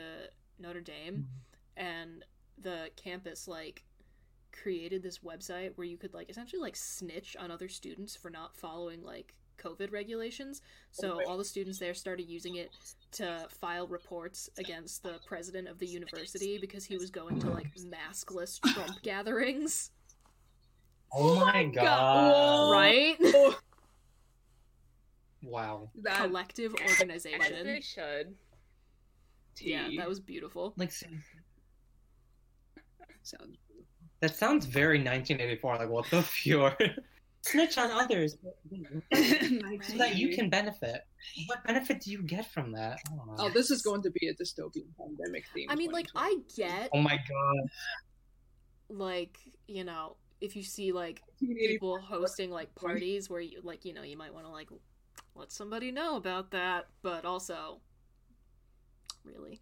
Notre 0.60 0.82
Dame, 0.82 1.28
and 1.78 2.26
the 2.58 2.90
campus 2.98 3.48
like 3.48 3.84
created 4.52 5.02
this 5.04 5.20
website 5.20 5.72
where 5.78 5.86
you 5.88 5.96
could 5.98 6.14
like 6.14 6.30
essentially 6.30 6.62
like 6.62 6.76
snitch 6.76 7.36
on 7.38 7.52
other 7.52 7.70
students 7.70 8.16
for 8.16 8.30
not 8.30 8.58
following 8.58 9.02
like 9.04 9.34
COVID 9.58 9.92
regulations. 9.92 10.62
So 10.92 11.22
all 11.28 11.38
the 11.38 11.46
students 11.46 11.80
there 11.80 11.94
started 11.94 12.28
using 12.30 12.56
it 12.56 12.72
to 13.14 13.48
file 13.50 13.88
reports 13.88 14.50
against 14.58 15.04
the 15.04 15.20
president 15.26 15.68
of 15.68 15.80
the 15.80 15.88
university 15.88 16.58
because 16.60 16.86
he 16.86 16.98
was 16.98 17.10
going 17.10 17.40
to 17.40 17.50
like 17.50 17.68
maskless 17.76 18.60
Trump 18.74 19.00
gatherings. 19.04 19.92
Oh 21.12 21.46
my 21.46 21.64
God. 21.74 21.84
god! 21.84 22.32
Whoa. 22.34 22.72
Right? 22.72 23.18
Wow. 25.42 25.90
That 26.04 26.18
Collective 26.28 26.74
organization. 26.74 27.40
they 27.40 27.46
organization. 27.58 27.82
should. 29.56 29.66
Yeah, 29.66 29.88
that 29.98 30.08
was 30.08 30.20
beautiful. 30.20 30.74
Like 30.78 30.92
seriously. 30.92 31.24
sounds. 33.24 33.58
that 34.20 34.36
sounds 34.36 34.66
very 34.66 34.98
1984. 34.98 35.78
Like 35.78 35.90
what 35.90 36.10
the 36.12 36.22
fjord? 36.22 37.02
Snitch 37.42 37.78
on 37.78 37.90
others 37.92 38.36
so 39.14 39.98
that 39.98 40.16
you 40.16 40.30
can 40.36 40.50
benefit. 40.50 41.02
What 41.48 41.64
benefit 41.64 42.02
do 42.02 42.12
you 42.12 42.22
get 42.22 42.52
from 42.52 42.74
that? 42.74 43.00
Oh 43.12 43.24
I. 43.32 43.36
Oh, 43.40 43.50
this 43.50 43.72
is 43.72 43.82
going 43.82 44.02
to 44.04 44.12
be 44.12 44.28
a 44.28 44.34
dystopian 44.34 44.88
pandemic 45.00 45.46
theme. 45.54 45.68
I 45.70 45.76
mean, 45.76 45.92
like, 45.92 46.08
I 46.16 46.38
get 46.56 46.90
Oh 46.94 47.02
my 47.02 47.18
god. 47.18 47.70
like 48.90 49.38
you 49.68 49.84
know 49.84 50.16
if 50.42 50.56
you 50.56 50.64
see 50.64 50.92
like 50.92 51.22
people 51.42 52.00
hosting 52.00 52.50
like 52.50 52.74
parties 52.76 53.30
where 53.30 53.42
you 53.42 53.60
like 53.64 53.86
you 53.86 53.94
know 53.94 54.04
you 54.04 54.18
might 54.18 54.34
want 54.34 54.46
to 54.46 54.52
like 54.52 54.70
let 55.36 55.52
somebody 55.52 55.92
know 55.92 56.16
about 56.16 56.52
that 56.52 56.88
but 57.02 57.26
also 57.26 57.80
really 59.24 59.62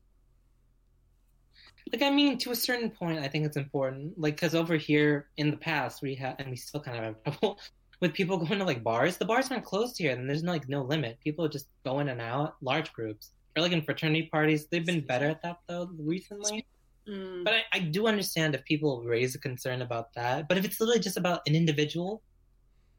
Like 1.91 2.01
I 2.01 2.09
mean, 2.09 2.37
to 2.39 2.51
a 2.51 2.55
certain 2.55 2.89
point, 2.89 3.19
I 3.19 3.27
think 3.27 3.45
it's 3.45 3.57
important. 3.57 4.19
Like 4.19 4.35
because 4.35 4.55
over 4.55 4.75
here 4.75 5.29
in 5.37 5.51
the 5.51 5.57
past, 5.57 6.01
we 6.01 6.15
had 6.15 6.35
and 6.39 6.49
we 6.49 6.55
still 6.55 6.81
kind 6.81 6.97
of 6.97 7.03
have 7.03 7.23
trouble 7.23 7.59
with 8.01 8.13
people 8.13 8.37
going 8.45 8.59
to 8.59 8.65
like 8.65 8.83
bars. 8.83 9.17
The 9.17 9.25
bars 9.25 9.51
aren't 9.51 9.65
closed 9.65 9.97
here, 9.97 10.11
and 10.11 10.29
there's 10.29 10.43
no, 10.43 10.51
like 10.51 10.69
no 10.69 10.83
limit. 10.83 11.19
People 11.23 11.47
just 11.47 11.67
go 11.85 11.99
in 11.99 12.09
and 12.09 12.21
out, 12.21 12.55
large 12.61 12.93
groups. 12.93 13.31
Or 13.55 13.61
like 13.61 13.71
in 13.71 13.81
fraternity 13.81 14.29
parties, 14.31 14.67
they've 14.67 14.85
been 14.85 15.05
better 15.05 15.27
at 15.27 15.41
that 15.41 15.57
though 15.67 15.89
recently. 15.97 16.65
Mm. 17.09 17.43
But 17.43 17.53
I, 17.53 17.63
I 17.73 17.79
do 17.79 18.07
understand 18.07 18.53
if 18.53 18.63
people 18.65 19.01
raise 19.03 19.33
a 19.33 19.39
concern 19.39 19.81
about 19.81 20.13
that. 20.13 20.47
But 20.47 20.57
if 20.57 20.65
it's 20.65 20.79
literally 20.79 20.99
just 20.99 21.17
about 21.17 21.41
an 21.47 21.55
individual, 21.55 22.21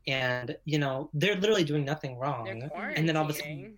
and 0.07 0.57
you 0.65 0.79
know 0.79 1.11
they're 1.13 1.37
literally 1.37 1.65
doing 1.65 1.85
nothing 1.85 2.17
wrong, 2.17 2.49
and 2.49 3.09
then 3.09 3.17
all 3.17 3.25
of 3.25 3.31
a 3.31 3.35
sudden, 3.35 3.77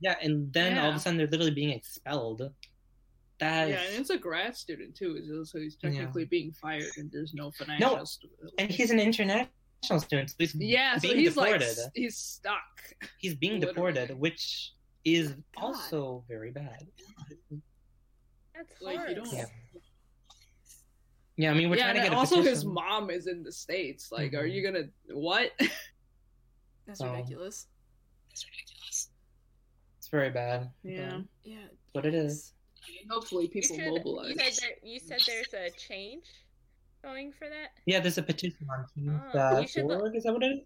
yeah, 0.00 0.16
and 0.22 0.52
then 0.52 0.78
all 0.78 0.90
of 0.90 0.96
a 0.96 0.98
sudden 0.98 1.16
they're 1.16 1.26
literally 1.26 1.54
being 1.54 1.70
expelled. 1.70 2.42
That 3.40 3.68
yeah, 3.68 3.80
and 3.88 4.00
it's 4.00 4.10
a 4.10 4.18
grad 4.18 4.56
student 4.56 4.96
too, 4.96 5.44
so 5.44 5.58
he's 5.60 5.76
technically 5.76 6.24
being 6.24 6.50
fired, 6.52 6.90
and 6.96 7.08
there's 7.12 7.34
no 7.34 7.52
financial. 7.52 7.96
No, 7.96 8.04
st- 8.04 8.32
and 8.58 8.68
he's 8.70 8.90
an 8.90 8.98
international 8.98 9.48
student, 9.98 10.30
so 10.30 10.36
he's 10.40 10.54
yeah, 10.56 10.98
so 10.98 11.06
he's 11.06 11.34
deported. 11.34 11.60
like 11.78 11.92
he's 11.94 12.16
stuck. 12.16 12.60
he's 13.18 13.36
being 13.36 13.54
literally. 13.60 13.92
deported, 13.92 14.18
which 14.18 14.72
is 15.04 15.28
God. 15.54 15.62
also 15.62 16.24
very 16.26 16.50
bad. 16.50 16.84
That's 18.56 18.82
Like, 18.82 19.08
you 19.08 19.14
don't- 19.14 19.32
Yeah. 19.32 19.44
Yeah, 21.36 21.52
I 21.52 21.54
mean, 21.54 21.70
we're 21.70 21.76
yeah, 21.76 21.84
trying 21.84 21.94
to 21.94 22.00
and 22.00 22.08
get 22.10 22.16
a 22.16 22.18
also 22.18 22.42
his 22.42 22.64
mom 22.64 23.10
is 23.10 23.28
in 23.28 23.44
the 23.44 23.52
states. 23.52 24.10
Like, 24.10 24.34
are 24.34 24.42
Mhm. 24.42 24.52
you 24.54 24.62
gonna 24.64 24.88
what? 25.14 25.52
that's 26.86 27.00
ridiculous 27.00 27.68
That's 28.28 28.44
ridiculous. 28.44 29.10
It's 29.98 30.08
very 30.08 30.30
bad. 30.30 30.72
yeah, 30.82 31.18
but 31.18 31.24
yeah 31.44 31.58
it's 31.70 31.76
what 31.92 32.04
it 32.06 32.14
is. 32.14 32.54
Hopefully 33.10 33.44
You 33.44 33.50
people 33.50 33.76
should- 33.76 33.86
mobilize. 33.86 34.30
You 34.30 34.38
said, 34.38 34.52
there, 34.60 34.90
you 34.90 34.98
said 35.00 35.18
there's 35.26 35.54
a 35.54 35.70
change 35.76 36.24
going 37.02 37.32
for 37.32 37.48
that? 37.48 37.70
Yeah, 37.86 38.00
there's 38.00 38.18
a 38.18 38.22
petition 38.22 38.66
on 38.70 38.84
Oh, 39.34 39.60
you 39.60 39.66
should 39.68 39.84
look- 39.86 40.00
change.org. 40.12 40.16
Is 40.16 40.24
that 40.24 40.32
what 40.32 40.42
it 40.42 40.46
is? 40.46 40.60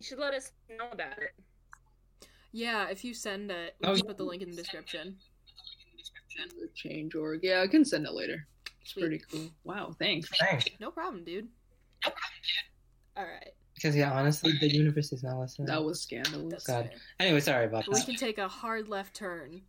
You 0.00 0.06
should 0.06 0.18
let 0.18 0.34
us 0.34 0.52
know 0.68 0.88
about 0.92 1.18
it. 1.18 1.32
yeah 2.52 2.88
if 2.88 3.04
you 3.04 3.14
send 3.14 3.50
it 3.50 3.74
we 3.80 3.88
Oh, 3.88 3.96
can 3.96 4.06
put 4.06 4.16
the 4.16 4.24
link 4.24 4.42
in 4.42 4.50
the 4.50 4.56
description 4.56 5.16
The 6.36 6.68
change 6.74 7.14
org. 7.14 7.40
Yeah, 7.42 7.62
I 7.62 7.66
can 7.68 7.84
send 7.84 8.06
it 8.06 8.12
later. 8.12 8.46
It's 8.82 8.90
Sweet. 8.92 9.02
pretty 9.02 9.18
cool. 9.30 9.48
Wow, 9.64 9.94
thanks. 9.98 10.28
Thanks. 10.38 10.66
no 10.80 10.90
problem 10.90 11.24
dude 11.24 11.48
No 12.04 12.10
problem, 12.10 12.40
dude. 12.42 13.16
all 13.16 13.24
right 13.24 13.54
Because 13.76 13.96
yeah, 13.96 14.12
honestly, 14.12 14.52
the 14.60 14.68
universe 14.68 15.12
is 15.12 15.22
not 15.22 15.38
listening. 15.38 15.66
That 15.66 15.82
was 15.82 16.02
scandalous. 16.02 16.64
God. 16.66 16.90
Anyway, 17.18 17.40
sorry 17.40 17.64
about 17.66 17.86
But 17.86 17.94
we 17.94 18.02
can 18.04 18.16
take 18.16 18.38
a 18.38 18.48
hard 18.48 18.88
left 18.88 19.14
turn 19.14 19.62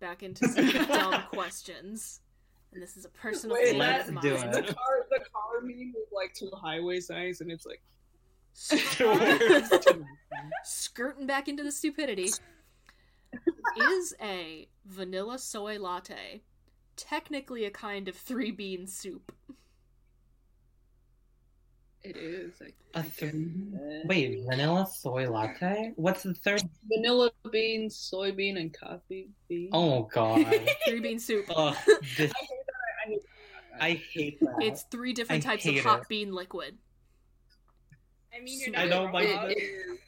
back 0.00 0.22
into 0.22 0.46
some 0.48 0.66
dumb 0.86 1.22
questions. 1.32 2.20
And 2.72 2.82
this 2.82 2.96
is 2.96 3.04
a 3.04 3.08
personal 3.08 3.56
Wait, 3.56 3.66
favorite 3.70 3.78
let's 3.78 4.08
of 4.08 4.14
mine 4.14 4.22
do 4.22 4.30
The 4.30 4.58
it. 4.58 4.66
car, 4.66 5.06
the 5.10 5.20
car 5.32 5.60
meeting 5.62 5.92
with 5.94 6.08
like 6.12 6.34
two 6.34 6.50
highway 6.54 7.00
signs, 7.00 7.40
and 7.40 7.50
it's 7.50 7.66
like 7.66 7.82
skirting 10.64 11.26
back 11.26 11.48
into 11.48 11.62
the 11.62 11.72
stupidity. 11.72 12.30
Is 13.78 14.14
a 14.22 14.66
vanilla 14.86 15.38
soy 15.38 15.78
latte 15.78 16.40
technically 16.96 17.66
a 17.66 17.70
kind 17.70 18.08
of 18.08 18.16
three 18.16 18.50
bean 18.50 18.86
soup 18.86 19.32
it 22.06 22.16
is. 22.16 22.60
Like, 22.60 22.74
A 22.94 23.02
three... 23.02 23.32
Wait, 24.04 24.44
vanilla 24.48 24.86
soy 24.86 25.28
latte? 25.28 25.92
What's 25.96 26.22
the 26.22 26.34
third? 26.34 26.62
vanilla 26.88 27.30
beans, 27.50 28.10
soybean, 28.12 28.58
and 28.58 28.72
coffee 28.72 29.30
bean. 29.48 29.70
Oh 29.72 30.02
god. 30.12 30.46
three 30.86 31.00
bean 31.00 31.18
soup 31.18 31.46
oh, 31.50 31.76
this... 32.16 32.32
I 33.80 34.00
hate 34.12 34.40
that. 34.40 34.56
it's 34.60 34.84
three 34.90 35.12
different 35.12 35.46
I 35.46 35.50
types 35.50 35.66
of 35.66 35.78
hot 35.80 36.02
it. 36.02 36.08
bean 36.08 36.32
liquid 36.32 36.78
I 38.34 38.40
mean, 38.42 38.60
you're 38.66 38.76
I 38.78 38.86
don't 38.86 39.12
like 39.12 39.28
wrong. 39.28 39.50
it. 39.50 39.98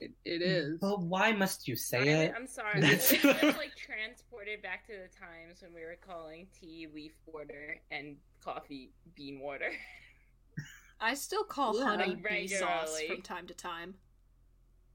It, 0.00 0.12
it 0.24 0.40
mm, 0.42 0.74
is. 0.74 0.78
But 0.80 1.00
why 1.00 1.32
must 1.32 1.68
you 1.68 1.76
say 1.76 2.14
I, 2.14 2.22
it? 2.24 2.34
I'm 2.36 2.46
sorry. 2.46 2.70
I'm 2.74 2.82
just 2.82 3.12
like 3.24 3.76
transported 3.76 4.62
back 4.62 4.86
to 4.86 4.92
the 4.92 5.08
times 5.18 5.62
when 5.62 5.74
we 5.74 5.82
were 5.82 5.98
calling 6.06 6.46
tea 6.58 6.88
leaf 6.94 7.12
water 7.26 7.80
and 7.90 8.16
coffee 8.44 8.92
bean 9.14 9.40
water. 9.40 9.70
i 11.02 11.14
still 11.14 11.44
call 11.44 11.78
Yeah. 11.78 11.84
honey 11.84 12.14
bee 12.16 12.46
sauce 12.46 13.00
from 13.08 13.22
time 13.22 13.46
to 13.46 13.54
time 13.54 13.94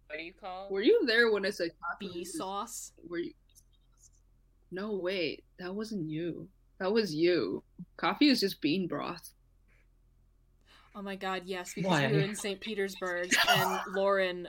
What 0.07 0.19
do 0.19 0.23
you 0.23 0.33
call? 0.33 0.69
Were 0.69 0.81
you 0.81 1.03
there 1.07 1.31
when 1.31 1.45
I 1.45 1.49
said 1.49 1.71
coffee? 1.81 2.11
bee 2.13 2.19
was- 2.19 2.37
sauce 2.37 2.91
Were 3.09 3.17
you? 3.19 3.33
No, 4.71 4.93
wait, 5.01 5.43
that 5.59 5.73
wasn't 5.73 6.09
you. 6.09 6.47
That 6.79 6.91
was 6.91 7.13
you. 7.15 7.63
Coffee 7.97 8.29
is 8.29 8.39
just 8.39 8.59
bean 8.61 8.87
broth. 8.87 9.29
oh 10.95 11.01
my 11.01 11.15
god 11.15 11.43
yes 11.45 11.73
because 11.73 11.89
Why? 11.91 12.07
we 12.07 12.13
were 12.13 12.19
in 12.23 12.35
st 12.35 12.59
petersburg 12.61 13.29
and 13.49 13.79
lauren 13.95 14.47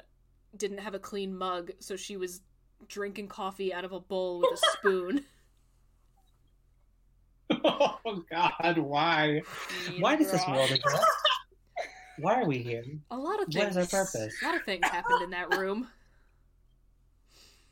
didn't 0.59 0.79
have 0.79 0.95
a 0.95 0.99
clean 0.99 1.37
mug 1.37 1.71
so 1.79 1.97
she 1.97 2.17
was 2.17 2.41
drinking 2.89 3.29
coffee 3.29 3.73
out 3.73 3.85
of 3.85 3.93
a 3.93 4.01
bowl 4.01 4.41
with 4.41 4.53
a 4.53 4.79
spoon 4.79 5.25
oh 7.65 8.25
god, 8.29 8.77
why? 8.79 9.41
Bean 9.89 10.01
Why 10.01 10.17
does 10.17 10.33
this 10.33 10.45
world 10.49 10.69
exist? 10.69 11.07
Why 12.19 12.41
are 12.41 12.45
we 12.45 12.59
here? 12.59 12.83
a 13.11 13.17
lot 13.17 13.41
of 13.41 13.49
things 13.49 13.77
is 13.77 13.93
our 13.93 14.05
purpose? 14.05 14.35
a 14.43 14.47
lot 14.47 14.57
of 14.57 14.65
things 14.65 14.85
happened 14.85 15.23
in 15.23 15.31
that 15.31 15.57
room 15.57 15.87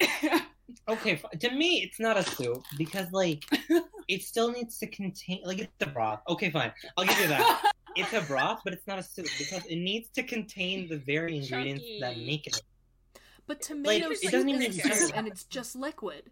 Okay, 0.88 1.20
to 1.40 1.50
me, 1.50 1.82
it's 1.82 1.98
not 2.00 2.16
a 2.16 2.22
soup 2.22 2.62
because 2.76 3.10
like 3.12 3.44
it 4.08 4.22
still 4.22 4.50
needs 4.50 4.78
to 4.78 4.86
contain 4.86 5.40
like 5.44 5.58
it's 5.58 5.72
a 5.80 5.86
broth. 5.86 6.20
Okay, 6.28 6.50
fine, 6.50 6.72
I'll 6.96 7.04
give 7.04 7.18
you 7.20 7.28
that. 7.28 7.72
It's 7.96 8.12
a 8.12 8.22
broth, 8.22 8.60
but 8.64 8.72
it's 8.72 8.86
not 8.86 8.98
a 8.98 9.02
soup 9.02 9.26
because 9.38 9.64
it 9.66 9.76
needs 9.76 10.10
to 10.10 10.22
contain 10.22 10.88
the 10.88 10.98
very 10.98 11.38
ingredients 11.38 11.84
that 12.00 12.18
make 12.18 12.46
it. 12.46 12.60
But 13.46 13.60
tomato 13.62 14.10
it 14.10 14.18
soup 14.20 14.32
doesn't 14.32 14.48
is 14.48 14.78
even 14.78 14.92
soup, 14.94 15.12
and 15.16 15.26
it's 15.28 15.44
just 15.44 15.76
liquid. 15.76 16.30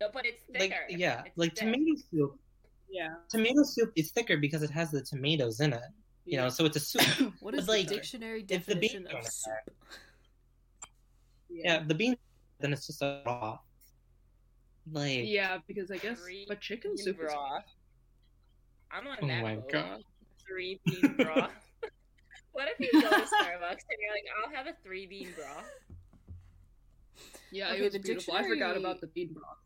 No, 0.00 0.08
but 0.12 0.24
it's 0.26 0.42
Like 0.48 0.60
thicker. 0.70 0.76
yeah, 0.90 1.22
It's 1.26 1.36
like 1.36 1.56
thick. 1.56 1.64
tomato 1.72 2.00
soup. 2.10 2.38
Yeah. 2.90 3.14
tomato 3.28 3.62
soup 3.64 3.92
is 3.96 4.10
thicker 4.12 4.36
because 4.36 4.62
it 4.62 4.70
has 4.70 4.90
the 4.90 5.02
tomatoes 5.02 5.60
in 5.60 5.72
it. 5.72 5.82
You 6.24 6.36
know, 6.36 6.48
so 6.50 6.64
it's 6.66 6.76
a 6.76 6.80
soup. 6.80 7.32
What 7.40 7.54
is 7.54 7.66
But, 7.66 7.72
like, 7.72 7.88
the 7.88 7.94
dictionary 7.96 8.40
if 8.42 8.46
the 8.66 8.74
definition 8.74 9.02
beans 9.04 9.14
of 9.14 9.20
are 9.20 9.30
soup? 9.30 9.74
yeah, 11.50 11.82
the 11.86 11.94
bean, 11.94 12.16
then 12.60 12.72
it's 12.72 12.86
just 12.86 13.02
a 13.02 13.22
raw. 13.26 13.58
Like, 14.92 15.22
Yeah, 15.24 15.58
because 15.66 15.90
I 15.90 15.96
guess 15.98 16.20
but 16.46 16.60
chicken 16.60 16.92
bean 16.94 17.04
soup 17.04 17.18
is 17.20 17.32
raw. 17.32 17.60
I'm 18.90 19.06
on 19.06 19.18
Oh 19.22 19.26
that 19.26 19.42
my 19.42 19.56
boat. 19.56 19.72
God. 19.72 20.02
Three 20.46 20.80
bean 20.86 21.14
broth. 21.16 21.50
what 22.52 22.68
if 22.68 22.78
you 22.80 22.90
go 22.92 23.08
to 23.08 23.16
Starbucks 23.16 23.84
and 23.88 23.98
you're 24.00 24.12
like, 24.12 24.24
I'll 24.46 24.54
have 24.54 24.66
a 24.66 24.72
three 24.82 25.06
bean 25.06 25.28
broth? 25.36 25.64
Yeah, 27.50 27.70
Okay, 27.70 27.78
it 27.80 27.82
was 27.84 27.92
the 27.94 27.98
beautiful. 28.00 28.34
I 28.34 28.42
forgot 28.46 28.76
about 28.76 29.00
the 29.00 29.06
bean 29.08 29.32
broth. 29.32 29.56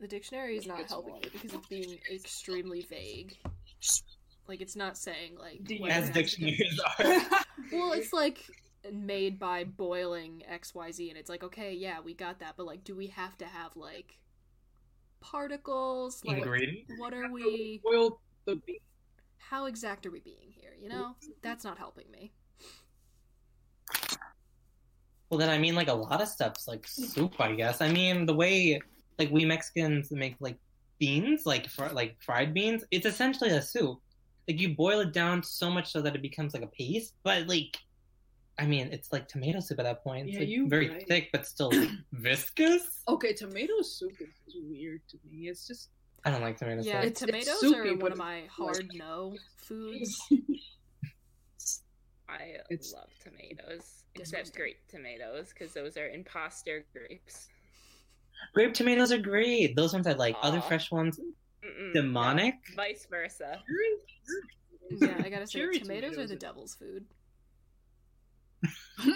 The 0.00 0.08
dictionary 0.08 0.56
is 0.56 0.66
not 0.66 0.86
helping 0.88 1.12
one. 1.12 1.20
me 1.22 1.28
because 1.32 1.52
it's 1.52 1.66
being 1.66 1.98
extremely 2.12 2.82
vague. 2.88 3.36
Like 4.48 4.60
it's 4.62 4.74
not 4.76 4.96
saying 4.96 5.36
like 5.38 5.62
Do 5.64 5.74
you- 5.74 5.82
what 5.82 5.90
it 5.90 5.94
as 5.94 6.08
has 6.08 6.08
to 6.08 6.12
do- 6.14 6.20
dictionaries 6.46 6.80
are. 6.98 7.20
Well, 7.72 7.92
it's 7.92 8.12
like 8.12 8.38
made 8.90 9.38
by 9.38 9.64
boiling 9.64 10.42
X 10.48 10.74
Y 10.74 10.90
Z, 10.90 11.08
and 11.10 11.18
it's 11.18 11.28
like 11.28 11.44
okay, 11.44 11.74
yeah, 11.74 12.00
we 12.00 12.14
got 12.14 12.40
that, 12.40 12.54
but 12.56 12.64
like, 12.66 12.82
do 12.82 12.96
we 12.96 13.08
have 13.08 13.36
to 13.38 13.44
have 13.44 13.76
like 13.76 14.18
particles? 15.20 16.22
Like, 16.24 16.38
Ingredients? 16.38 16.90
what 16.98 17.12
are 17.14 17.30
we? 17.30 17.80
Boil 17.84 18.18
the 18.46 18.56
bean. 18.56 18.78
How 19.36 19.66
exact 19.66 20.06
are 20.06 20.10
we 20.10 20.20
being 20.20 20.48
here? 20.48 20.72
You 20.80 20.88
know, 20.88 21.14
that's 21.42 21.62
not 21.64 21.76
helping 21.78 22.10
me. 22.10 22.32
Well, 25.30 25.38
then 25.38 25.48
I 25.48 25.58
mean, 25.58 25.74
like 25.76 25.88
a 25.88 25.94
lot 25.94 26.20
of 26.20 26.28
stuff's 26.28 26.66
like 26.66 26.86
soup, 26.86 27.40
I 27.40 27.52
guess. 27.54 27.80
I 27.80 27.90
mean, 27.90 28.26
the 28.26 28.34
way 28.34 28.80
like 29.18 29.30
we 29.30 29.44
Mexicans 29.44 30.10
make 30.10 30.34
like 30.40 30.56
beans, 30.98 31.46
like 31.46 31.68
fr- 31.68 31.86
like 31.92 32.16
fried 32.20 32.52
beans, 32.52 32.84
it's 32.90 33.06
essentially 33.06 33.50
a 33.50 33.62
soup. 33.62 33.98
Like 34.48 34.60
you 34.60 34.74
boil 34.74 35.00
it 35.00 35.12
down 35.12 35.42
so 35.44 35.70
much 35.70 35.92
so 35.92 36.00
that 36.02 36.14
it 36.16 36.22
becomes 36.22 36.52
like 36.52 36.64
a 36.64 36.66
paste, 36.68 37.14
but 37.22 37.46
like, 37.46 37.76
I 38.58 38.66
mean, 38.66 38.88
it's 38.88 39.12
like 39.12 39.28
tomato 39.28 39.60
soup 39.60 39.78
at 39.78 39.84
that 39.84 40.02
point. 40.02 40.26
It's 40.26 40.34
Yeah, 40.34 40.40
like, 40.40 40.48
you 40.48 40.68
very 40.68 40.88
right. 40.90 41.06
thick, 41.06 41.28
but 41.32 41.46
still 41.46 41.70
viscous. 42.12 43.02
Okay, 43.08 43.32
tomato 43.32 43.80
soup 43.82 44.12
is, 44.20 44.28
is 44.48 44.56
weird 44.68 45.00
to 45.10 45.18
me. 45.30 45.46
It's 45.48 45.66
just 45.66 45.90
I 46.24 46.30
don't 46.32 46.42
like 46.42 46.58
tomato 46.58 46.82
Yeah, 46.82 47.02
soup. 47.02 47.10
It's- 47.10 47.10
it's 47.10 47.20
tomatoes 47.20 47.60
soupy, 47.60 47.88
are 47.90 47.96
one 47.96 48.10
of 48.12 48.18
my 48.18 48.42
hard 48.50 48.88
like- 48.88 48.98
no 48.98 49.36
foods. 49.58 50.20
I 52.28 52.56
It's- 52.70 52.92
love 52.92 53.08
tomatoes, 53.22 53.99
except 54.14 54.54
grape 54.54 54.78
tomatoes, 54.88 55.50
because 55.52 55.72
those 55.72 55.96
are 55.96 56.08
imposter 56.08 56.84
grapes. 56.92 57.48
Grape 58.54 58.72
tomatoes 58.74 59.12
are 59.12 59.18
great. 59.18 59.76
Those 59.76 59.92
ones 59.92 60.06
I 60.06 60.12
like. 60.12 60.36
Other 60.42 60.60
fresh 60.60 60.90
ones, 60.90 61.18
Mm-mm, 61.64 61.92
demonic. 61.92 62.54
no, 62.70 62.76
vice 62.76 63.06
versa. 63.10 63.62
yeah, 64.90 65.14
I 65.24 65.28
gotta 65.28 65.46
say, 65.46 65.58
Cherry 65.60 65.78
tomatoes 65.78 66.18
are 66.18 66.26
the 66.26 66.36
devil's 66.36 66.74
food. 66.74 67.04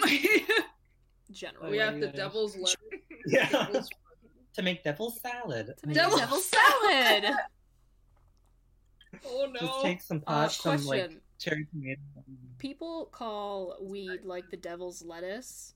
Generally, 1.31 1.71
we 1.71 1.77
have 1.77 1.99
the 1.99 2.07
devil's 2.07 2.55
lettuce. 2.55 2.75
Yeah, 3.27 3.49
devil's- 3.49 3.89
to 4.53 4.61
make 4.61 4.83
devil's 4.83 5.19
salad. 5.19 5.73
to 5.81 5.87
make 5.87 5.95
Devil- 5.95 6.17
devil 6.17 6.37
salad. 6.39 7.25
Oh 9.27 9.47
no! 9.51 9.59
Just 9.59 9.81
take 9.81 10.01
some 10.01 10.21
Uh, 10.27 10.43
pot, 10.43 10.51
some 10.51 10.73
question: 10.77 10.87
like 11.13 11.21
cherry 11.39 11.65
tomato. 11.71 12.01
People 12.57 13.09
call 13.11 13.77
weed 13.81 14.21
like 14.23 14.49
the 14.49 14.57
devil's 14.57 15.03
lettuce. 15.03 15.73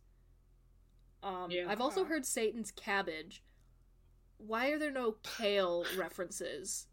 Um, 1.23 1.47
Yeah. 1.51 1.65
I've 1.69 1.81
also 1.81 2.05
heard 2.05 2.25
Satan's 2.25 2.71
cabbage. 2.71 3.43
Why 4.37 4.69
are 4.69 4.79
there 4.79 4.91
no 4.91 5.15
kale 5.37 5.85
references? 5.97 6.87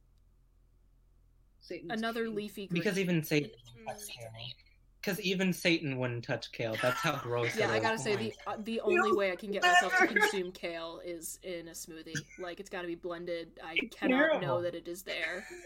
Satan's 1.60 1.92
Another 1.92 2.24
king. 2.26 2.34
leafy 2.34 2.66
green. 2.66 2.80
Because 2.82 2.98
even 2.98 3.22
Satan 3.22 3.50
wouldn't 3.86 3.86
touch 3.98 4.08
kale. 4.08 4.30
Because 5.00 5.20
even 5.20 5.52
Satan 5.52 5.98
wouldn't 5.98 6.24
touch 6.24 6.50
kale. 6.50 6.76
That's 6.82 6.98
how 7.00 7.16
gross. 7.18 7.56
yeah, 7.56 7.70
I 7.70 7.78
gotta 7.78 7.94
Oh 7.94 8.02
say 8.02 8.16
the 8.16 8.32
uh, 8.48 8.56
the 8.64 8.80
only 8.80 9.12
way 9.16 9.30
I 9.30 9.36
can 9.36 9.52
get 9.52 9.62
myself 9.62 9.96
to 9.98 10.06
consume 10.08 10.50
kale 10.50 11.00
is 11.04 11.38
in 11.44 11.68
a 11.68 11.72
smoothie. 11.72 12.14
Like 12.40 12.58
it's 12.58 12.70
got 12.70 12.80
to 12.82 12.88
be 12.88 12.96
blended. 12.96 13.60
I 13.64 13.76
cannot 13.92 14.42
know 14.42 14.60
that 14.62 14.74
it 14.74 14.88
is 14.88 15.02
there. 15.04 15.46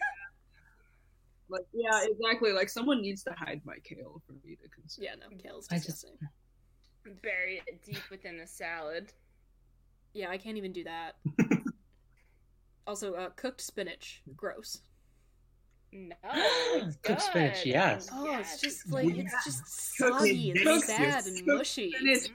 Like 1.51 1.67
yeah, 1.73 2.05
exactly. 2.05 2.53
Like 2.53 2.69
someone 2.69 3.03
needs 3.03 3.23
to 3.25 3.33
hide 3.37 3.61
my 3.65 3.77
kale 3.83 4.23
for 4.27 4.33
me 4.47 4.57
to 4.63 4.69
consume. 4.69 5.05
Yeah, 5.05 5.15
no, 5.21 5.37
kale 5.37 5.59
is 5.59 5.67
I 5.71 5.75
just- 5.77 5.87
disgusting. 5.89 6.17
Bury 7.23 7.63
it 7.67 7.83
deep 7.83 8.03
within 8.11 8.37
the 8.39 8.47
salad. 8.47 9.13
Yeah, 10.13 10.29
I 10.31 10.37
can't 10.39 10.57
even 10.59 10.73
do 10.73 10.85
that. 10.85 11.17
also, 12.87 13.15
uh, 13.15 13.31
cooked 13.31 13.61
spinach, 13.61 14.23
gross. 14.37 14.81
No, 15.93 16.15
it's 16.25 16.97
Cooked 17.03 17.23
spinach, 17.23 17.65
good. 17.65 17.71
yes. 17.71 18.09
Oh, 18.13 18.39
it's 18.39 18.61
just 18.61 18.91
like 18.93 19.09
Yeah. 19.09 19.23
it's 19.25 19.45
just 19.45 19.97
soggy 19.97 20.51
and 20.51 20.61
spinach. 20.61 20.83
sad 20.85 21.25
and 21.27 21.47
mushy. 21.47 21.93
spinach. 21.93 22.29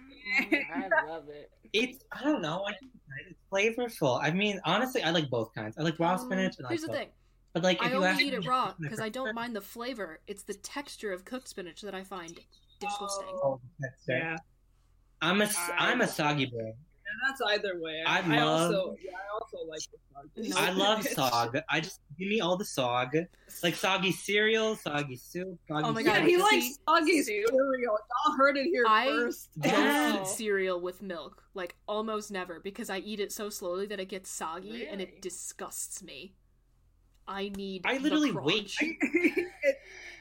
Mm, 0.51 0.61
I 0.75 1.05
love 1.07 1.29
it. 1.29 1.51
It's 1.71 2.03
I 2.11 2.23
don't 2.23 2.41
know. 2.41 2.65
It's 2.67 3.39
flavorful. 3.51 4.19
I 4.21 4.31
mean, 4.31 4.59
honestly, 4.65 5.03
I 5.03 5.11
like 5.11 5.29
both 5.29 5.53
kinds. 5.53 5.77
I 5.77 5.83
like 5.83 5.99
raw 5.99 6.13
Um, 6.13 6.19
spinach 6.19 6.55
and 6.57 6.65
I 6.65 6.69
Here's 6.69 6.81
the 6.81 6.87
like 6.87 6.97
thing. 6.99 7.09
But 7.55 7.63
like, 7.63 7.81
I 7.81 7.87
you 7.89 8.03
only 8.05 8.25
eat 8.25 8.33
it 8.33 8.45
raw 8.45 8.73
because 8.77 8.99
I 8.99 9.07
don't 9.07 9.33
mind 9.33 9.55
the 9.55 9.61
flavor. 9.61 10.19
It's 10.27 10.43
the 10.43 10.55
texture 10.55 11.13
of 11.13 11.23
cooked 11.23 11.47
spinach 11.47 11.81
that 11.83 11.95
I 11.95 12.03
find 12.03 12.37
disgusting. 12.81 13.27
Oh, 13.41 13.61
that's. 13.79 14.03
Yeah, 14.09 14.35
I'm 15.21 15.39
a 15.41 15.45
s- 15.45 15.71
I'm 15.79 16.01
a 16.01 16.07
soggy 16.07 16.47
boy. 16.47 16.59
and 16.59 16.75
that's 17.29 17.41
either 17.53 17.79
way. 17.79 18.03
I 18.05 18.19
I, 18.19 18.43
love- 18.43 18.73
also 18.73 18.97
yeah, 19.01 19.11
I 19.11 19.33
also 19.33 19.65
like 19.69 19.79
the 20.35 20.43
soggy. 20.51 20.67
I 20.67 20.71
love 20.71 20.99
sog. 21.05 21.61
I 21.69 21.79
just 21.79 22.01
give 22.19 22.27
me 22.27 22.41
all 22.41 22.57
the 22.57 22.65
sog, 22.65 23.25
like 23.63 23.75
soggy 23.75 24.11
cereal, 24.11 24.75
soggy 24.75 25.15
soup. 25.15 25.57
Soggy 25.69 25.85
Oh 25.87 25.93
my. 25.93 26.03
God, 26.03 26.17
Yeah, 26.17 26.25
he 26.25 26.35
See, 26.35 26.41
likes 26.41 26.79
soggy 26.89 27.21
cereal. 27.23 27.47
Y'all 27.55 28.35
heard 28.37 28.57
it 28.57 28.65
here 28.65 28.83
I 28.85 29.05
first. 29.07 29.47
don't 29.61 29.71
Yeah. 29.71 30.21
eat 30.23 30.27
cereal 30.27 30.81
with 30.81 31.01
milk, 31.01 31.41
like 31.53 31.77
almost 31.87 32.31
never, 32.31 32.59
because 32.59 32.89
I 32.89 32.97
eat 32.97 33.21
it 33.21 33.31
so 33.31 33.49
slowly 33.49 33.85
that 33.85 33.99
it 34.01 34.09
gets 34.09 34.29
soggy 34.29 34.85
and 34.87 34.99
it 34.99 35.21
disgusts 35.21 36.03
me. 36.03 36.33
I 37.27 37.49
need. 37.55 37.81
I 37.85 37.97
the 37.97 38.03
literally 38.03 38.31
wait. 38.31 38.75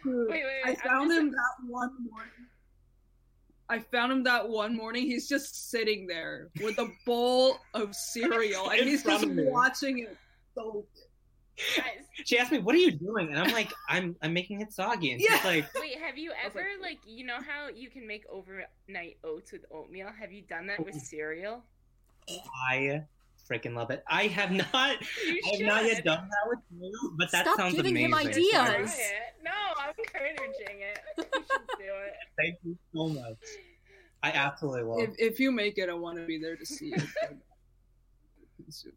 Wait, 0.07 0.29
wait, 0.29 0.43
I 0.65 0.69
wait, 0.69 0.79
I'm 0.85 0.91
found 0.91 1.11
just- 1.11 1.21
him 1.21 1.31
that 1.31 1.67
one 1.67 1.91
morning. 2.11 2.31
I 3.71 3.79
found 3.79 4.13
him 4.13 4.23
that 4.25 4.47
one 4.47 4.77
morning. 4.77 5.05
He's 5.05 5.27
just 5.27 5.71
sitting 5.71 6.07
there 6.07 6.51
with 6.63 6.79
a 6.79 6.89
bowl 7.07 7.57
of 7.73 7.95
cereal, 8.13 8.69
and 8.71 8.83
he's 8.83 9.03
just 9.03 9.27
me. 9.27 9.45
watching 9.47 10.01
it 10.01 10.17
soak. 10.55 10.87
She 12.25 12.39
asked 12.39 12.53
me, 12.53 12.59
"What 12.59 12.75
are 12.75 12.79
you 12.79 12.91
doing?" 12.91 13.29
And 13.29 13.39
I'm 13.39 13.53
like, 13.53 13.73
"I'm 13.89 14.15
I'm 14.21 14.35
making 14.35 14.61
it 14.61 14.73
soggy." 14.73 15.13
And 15.13 15.21
she's 15.23 15.45
like, 15.45 15.65
wait, 15.81 15.99
have 15.99 16.19
you 16.19 16.33
ever 16.45 16.67
like- 16.83 16.91
like 16.91 16.99
you 17.07 17.25
know 17.25 17.39
how 17.41 17.69
you 17.75 17.89
can 17.89 18.07
make 18.07 18.25
overnight 18.31 19.17
oats 19.25 19.53
with 19.53 19.65
oatmeal? 19.71 20.11
Have 20.21 20.33
you 20.33 20.43
done 20.43 20.67
that 20.67 20.85
with 20.85 20.97
oh. 20.97 21.03
cereal? 21.03 21.63
"I 22.69 23.05
freaking 23.51 23.75
love 23.75 23.91
it." 23.91 24.03
I 24.09 24.25
have 24.29 24.51
not. 24.63 24.67
I 24.73 24.97
have 25.53 25.61
not 25.61 25.85
yet 25.85 26.05
done 26.05 26.29
that 26.29 26.49
with 26.49 26.59
you, 26.81 27.15
but 27.19 27.31
that 27.33 27.45
Stop 27.47 27.57
sounds 27.57 27.75
giving 27.75 27.97
him 27.97 28.15
ideas. 28.15 28.49
Try 28.51 28.79
Yes. 28.81 28.99
it. 28.99 29.43
No, 29.45 29.51
I'm 29.79 29.95
encouraging 29.99 30.81
it. 30.81 30.99
You 31.19 31.25
should 31.25 31.67
do 31.79 31.85
it. 31.85 32.15
Thank 32.39 32.57
you 32.65 32.77
so 32.95 33.09
much. 33.09 33.39
I 34.23 34.33
absolutely 34.33 34.85
will. 34.85 35.01
If, 35.03 35.11
if 35.19 35.41
you 35.41 35.53
make 35.53 35.77
it, 35.79 35.89
I 35.91 35.95
want 35.95 36.17
to 36.19 36.25
be 36.25 36.39
there 36.39 36.57
to 36.57 36.65
see 36.65 36.95
it. 36.95 37.03
It. 37.03 37.39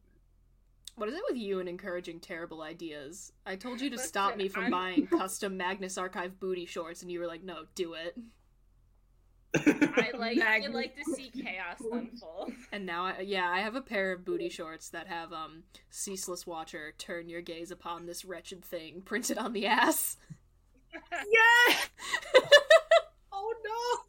What 0.96 1.10
is 1.10 1.16
it 1.16 1.22
with 1.30 1.38
you 1.38 1.60
and 1.60 1.70
encouraging 1.70 2.20
terrible 2.20 2.64
ideas? 2.64 3.32
I 3.46 3.56
told 3.56 3.80
you 3.82 3.92
to 3.92 3.98
Listen, 3.98 4.08
stop 4.10 4.36
me 4.36 4.48
from 4.48 4.64
I'm- 4.64 4.72
buying 4.72 5.06
custom 5.08 5.56
Magnus 5.56 5.96
Archive 5.96 6.40
booty 6.40 6.66
shorts, 6.66 7.04
and 7.04 7.12
you 7.12 7.20
were 7.20 7.28
like, 7.28 7.44
"No, 7.44 7.66
do 7.76 7.94
it." 7.94 8.18
I 9.98 10.12
like 10.18 10.38
I 10.42 10.60
Magnus. 10.60 10.74
like 10.74 10.96
to 10.96 11.04
see 11.16 11.30
chaos 11.32 11.80
unfold. 11.92 12.52
And 12.72 12.86
now, 12.86 13.06
I, 13.06 13.22
yeah, 13.22 13.50
I 13.50 13.60
have 13.62 13.76
a 13.76 13.82
pair 13.82 14.12
of 14.12 14.26
booty 14.26 14.50
shorts 14.50 14.90
that 14.90 15.08
have 15.08 15.32
um 15.34 15.64
"Ceaseless 15.90 16.46
Watcher, 16.46 16.94
turn 16.98 17.30
your 17.30 17.42
gaze 17.42 17.72
upon 17.72 18.06
this 18.06 18.26
wretched 18.26 18.64
thing" 18.64 19.02
printed 19.06 19.38
on 19.38 19.54
the 19.54 19.66
ass. 19.68 20.18
Yeah. 21.12 21.76
oh 23.32 23.54
no. 23.64 24.04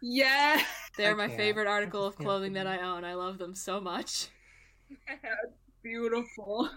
Yeah. 0.00 0.60
They're 0.96 1.12
I 1.12 1.14
my 1.14 1.26
can't. 1.26 1.38
favorite 1.38 1.66
article 1.66 2.04
of 2.06 2.16
clothing 2.16 2.52
that 2.54 2.66
I 2.66 2.78
own. 2.80 3.04
I 3.04 3.14
love 3.14 3.38
them 3.38 3.54
so 3.54 3.80
much. 3.80 4.28
Beautiful. 5.82 6.70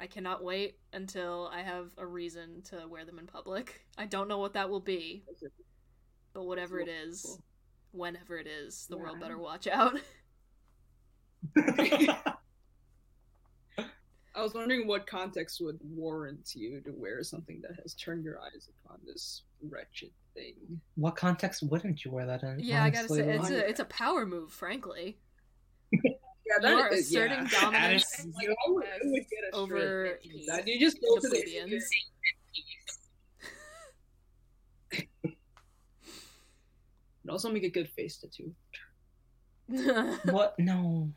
I 0.00 0.06
cannot 0.06 0.44
wait 0.44 0.78
until 0.92 1.50
I 1.52 1.62
have 1.62 1.90
a 1.98 2.06
reason 2.06 2.62
to 2.70 2.86
wear 2.88 3.04
them 3.04 3.18
in 3.18 3.26
public. 3.26 3.84
I 3.96 4.06
don't 4.06 4.28
know 4.28 4.38
what 4.38 4.52
that 4.54 4.70
will 4.70 4.80
be, 4.80 5.24
but 6.32 6.44
whatever 6.44 6.80
it 6.80 6.88
is, 6.88 7.38
whenever 7.92 8.38
it 8.38 8.46
is, 8.46 8.86
the 8.88 8.96
world 8.96 9.20
better 9.20 9.38
watch 9.38 9.66
out. 9.66 9.98
I 14.38 14.42
was 14.42 14.54
wondering 14.54 14.86
what 14.86 15.04
context 15.06 15.60
would 15.60 15.80
warrant 15.82 16.52
you 16.54 16.80
to 16.82 16.92
wear 16.92 17.24
something 17.24 17.60
that 17.62 17.72
has 17.82 17.94
turned 17.94 18.22
your 18.22 18.38
eyes 18.40 18.68
upon 18.84 19.00
this 19.04 19.42
wretched 19.68 20.10
thing. 20.34 20.54
what 20.94 21.16
context 21.16 21.64
wouldn't 21.64 22.04
you 22.04 22.12
wear 22.12 22.24
that 22.24 22.44
in? 22.44 22.60
yeah, 22.60 22.84
I 22.84 22.90
gotta 22.90 23.08
say, 23.08 23.28
it's 23.28 23.50
a 23.50 23.68
it's 23.68 23.80
a 23.80 23.84
power 23.86 24.24
move, 24.24 24.52
frankly. 24.52 25.18
Yeah, 25.90 26.70
you 26.70 26.76
are 26.78 26.92
is- 26.92 27.08
asserting 27.08 27.48
yeah. 27.52 27.60
dominance 27.60 28.26
You 28.40 28.48
know, 28.48 28.54
I 28.66 28.70
would, 28.70 28.84
get 29.28 29.52
over 29.52 30.18
that 30.46 30.68
you 30.68 30.78
just 30.78 30.98
go 31.00 31.16
the 31.16 31.20
to 31.22 31.28
the 34.92 35.37
plebeians. 37.28 37.28
And 37.28 37.30
also 37.30 37.52
make 37.52 37.64
a 37.64 37.70
good 37.70 37.88
face 37.90 38.16
tattoo. 38.18 38.54
What? 40.32 40.58
No. 40.58 41.12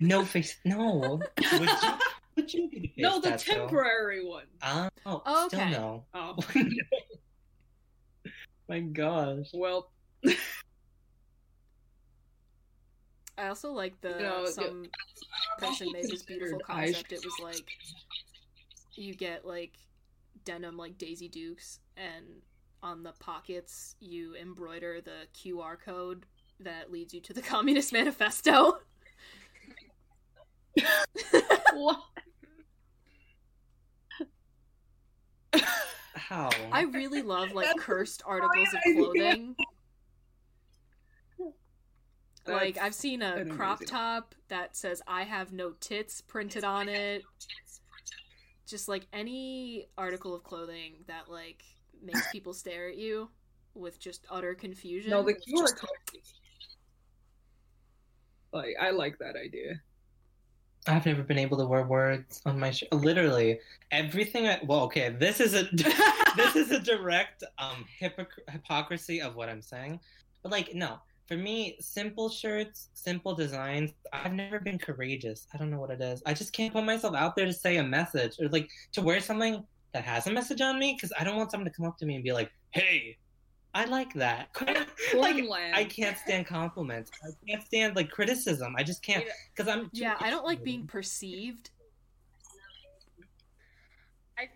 No 0.00 0.24
face. 0.24 0.56
No. 0.64 1.20
Would 1.38 1.60
you, 1.60 1.68
would 2.36 2.52
you 2.54 2.70
get 2.70 2.78
a 2.78 2.82
face 2.88 2.92
No, 2.98 3.20
the 3.20 3.30
tattoo? 3.30 3.52
temporary 3.52 4.24
one. 4.26 4.44
Oh, 4.62 4.88
Oh, 5.06 5.48
still 5.48 5.60
okay. 5.60 5.70
no. 5.70 6.04
Oh, 6.14 6.36
My 8.68 8.80
gosh. 8.80 9.46
well, 9.54 9.90
I 13.36 13.48
also 13.48 13.72
like 13.72 14.00
the 14.00 14.10
You 14.10 14.22
know, 14.22 14.46
some 14.46 14.86
person 15.58 15.88
made 15.92 16.04
this 16.04 16.22
beautiful 16.22 16.60
concept. 16.60 17.12
It 17.12 17.24
was 17.24 17.34
like 17.42 17.66
you 18.94 19.14
get 19.14 19.44
like 19.44 19.72
denim 20.44 20.76
like 20.76 20.96
Daisy 20.98 21.28
Dukes, 21.28 21.80
and 21.96 22.24
on 22.84 23.02
the 23.02 23.12
pockets 23.18 23.96
you 23.98 24.36
embroider 24.36 25.00
the 25.00 25.26
QR 25.34 25.76
code 25.82 26.26
that 26.60 26.92
leads 26.92 27.12
you 27.12 27.20
to 27.22 27.32
the 27.32 27.42
Communist 27.42 27.92
Manifesto. 27.92 28.78
what? 31.72 32.00
How? 36.14 36.50
I 36.72 36.82
really 36.82 37.22
love 37.22 37.52
like 37.52 37.66
That's 37.66 37.80
cursed 37.80 38.22
articles 38.26 38.68
of 38.74 38.80
clothing. 38.94 39.56
Like 42.46 42.76
I've 42.78 42.94
seen 42.94 43.22
a 43.22 43.44
crop 43.46 43.78
amazing- 43.78 43.88
top 43.88 44.34
that 44.48 44.76
says 44.76 45.00
"I 45.06 45.22
have 45.22 45.52
no 45.52 45.72
tits" 45.80 46.20
printed 46.20 46.64
on 46.64 46.88
it. 46.88 47.22
Just 48.66 48.88
like 48.88 49.06
any 49.12 49.86
article 49.96 50.34
of 50.34 50.42
clothing 50.42 51.04
that 51.06 51.30
like 51.30 51.62
makes 52.04 52.30
people 52.30 52.52
stare 52.52 52.88
at 52.88 52.96
you 52.96 53.28
with 53.74 53.98
just 53.98 54.26
utter 54.30 54.54
confusion. 54.54 55.10
No, 55.10 55.22
the 55.22 55.34
QR 55.34 55.74
code. 55.76 55.90
Like, 58.52 58.76
I 58.80 58.90
like 58.90 59.18
that 59.18 59.36
idea. 59.36 59.80
I've 60.86 61.06
never 61.06 61.22
been 61.22 61.38
able 61.38 61.56
to 61.58 61.66
wear 61.66 61.84
words 61.84 62.42
on 62.44 62.58
my 62.58 62.70
shirt. 62.70 62.92
Literally 62.92 63.58
everything. 63.90 64.46
I, 64.46 64.60
well, 64.64 64.80
okay, 64.82 65.16
this 65.18 65.40
is 65.40 65.54
a 65.54 65.64
this 66.36 66.56
is 66.56 66.70
a 66.70 66.78
direct 66.78 67.42
um 67.58 67.84
hypocr- 68.00 68.48
hypocrisy 68.50 69.20
of 69.20 69.34
what 69.34 69.48
I'm 69.48 69.62
saying. 69.62 69.98
But 70.42 70.52
like, 70.52 70.74
no, 70.74 70.98
for 71.26 71.36
me, 71.36 71.76
simple 71.80 72.28
shirts, 72.28 72.88
simple 72.92 73.34
designs. 73.34 73.92
I've 74.12 74.34
never 74.34 74.60
been 74.60 74.78
courageous. 74.78 75.46
I 75.54 75.58
don't 75.58 75.70
know 75.70 75.80
what 75.80 75.90
it 75.90 76.02
is. 76.02 76.22
I 76.26 76.34
just 76.34 76.52
can't 76.52 76.72
put 76.72 76.84
myself 76.84 77.14
out 77.14 77.34
there 77.34 77.46
to 77.46 77.52
say 77.52 77.78
a 77.78 77.82
message 77.82 78.38
or 78.38 78.48
like 78.48 78.68
to 78.92 79.00
wear 79.00 79.20
something 79.20 79.64
that 79.94 80.04
has 80.04 80.26
a 80.26 80.32
message 80.32 80.60
on 80.60 80.78
me 80.78 80.94
because 80.94 81.12
I 81.18 81.24
don't 81.24 81.36
want 81.36 81.50
someone 81.50 81.70
to 81.70 81.74
come 81.74 81.86
up 81.86 81.96
to 81.98 82.06
me 82.06 82.16
and 82.16 82.22
be 82.22 82.32
like, 82.32 82.50
"Hey, 82.72 83.16
I 83.72 83.86
like 83.86 84.12
that." 84.14 84.48
like, 85.14 85.42
I 85.72 85.84
can't 85.84 86.18
stand 86.18 86.46
compliments. 86.46 87.10
I 87.22 87.30
can't 87.48 87.64
stand 87.64 87.96
like 87.96 88.10
criticism. 88.10 88.74
I 88.76 88.82
just 88.82 89.02
can't 89.02 89.24
because 89.54 89.72
I'm. 89.72 89.88
yeah, 89.92 90.16
I 90.20 90.30
don't 90.30 90.44
like 90.44 90.62
being 90.62 90.86
perceived. 90.86 91.70
I, 94.36 94.48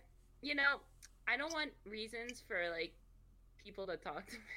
you 0.42 0.54
know, 0.54 0.80
I 1.26 1.36
don't 1.36 1.52
want 1.54 1.70
reasons 1.86 2.42
for 2.46 2.68
like 2.70 2.92
people 3.64 3.86
to 3.86 3.96
talk 3.96 4.26
to 4.26 4.34
me. 4.34 4.42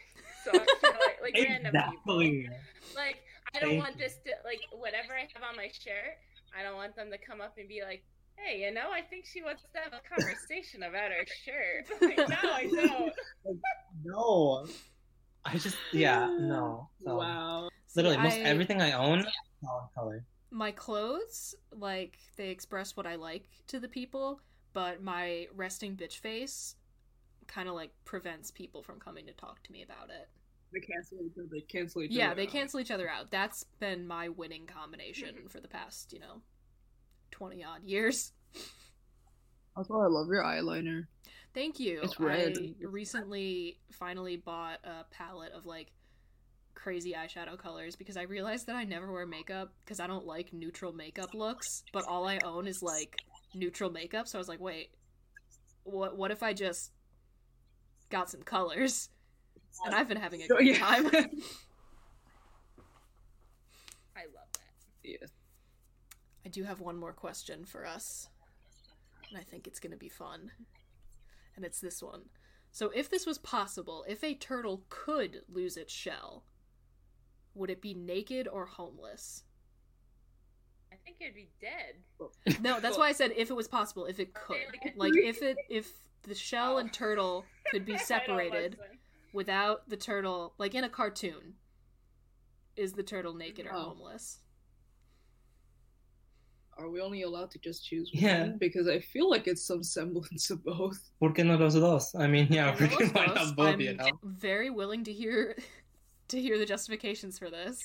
So 0.44 0.50
I 0.50 0.66
feel 0.82 0.92
like, 1.22 1.36
like 1.36 1.48
random 1.48 1.92
people. 1.92 2.18
Like 2.96 3.22
I 3.54 3.60
don't 3.60 3.70
Thank 3.70 3.84
want 3.84 3.98
this 4.00 4.16
to 4.26 4.32
like 4.44 4.62
whatever 4.72 5.14
I 5.14 5.28
have 5.34 5.44
on 5.48 5.56
my 5.56 5.68
shirt. 5.68 6.18
I 6.58 6.64
don't 6.64 6.76
want 6.76 6.96
them 6.96 7.12
to 7.12 7.18
come 7.20 7.42
up 7.42 7.60
and 7.60 7.70
be 7.70 7.84
like, 7.84 8.04
"Hey, 8.46 8.62
you 8.62 8.72
know, 8.74 8.90
I 8.92 9.02
think 9.02 9.26
she 9.26 9.42
wants 9.44 9.62
to 9.74 9.80
have 9.82 9.94
a 9.94 10.02
conversation 10.08 10.84
about 10.84 11.12
her 11.12 11.26
shirt." 11.44 11.88
Like, 12.02 12.18
no, 12.30 12.50
I 12.52 12.68
don't. 12.74 13.14
No. 14.04 14.68
I 15.44 15.58
just 15.58 15.78
yeah 15.92 16.28
no. 16.40 16.90
So, 17.04 17.16
Wow. 17.18 17.70
Literally, 17.96 18.18
most 18.18 18.36
I- 18.38 18.42
everything 18.42 18.82
I 18.82 18.92
own, 18.94 19.26
solid 19.64 19.88
color. 19.96 20.26
my 20.52 20.72
clothes 20.72 21.56
like 21.72 22.18
they 22.38 22.50
express 22.50 22.96
what 22.96 23.06
I 23.08 23.16
like 23.16 23.46
to 23.68 23.80
the 23.80 23.88
people, 23.88 24.40
but 24.74 25.02
my 25.02 25.48
resting 25.56 25.96
bitch 25.98 26.20
face 26.20 26.76
kind 27.48 27.68
of 27.68 27.76
like 27.76 27.92
prevents 28.06 28.52
people 28.52 28.82
from 28.84 29.00
coming 29.00 29.26
to 29.26 29.34
talk 29.34 29.62
to 29.64 29.72
me 29.72 29.82
about 29.84 30.10
it. 30.10 30.30
They 30.74 30.80
cancel 30.80 31.18
each 31.26 31.34
other. 31.38 31.48
They 31.52 31.62
cancel 31.62 32.02
each 32.04 32.12
Yeah, 32.12 32.28
other. 32.28 32.36
they 32.36 32.48
out. 32.48 32.54
cancel 32.54 32.80
each 32.80 32.92
other 32.92 33.10
out. 33.10 33.30
That's 33.32 33.66
been 33.80 34.08
my 34.08 34.30
winning 34.30 34.68
combination 34.68 35.50
for 35.50 35.60
the 35.60 35.68
past, 35.68 36.14
you 36.14 36.20
know, 36.20 36.42
20 37.32 37.64
odd 37.64 37.84
years. 37.84 38.34
Also, 39.76 40.00
I 40.00 40.08
love 40.08 40.28
your 40.28 40.44
eyeliner. 40.44 41.08
Thank 41.54 41.80
you. 41.80 42.00
It's 42.04 42.20
red. 42.20 42.58
I 42.58 42.74
recently 42.86 43.78
finally 43.92 44.38
bought 44.38 44.80
a 44.84 45.06
palette 45.12 45.54
of 45.54 45.66
like 45.66 45.92
crazy 46.76 47.14
eyeshadow 47.14 47.58
colors 47.58 47.96
because 47.96 48.18
I 48.18 48.24
realized 48.24 48.68
that 48.68 48.76
I 48.76 48.84
never 48.84 49.12
wear 49.12 49.26
makeup 49.26 49.74
because 49.84 50.00
I 50.00 50.08
don't 50.08 50.26
like 50.26 50.54
neutral 50.54 50.94
makeup 50.94 51.34
looks, 51.34 51.84
but 51.94 52.06
all 52.08 52.28
I 52.28 52.40
own 52.44 52.68
is 52.68 52.82
like 52.82 53.18
neutral 53.54 53.90
makeup. 53.92 54.28
So 54.28 54.38
I 54.38 54.42
was 54.42 54.48
like, 54.48 54.62
wait, 54.62 54.92
what 55.84 56.18
what 56.18 56.32
if 56.32 56.44
I 56.44 56.54
just 56.54 56.92
got 58.10 58.30
some 58.30 58.44
colors? 58.44 59.10
And 59.86 59.96
I've 59.96 60.08
been 60.08 60.18
having 60.18 60.42
a 60.42 60.46
Oh, 60.52 60.56
great 60.56 60.78
yeah. 60.78 60.80
time. 60.80 61.06
I 61.08 61.10
love 64.26 64.50
that. 64.54 64.62
Yes. 65.04 65.30
I 66.46 66.50
do 66.50 66.64
have 66.64 66.80
one 66.80 66.98
more 66.98 67.14
question 67.14 67.66
for 67.66 67.86
us. 67.86 68.28
And 69.30 69.38
I 69.38 69.44
think 69.44 69.68
it's 69.68 69.80
going 69.80 69.92
to 69.92 69.98
be 69.98 70.10
fun. 70.10 70.52
And 71.56 71.64
it's 71.66 71.80
this 71.80 72.02
one. 72.02 72.22
So, 72.72 72.92
if 72.96 73.10
this 73.10 73.26
was 73.26 73.38
possible, 73.38 74.06
if 74.08 74.24
a 74.24 74.34
turtle 74.34 74.84
could 74.90 75.42
lose 75.52 75.76
its 75.76 75.94
shell, 75.94 76.46
would 77.54 77.70
it 77.70 77.82
be 77.82 77.94
naked 77.94 78.48
or 78.48 78.66
homeless? 78.66 79.44
I 80.92 80.96
think 81.04 81.18
it'd 81.20 81.36
be 81.36 81.50
dead. 81.60 82.60
No, 82.62 82.80
that's 82.80 82.98
why 82.98 83.08
I 83.08 83.12
said 83.12 83.32
if 83.36 83.50
it 83.50 83.56
was 83.56 83.68
possible, 83.68 84.06
if 84.06 84.20
it 84.20 84.34
could. 84.34 84.58
Like 84.96 85.16
if 85.16 85.42
it 85.42 85.58
if 85.70 85.92
the 86.24 86.36
shell 86.36 86.78
and 86.78 86.90
oh. 86.90 86.94
turtle 86.94 87.46
could 87.72 87.86
be 87.86 87.98
separated 87.98 88.78
without 89.34 89.90
the 89.90 89.98
turtle, 89.98 90.54
like 90.58 90.76
in 90.76 90.84
a 90.84 90.90
cartoon, 90.90 91.56
is 92.76 92.94
the 92.94 93.04
turtle 93.04 93.34
naked 93.34 93.66
or 93.66 93.74
Oh. 93.74 93.82
homeless? 93.90 94.40
Are 96.82 96.90
we 96.90 97.00
only 97.00 97.22
allowed 97.22 97.52
to 97.52 97.60
just 97.60 97.86
choose 97.86 98.10
one? 98.14 98.24
Yeah. 98.24 98.42
one? 98.42 98.58
Because 98.58 98.88
I 98.88 99.00
feel 99.00 99.30
like 99.30 99.48
it's 99.48 99.64
some 99.66 99.84
semblance 99.84 100.50
of 100.50 100.64
both. 100.64 100.98
¿Por 101.20 101.34
qué 101.34 101.46
no 101.46 101.56
los 101.58 101.76
dos? 101.76 102.16
I 102.16 102.28
mean, 102.28 102.48
yeah, 102.50 102.72
Okay, 102.72 102.88
we 102.98 103.06
well, 103.06 103.10
why 103.14 103.34
those- 103.36 103.52
both, 103.54 103.68
I'm 103.74 103.82
you 103.82 103.94
know? 103.94 104.10
very 104.24 104.70
willing 104.72 105.04
to 105.04 105.14
hear 105.14 105.56
to 106.30 106.42
hear 106.42 106.58
the 106.58 106.66
justifications 106.66 107.38
for 107.38 107.50
this. 107.50 107.80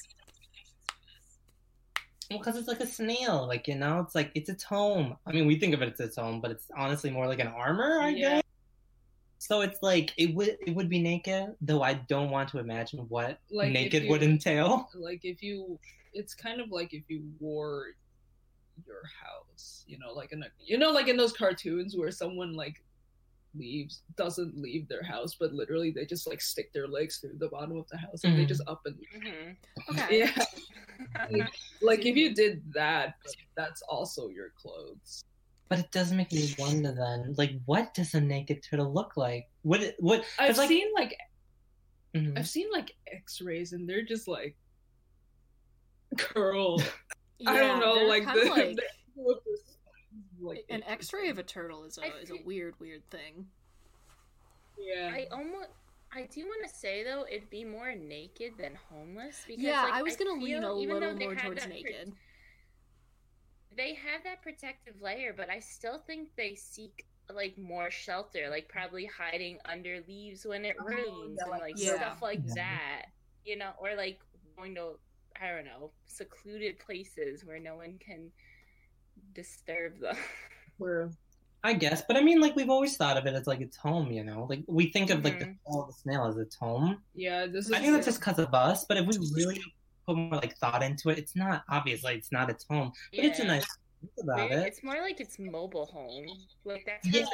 Well, 2.30 2.38
because 2.40 2.56
it's 2.56 2.68
like 2.68 2.80
a 2.80 2.86
snail, 2.86 3.46
like 3.46 3.68
you 3.68 3.76
know, 3.76 4.00
it's 4.00 4.14
like 4.14 4.32
it's 4.34 4.48
its 4.48 4.64
home. 4.64 5.16
I 5.26 5.32
mean, 5.32 5.46
we 5.46 5.58
think 5.58 5.74
of 5.74 5.82
it 5.82 5.92
as 5.92 6.00
its 6.00 6.16
home, 6.16 6.40
but 6.40 6.50
it's 6.50 6.66
honestly 6.76 7.10
more 7.10 7.26
like 7.26 7.38
an 7.40 7.48
armor, 7.48 8.00
I 8.00 8.08
Yeah. 8.10 8.34
guess. 8.36 8.42
So 9.38 9.60
it's 9.60 9.78
like 9.82 10.12
it 10.16 10.34
would 10.34 10.56
it 10.66 10.74
would 10.74 10.88
be 10.88 11.00
naked, 11.00 11.54
though 11.60 11.82
I 11.82 11.94
don't 11.94 12.30
want 12.30 12.48
to 12.50 12.58
imagine 12.58 13.00
what 13.08 13.38
Like, 13.50 13.70
naked 13.72 14.04
you- 14.04 14.10
would 14.10 14.22
entail. 14.22 14.88
Like 14.94 15.20
if 15.24 15.42
you, 15.42 15.78
it's 16.14 16.34
kind 16.34 16.60
of 16.60 16.70
like 16.70 16.94
if 16.94 17.04
you 17.08 17.22
wore 17.38 17.88
your 18.84 19.02
house, 19.22 19.84
you 19.86 19.98
know, 19.98 20.12
like 20.12 20.32
in 20.32 20.42
a, 20.42 20.46
you 20.58 20.76
know, 20.78 20.90
like 20.90 21.08
in 21.08 21.16
those 21.16 21.32
cartoons 21.32 21.96
where 21.96 22.10
someone 22.10 22.52
like 22.54 22.82
leaves, 23.54 24.02
doesn't 24.16 24.56
leave 24.60 24.86
their 24.88 25.02
house, 25.02 25.34
but 25.38 25.52
literally 25.52 25.90
they 25.90 26.04
just 26.04 26.26
like 26.26 26.40
stick 26.40 26.72
their 26.72 26.86
legs 26.88 27.18
through 27.18 27.36
the 27.38 27.48
bottom 27.48 27.76
of 27.78 27.88
the 27.88 27.96
house 27.96 28.24
and 28.24 28.36
they 28.36 28.44
Mhm. 28.44 28.48
just 28.48 28.62
up 28.66 28.82
and 28.84 28.96
Mhm. 29.16 29.56
Okay. 29.90 30.18
yeah. 30.18 30.44
Like, 31.30 31.52
like 31.80 32.04
if 32.06 32.16
you 32.16 32.34
did 32.42 32.62
that, 32.74 33.14
that's 33.56 33.80
also 33.82 34.28
your 34.28 34.50
clothes. 34.60 35.22
But 35.68 35.78
it 35.80 35.90
does 35.90 36.12
make 36.12 36.30
me 36.32 36.54
wonder 36.58 36.92
then, 36.92 37.34
like, 37.38 37.52
what 37.64 37.92
does 37.94 38.14
a 38.14 38.20
naked 38.20 38.62
turtle 38.62 38.92
look 38.92 39.16
like? 39.16 39.48
What 39.62 39.82
it- 39.82 39.96
what? 39.98 40.20
'cause, 40.20 40.50
I've 40.50 40.58
like, 40.58 40.68
seen 40.68 40.88
like 40.94 41.16
mhm. 42.14 42.38
I've 42.38 42.48
seen 42.48 42.70
like 42.70 42.92
X-rays 43.10 43.72
and 43.72 43.88
they're 43.88 44.04
just 44.04 44.28
like 44.28 44.54
curl. 46.18 46.82
I 47.46 47.58
don't 47.58 47.80
know, 47.80 48.06
like 48.06 48.24
kinda 48.24 48.44
the, 48.44 48.50
like 48.50 48.76
the- 49.16 49.40
like 50.40 50.64
an 50.68 50.82
X-ray 50.84 51.28
of 51.30 51.38
a 51.38 51.42
turtle 51.42 51.84
is 51.84 51.98
a 51.98 52.04
I 52.04 52.10
is 52.22 52.30
a 52.30 52.36
weird 52.44 52.74
weird 52.80 53.08
thing. 53.10 53.46
Yeah. 54.78 55.10
I 55.14 55.26
almost. 55.32 55.68
I 56.14 56.28
do 56.32 56.44
want 56.44 56.66
to 56.68 56.74
say 56.74 57.02
though, 57.04 57.26
it'd 57.30 57.50
be 57.50 57.64
more 57.64 57.94
naked 57.94 58.52
than 58.58 58.78
homeless 58.90 59.42
because 59.46 59.62
yeah, 59.62 59.82
like, 59.82 59.92
I 59.94 60.02
was 60.02 60.16
gonna 60.16 60.32
lean 60.40 60.60
feel 60.60 60.72
a 60.72 60.74
little 60.74 61.14
more 61.16 61.34
towards 61.34 61.60
that 61.60 61.68
pr- 61.68 61.74
naked. 61.74 62.12
they 63.76 63.94
have 63.94 64.22
that 64.24 64.40
protective 64.42 64.94
layer, 65.02 65.34
but 65.36 65.50
I 65.50 65.58
still 65.58 65.98
think 66.06 66.28
they 66.36 66.54
seek 66.54 67.04
like 67.34 67.58
more 67.58 67.90
shelter, 67.90 68.48
like 68.48 68.68
probably 68.68 69.04
hiding 69.06 69.58
under 69.64 69.98
leaves 70.06 70.46
when 70.46 70.64
it 70.64 70.76
oh, 70.80 70.84
rains 70.84 71.38
yeah, 71.38 71.42
and 71.42 71.50
like- 71.50 71.60
like 71.60 71.74
Yeah. 71.76 71.96
stuff 71.96 72.22
like 72.22 72.40
Yeah. 72.46 72.54
that. 72.54 73.06
You 73.44 73.56
know, 73.56 73.70
or 73.78 73.94
like 73.96 74.20
going 74.56 74.74
to 74.76 74.98
I 75.42 75.48
don't 75.50 75.64
know, 75.64 75.92
secluded 76.06 76.78
places 76.78 77.44
where 77.44 77.58
no 77.58 77.76
one 77.76 77.98
can 77.98 78.30
disturb 79.34 80.00
them. 80.00 80.16
Where 80.78 81.10
I 81.64 81.72
guess, 81.72 82.02
but 82.06 82.16
I 82.16 82.20
mean, 82.22 82.40
like 82.40 82.54
we've 82.54 82.68
always 82.70 82.96
thought 82.96 83.16
of 83.16 83.26
it 83.26 83.34
as 83.34 83.46
like 83.46 83.60
its 83.60 83.76
home, 83.76 84.12
you 84.12 84.22
know. 84.22 84.46
Like 84.48 84.62
we 84.68 84.92
think 84.92 85.10
of 85.10 85.24
like 85.24 85.38
the 85.38 85.46
Mhm. 85.46 85.56
fall 85.64 85.82
of 85.82 85.88
the 85.88 85.94
snail 85.94 86.26
as 86.26 86.36
its 86.36 86.54
home. 86.54 87.02
yeah, 87.14 87.46
this 87.46 87.66
is 87.66 87.72
I 87.72 87.78
think 87.80 87.92
that's 87.94 88.06
just 88.06 88.20
because 88.20 88.38
of 88.38 88.52
us. 88.54 88.84
But 88.84 88.98
if 88.98 89.06
we 89.06 89.16
really 89.34 89.60
put 90.06 90.16
more 90.16 90.36
like 90.36 90.56
thought 90.58 90.82
into 90.82 91.08
it, 91.08 91.18
it's 91.18 91.34
not 91.34 91.64
obviously 91.70 92.14
it's 92.14 92.30
not 92.30 92.50
its 92.50 92.64
home, 92.68 92.92
but 93.14 93.24
it's 93.24 93.38
a 93.40 93.44
nice 93.44 93.66
about 94.22 94.52
it. 94.52 94.66
It's 94.66 94.82
more 94.84 95.00
like 95.00 95.18
it's 95.18 95.38
mobile 95.38 95.86
home. 95.86 96.26
Like 96.64 96.84
that's 96.86 97.08
Yeah. 97.08 97.24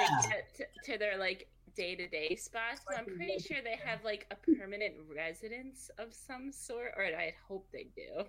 to, 0.56 0.64
to 0.92 0.98
their 0.98 1.18
like 1.18 1.48
day 1.74 1.94
to 1.96 2.08
day 2.08 2.36
spots. 2.36 2.80
But 2.86 2.98
I'm 2.98 3.04
pretty 3.06 3.38
sure 3.38 3.58
they 3.62 3.78
have 3.84 4.04
like 4.04 4.26
a 4.30 4.36
permanent 4.56 4.94
residence 5.14 5.90
of 5.98 6.12
some 6.14 6.52
sort, 6.52 6.92
or 6.96 7.04
I 7.04 7.34
hope 7.48 7.66
they 7.72 7.88
do. 7.96 8.24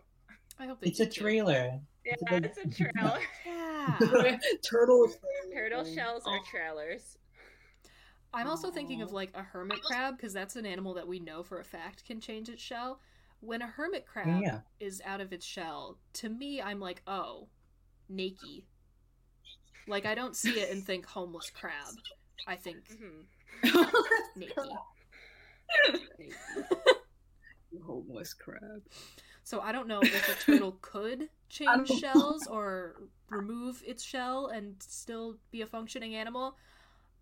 I 0.59 0.65
hope 0.67 0.81
they 0.81 0.87
It's 0.89 0.99
a 0.99 1.05
do 1.05 1.11
too. 1.11 1.21
trailer. 1.21 1.79
Yeah, 2.05 2.13
It's 2.13 2.23
a 2.31 2.35
it's 2.35 2.57
a 2.59 2.69
trailer. 2.69 3.19
Yeah. 3.45 4.37
turtle. 4.63 5.07
Turtle 5.53 5.83
shells 5.85 6.23
are 6.25 6.39
trailers. 6.49 7.17
I'm 8.33 8.47
also 8.47 8.71
thinking 8.71 9.01
of 9.01 9.11
like 9.11 9.29
a 9.35 9.43
hermit 9.43 9.81
crab 9.83 10.15
because 10.17 10.33
that's 10.33 10.55
an 10.55 10.65
animal 10.65 10.93
that 10.95 11.07
we 11.07 11.19
know 11.19 11.43
for 11.43 11.59
a 11.59 11.63
fact 11.63 12.05
can 12.05 12.19
change 12.19 12.49
its 12.49 12.61
shell. 12.61 12.99
When 13.41 13.61
a 13.61 13.67
hermit 13.67 14.05
crab 14.07 14.41
Yeah. 14.41 14.59
is 14.79 15.01
out 15.05 15.21
of 15.21 15.33
its 15.33 15.45
shell, 15.45 15.97
to 16.13 16.29
me, 16.29 16.61
I'm 16.61 16.79
like, 16.79 17.01
oh, 17.07 17.49
naked. 18.09 18.63
Like 19.87 20.05
I 20.05 20.15
don't 20.15 20.35
see 20.35 20.59
it 20.61 20.71
and 20.71 20.81
think 20.83 21.05
homeless 21.05 21.49
crab. 21.51 21.93
I 22.47 22.55
think 22.55 22.79
hmm 23.63 23.85
naked. 24.35 24.55
Homeless 27.85 28.33
crab. 28.33 28.83
So 29.43 29.59
I 29.59 29.71
don't 29.71 29.87
know 29.87 30.01
if 30.01 30.29
a 30.29 30.35
turtle 30.35 30.77
could 30.81 31.29
change 31.49 31.89
shells 31.89 32.47
or 32.47 32.95
remove 33.29 33.83
its 33.85 34.03
shell 34.03 34.47
and 34.47 34.75
still 34.79 35.37
be 35.51 35.61
a 35.61 35.65
functioning 35.65 36.15
animal. 36.15 36.55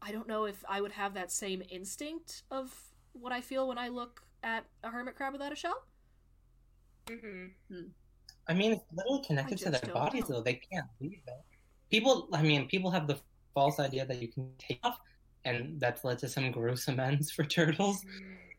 I 0.02 0.12
don't 0.12 0.28
know 0.28 0.46
if 0.46 0.64
I 0.68 0.82
would 0.82 0.92
have 0.92 1.14
that 1.14 1.32
same 1.32 1.64
instinct 1.70 2.44
of 2.52 2.74
what 3.14 3.32
I 3.32 3.42
feel 3.42 3.68
when 3.68 3.78
I 3.78 3.90
look 3.90 4.24
at 4.44 4.66
a 4.84 4.90
hermit 4.90 5.16
crab 5.16 5.34
without 5.34 5.52
a 5.52 5.56
shell. 5.56 5.84
hmm 7.08 7.46
I 8.48 8.54
mean, 8.54 8.74
it's 8.74 8.84
literally 8.94 9.24
connected 9.26 9.60
to 9.60 9.70
their 9.70 9.94
bodies, 9.94 10.28
know. 10.28 10.38
though. 10.38 10.42
They 10.42 10.60
can't 10.72 10.88
leave 11.00 11.22
it. 11.28 11.34
People, 11.90 12.28
I 12.34 12.42
mean, 12.42 12.68
people 12.68 12.92
have 12.92 13.08
the 13.08 13.20
false 13.54 13.80
idea 13.80 14.06
that 14.06 14.22
you 14.22 14.28
can 14.28 14.50
take 14.58 14.80
off, 14.84 14.98
and 15.46 15.80
that's 15.80 16.04
led 16.04 16.20
to 16.20 16.28
some 16.30 16.52
gruesome 16.52 17.00
ends 17.10 17.32
for 17.32 17.44
turtles. 17.44 18.04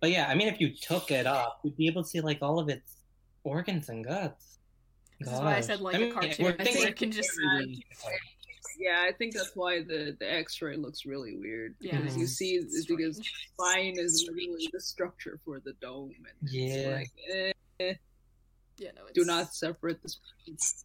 But 0.01 0.11
yeah, 0.11 0.27
I 0.29 0.35
mean, 0.35 0.49
if 0.49 0.61
you 0.61 0.71
took 0.75 1.11
it 1.11 1.27
off, 1.27 1.55
you'd 1.63 1.77
be 1.77 1.87
able 1.87 2.03
to 2.03 2.09
see 2.09 2.21
like 2.21 2.39
all 2.43 2.59
of 2.59 2.69
its 2.69 2.97
organs 3.45 3.89
and 3.89 4.05
guts. 4.05 4.59
This 5.21 5.33
is 5.33 5.39
why 5.41 5.57
I 5.57 5.61
said 5.61 5.81
like 5.81 5.95
a 5.95 5.99
mean, 5.99 6.13
cartoon. 6.13 6.45
we're 6.45 6.51
I 6.59 6.65
think 6.65 6.69
thinking- 6.71 6.89
it 6.89 6.97
can 6.97 7.11
just 7.13 7.31
Yeah, 8.79 9.05
I 9.07 9.13
think 9.13 9.35
that's 9.35 9.53
why 9.55 9.83
the 9.83 10.17
the 10.19 10.33
X-ray 10.33 10.77
looks 10.77 11.05
really 11.07 11.37
weird 11.37 11.77
Yeah, 11.81 11.99
because 11.99 12.17
you 12.17 12.27
see 12.27 12.55
it's 12.57 12.87
because 12.87 13.21
spine 13.53 13.95
is 13.99 14.27
literally 14.29 14.69
the 14.73 14.81
structure 14.81 15.39
for 15.45 15.61
the 15.61 15.75
dome, 15.81 16.11
and 16.17 16.27
it's 16.43 16.53
Yeah. 16.53 16.97
like, 16.97 17.11
eh, 17.79 17.95
yeah, 18.79 18.91
no, 18.97 19.03
it's... 19.05 19.13
do 19.13 19.25
not 19.25 19.55
separate 19.55 20.03
the. 20.03 20.09
spines. 20.09 20.85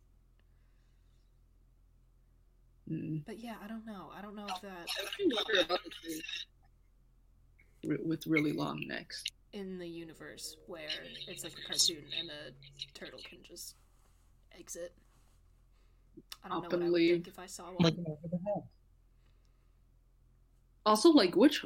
Mm. 2.91 3.23
But 3.25 3.39
yeah, 3.39 3.55
I 3.63 3.67
don't 3.67 3.85
know. 3.85 4.11
I 4.17 4.21
don't 4.21 4.35
know 4.35 4.45
if 4.47 4.61
that 4.61 4.87
Wonder 5.19 5.61
about 5.61 5.79
the 5.83 6.09
thing 6.09 6.21
re- 7.85 7.97
with 8.05 8.25
really 8.27 8.53
long 8.53 8.81
necks. 8.87 9.23
in 9.53 9.77
the 9.77 9.87
universe 9.87 10.55
where 10.67 10.87
it's 11.27 11.43
like 11.43 11.53
a 11.53 11.67
cartoon 11.67 12.03
and 12.19 12.29
a 12.29 12.51
turtle 12.97 13.19
can 13.29 13.39
just 13.43 13.75
exit. 14.57 14.93
I 16.43 16.49
don't 16.49 16.57
Up 16.65 16.71
know 16.71 16.77
what 16.79 16.85
I 16.87 16.89
would 16.89 16.99
think 17.01 17.27
if 17.27 17.39
I 17.39 17.45
saw 17.45 17.65
one. 17.65 17.75
like 17.79 17.93
over 18.05 18.17
the 18.31 18.37
head. 18.45 18.63
Also, 20.85 21.09
like 21.09 21.35
which? 21.35 21.65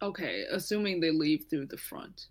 Okay, 0.00 0.44
assuming 0.50 1.00
they 1.00 1.10
leave 1.10 1.46
through 1.50 1.66
the 1.66 1.76
front. 1.76 2.26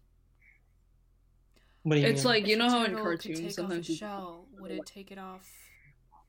What 1.84 1.96
do 1.96 2.02
you 2.02 2.08
It's 2.08 2.24
mean? 2.24 2.34
like 2.34 2.48
you 2.48 2.56
a 2.56 2.58
know 2.58 2.70
how 2.70 2.84
in 2.86 2.96
cartoons 2.96 3.40
take 3.40 3.52
sometimes 3.52 3.86
off 3.86 3.90
a 3.90 3.92
you- 3.92 3.98
shell, 3.98 4.48
would 4.60 4.72
it 4.72 4.86
take 4.86 5.12
it 5.12 5.18
off 5.20 5.48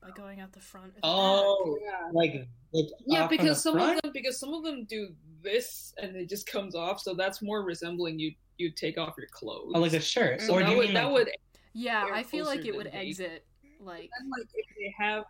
by 0.01 0.11
going 0.11 0.39
out 0.39 0.51
the 0.53 0.59
front? 0.59 0.93
The 0.95 0.99
oh, 1.03 1.77
Yeah. 1.83 2.09
like, 2.13 2.47
like 2.71 2.85
Yeah, 3.05 3.27
because 3.27 3.61
some 3.61 3.75
front? 3.75 3.95
of 3.97 4.01
them 4.01 4.11
because 4.13 4.39
some 4.39 4.53
of 4.53 4.63
them 4.63 4.85
do 4.85 5.09
this 5.41 5.93
and 6.01 6.15
it 6.15 6.29
just 6.29 6.47
comes 6.47 6.75
off, 6.75 6.99
so 7.01 7.13
that's 7.13 7.41
more 7.41 7.63
resembling 7.63 8.19
you 8.19 8.33
you 8.57 8.69
take 8.71 8.97
off 8.97 9.15
your 9.17 9.27
clothes. 9.31 9.71
Oh, 9.73 9.79
like 9.79 9.93
a 9.93 10.01
shirt, 10.01 10.41
so 10.41 10.53
or 10.53 10.59
do 10.59 10.65
that 10.65 10.71
you 10.71 10.77
would 10.77 10.85
mean 10.87 10.93
that 10.95 11.05
like, 11.05 11.13
would 11.13 11.29
Yeah, 11.73 12.09
I 12.11 12.23
feel 12.23 12.45
like 12.45 12.65
it 12.65 12.75
would 12.75 12.87
than 12.87 12.93
they- 12.93 13.07
exit 13.07 13.45
like. 13.79 14.09
then 14.19 14.29
like 14.29 14.47
if 14.53 14.65
they 14.77 14.93
have, 14.97 15.23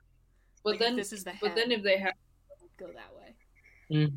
but 0.64 0.72
like 0.72 0.80
then 0.80 0.96
this 0.96 1.14
is 1.14 1.24
the 1.24 1.32
head. 1.32 1.40
but 1.42 1.56
then 1.56 1.72
if 1.72 1.84
they 1.84 1.98
have 1.98 2.14
go 2.78 2.88
that 2.88 3.14
way. 3.16 3.36
Mhm. 3.92 4.14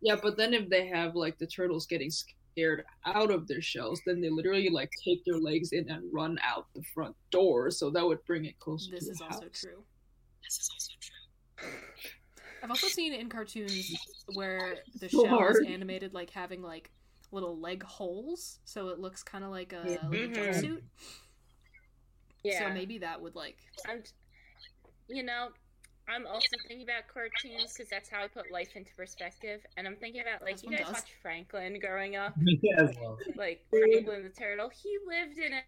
yeah, 0.00 0.16
but 0.22 0.36
then 0.36 0.54
if 0.54 0.68
they 0.70 0.86
have 0.86 1.14
like 1.14 1.36
the 1.38 1.46
turtles 1.46 1.84
getting 1.86 2.10
scared 2.10 2.84
out 3.04 3.30
of 3.30 3.46
their 3.48 3.60
shells, 3.60 4.00
then 4.06 4.20
they 4.22 4.30
literally 4.30 4.70
like 4.70 4.90
take 5.04 5.22
their 5.26 5.38
legs 5.38 5.72
in 5.72 5.90
and 5.90 6.10
run 6.12 6.38
out 6.42 6.66
the 6.74 6.82
front 6.94 7.14
door, 7.30 7.70
so 7.70 7.90
that 7.90 8.06
would 8.06 8.24
bring 8.24 8.44
it 8.46 8.58
closer 8.60 8.90
This 8.92 9.06
to 9.06 9.10
is 9.12 9.18
the 9.18 9.24
also 9.24 9.40
house. 9.42 9.60
true. 9.60 9.84
This 10.44 10.58
is 10.60 10.70
also 10.72 10.92
true. 11.00 11.68
I've 12.62 12.70
also 12.70 12.86
seen 12.88 13.12
in 13.12 13.28
cartoons 13.28 13.92
where 14.34 14.76
the 15.00 15.08
So 15.08 15.24
shell 15.24 15.36
hard. 15.38 15.56
is 15.56 15.66
animated 15.68 16.14
like 16.14 16.30
having 16.30 16.62
like 16.62 16.90
little 17.32 17.58
leg 17.58 17.82
holes, 17.82 18.58
so 18.64 18.88
it 18.88 18.98
looks 18.98 19.22
kind 19.22 19.44
of 19.44 19.50
like 19.50 19.72
a, 19.72 19.82
Yeah. 19.86 20.08
like 20.08 20.20
a 20.20 20.28
mm-hmm. 20.28 20.32
jumpsuit. 20.34 20.82
Yeah. 22.42 22.68
So 22.68 22.74
maybe 22.74 22.98
that 22.98 23.20
would 23.20 23.34
like. 23.34 23.56
I'm, 23.88 24.02
you 25.08 25.22
know, 25.22 25.48
I'm 26.08 26.26
also 26.26 26.46
thinking 26.68 26.86
about 26.86 27.08
cartoons 27.12 27.72
because 27.72 27.88
that's 27.90 28.08
how 28.10 28.22
I 28.22 28.28
put 28.28 28.50
life 28.52 28.76
into 28.76 28.94
perspective. 28.94 29.60
And 29.76 29.86
I'm 29.86 29.96
thinking 29.96 30.20
about 30.22 30.42
like 30.42 30.56
This 30.56 30.64
you 30.64 30.68
one 30.70 30.76
guys 30.78 30.86
does. 30.86 30.94
watch 30.96 31.10
Franklin 31.22 31.78
growing 31.80 32.16
up, 32.16 32.34
Yeah, 32.38 32.82
as 32.82 32.94
well. 33.00 33.16
like 33.36 33.64
Franklin 33.70 34.22
the 34.22 34.28
turtle. 34.28 34.70
He 34.70 34.96
lived 35.06 35.38
in 35.38 35.54
a 35.54 35.60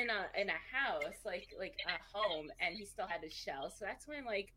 in 0.00 0.08
a 0.10 0.40
in 0.40 0.48
a 0.48 0.60
house, 0.76 1.14
like 1.24 1.48
like 1.58 1.74
a 1.86 2.18
home, 2.18 2.48
and 2.60 2.76
he 2.76 2.84
still 2.84 3.06
had 3.06 3.22
his 3.22 3.32
shell. 3.32 3.70
So 3.76 3.84
that's 3.84 4.06
when 4.08 4.24
like, 4.24 4.52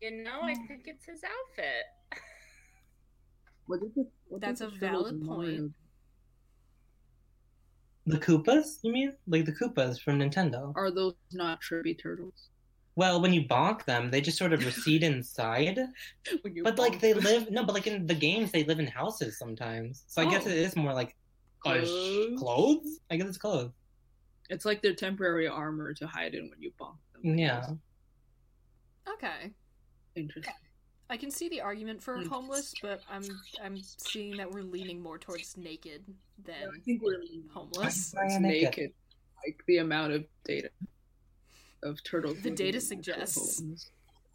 you 0.00 0.22
know, 0.22 0.40
I 0.42 0.54
think 0.68 0.82
it's 0.86 1.06
his 1.06 1.20
outfit. 1.24 1.86
What 3.66 3.80
is 3.82 3.96
it- 3.96 4.12
what 4.28 4.40
That's 4.42 4.60
is 4.60 4.66
a 4.66 4.70
valid 4.78 5.14
point. 5.24 5.24
Mario? 5.24 5.70
The 8.06 8.18
Koopas, 8.18 8.80
you 8.82 8.92
mean? 8.92 9.14
Like 9.26 9.46
the 9.46 9.52
Koopas 9.52 9.98
from 9.98 10.18
Nintendo? 10.18 10.72
Are 10.76 10.90
those 10.90 11.14
not 11.32 11.62
trippy 11.62 11.98
turtles? 11.98 12.50
Well, 12.96 13.22
when 13.22 13.32
you 13.32 13.48
bonk 13.48 13.86
them, 13.86 14.10
they 14.10 14.20
just 14.20 14.36
sort 14.36 14.52
of 14.52 14.64
recede 14.66 15.02
inside. 15.12 15.78
When 16.42 16.54
you 16.54 16.62
But 16.62 16.78
like 16.78 16.96
bonk 16.96 17.00
they 17.00 17.14
live 17.14 17.50
no, 17.50 17.64
but 17.64 17.74
like 17.74 17.86
in 17.86 18.06
the 18.06 18.14
games 18.14 18.52
they 18.52 18.64
live 18.64 18.78
in 18.80 18.86
houses 18.86 19.38
sometimes. 19.38 20.04
So 20.08 20.20
I 20.20 20.30
guess 20.30 20.44
Oh. 20.46 20.50
it 20.50 20.58
is 20.58 20.76
more 20.76 20.92
like 20.92 21.16
uh, 21.64 21.70
Clothes? 21.80 22.38
clothes. 22.38 23.00
I 23.10 23.16
guess 23.16 23.28
it's 23.28 23.38
clothes. 23.38 23.72
It's 24.50 24.64
like 24.64 24.82
their 24.82 24.94
temporary 24.94 25.48
armor 25.48 25.94
to 25.94 26.06
hide 26.06 26.34
in 26.34 26.50
when 26.50 26.60
you 26.60 26.70
bonk 26.80 26.96
them. 27.22 27.38
Yeah. 27.38 27.66
Okay, 29.08 29.50
Interesting. 30.16 30.54
I 31.10 31.16
can 31.18 31.30
see 31.30 31.48
the 31.50 31.60
argument 31.60 32.02
for 32.02 32.16
homeless, 32.24 32.72
but 32.82 33.02
I'm 33.10 33.22
I'm 33.62 33.76
seeing 33.78 34.36
that 34.38 34.50
we're 34.50 34.62
leaning 34.62 35.00
more 35.02 35.18
towards 35.18 35.56
naked 35.58 36.02
than 36.42 36.54
I 36.54 36.64
than 36.72 36.80
think 36.80 37.02
we're 37.02 37.20
homeless. 37.52 38.14
I'm 38.18 38.26
it's 38.26 38.38
naked. 38.40 38.62
naked. 38.64 38.90
Like 39.46 39.62
the 39.66 39.78
amount 39.78 40.12
of 40.14 40.24
data 40.44 40.70
of 41.82 42.02
turtles. 42.04 42.40
The 42.42 42.50
data 42.50 42.80
suggests- 42.80 43.60
homes. 43.60 43.90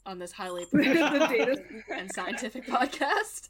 On 0.06 0.18
this 0.20 0.32
highly 0.32 0.66
the 0.72 0.80
data, 1.30 1.58
and 1.94 2.12
scientific 2.14 2.66
podcast. 2.66 3.50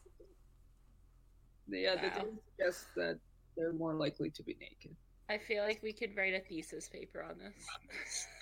yeah, 1.68 1.95
the 1.95 2.07
Wow. 2.07 2.14
data 2.16 2.28
suggests 2.57 2.86
that 2.95 3.20
they're 3.55 3.74
more 3.74 3.93
likely 3.93 4.30
to 4.32 4.43
be 4.43 4.55
naked. 4.60 4.95
I 5.30 5.38
feel 5.38 5.64
like 5.64 5.80
we 5.84 5.94
could 5.94 6.18
write 6.18 6.34
a 6.34 6.40
thesis 6.40 6.90
paper 6.90 7.24
on 7.24 7.36
this. 7.38 7.54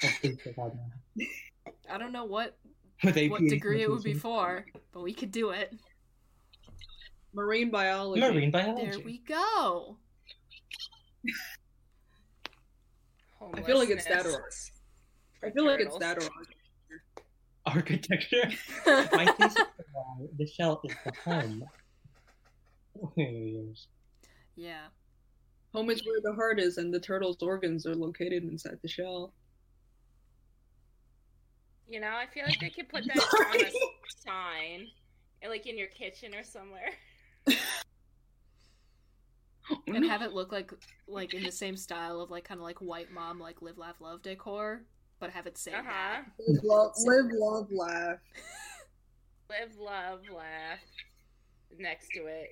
I 0.03 0.07
think 0.07 0.43
they 0.43 0.53
have 0.53 0.71
that. 1.17 1.27
I 1.89 1.97
don't 1.97 2.13
know 2.13 2.23
what 2.23 2.57
what 3.03 3.41
degree 3.41 3.83
it 3.83 3.89
would 3.89 4.03
be 4.03 4.13
for, 4.13 4.65
but 4.93 5.01
we 5.01 5.13
could 5.13 5.31
do 5.31 5.49
it. 5.49 5.73
Marine 7.33 7.69
biology. 7.69 8.21
Marine 8.21 8.51
biology. 8.51 8.89
There 8.89 8.99
we 9.01 9.17
go. 9.19 9.97
I 13.53 13.61
feel 13.61 13.77
like 13.77 13.89
it's 13.89 14.05
that 14.05 14.25
or 14.25 14.49
I 15.43 15.51
feel 15.51 15.65
like 15.65 15.81
it's 15.81 15.97
that 15.97 16.23
or 16.23 16.29
Architecture. 17.65 18.49
My 18.85 19.25
thesis 19.37 19.63
the 20.37 20.47
shell 20.47 20.81
is 20.85 20.95
the 21.03 21.11
home. 21.23 21.65
My 23.15 23.23
gosh. 23.25 23.87
yeah. 24.55 24.87
Home 25.73 25.89
is 25.89 26.05
where 26.05 26.21
the 26.21 26.33
heart 26.33 26.59
is, 26.59 26.77
and 26.77 26.93
the 26.93 26.99
turtle's 26.99 27.41
organs 27.41 27.85
are 27.85 27.95
located 27.95 28.43
inside 28.43 28.79
the 28.81 28.87
shell. 28.87 29.33
You 31.87 32.01
know, 32.01 32.11
I 32.15 32.25
feel 32.33 32.45
like 32.45 32.59
they 32.59 32.69
could 32.69 32.89
put 32.89 33.07
that 33.07 33.17
on 33.49 33.61
a 33.61 33.71
sign, 34.25 34.87
like 35.47 35.67
in 35.67 35.77
your 35.77 35.87
kitchen 35.87 36.33
or 36.35 36.43
somewhere. 36.43 36.91
and 39.87 40.05
have 40.05 40.21
it 40.21 40.33
look 40.33 40.51
like 40.51 40.71
like 41.07 41.33
in 41.33 41.43
the 41.43 41.51
same 41.51 41.77
style 41.77 42.21
of 42.21 42.29
like 42.29 42.43
kind 42.43 42.59
of 42.59 42.63
like 42.63 42.79
white 42.79 43.11
mom 43.11 43.39
like 43.39 43.61
live 43.61 43.77
laugh 43.77 44.01
love 44.01 44.21
decor, 44.21 44.81
but 45.19 45.29
have 45.29 45.47
it 45.47 45.57
say 45.57 45.73
Uh 45.73 45.81
huh. 45.83 45.83
that. 45.83 46.23
Live, 46.47 46.63
love, 46.63 46.91
live, 47.05 47.25
love, 47.31 47.67
laugh. 47.71 48.17
Live, 49.49 49.77
love, 49.79 50.19
laugh. 50.33 50.79
Next 51.79 52.09
to 52.13 52.25
it, 52.25 52.49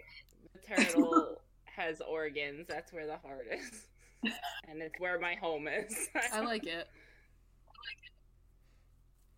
the 0.54 0.60
turtle 0.60 1.42
has 1.76 2.02
organs. 2.02 2.68
That's 2.68 2.92
where 2.92 3.06
the 3.06 3.18
heart 3.18 3.48
is, 3.52 3.88
and 4.70 4.82
it's 4.82 5.00
where 5.00 5.20
my 5.20 5.36
home 5.36 5.68
is. 5.68 6.10
I 6.34 6.42
like 6.42 6.66
it. 6.66 6.88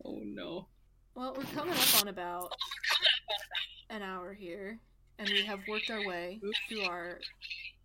Oh 0.04 0.20
no. 0.24 0.68
Well, 1.14 1.34
we're 1.36 1.44
coming 1.44 1.74
up 1.74 2.00
on 2.00 2.08
about 2.08 2.52
an 3.90 4.02
hour 4.02 4.32
here, 4.32 4.78
and 5.18 5.28
we 5.28 5.44
have 5.44 5.60
worked 5.68 5.90
our 5.90 6.06
way 6.06 6.40
through 6.68 6.84
our 6.84 7.18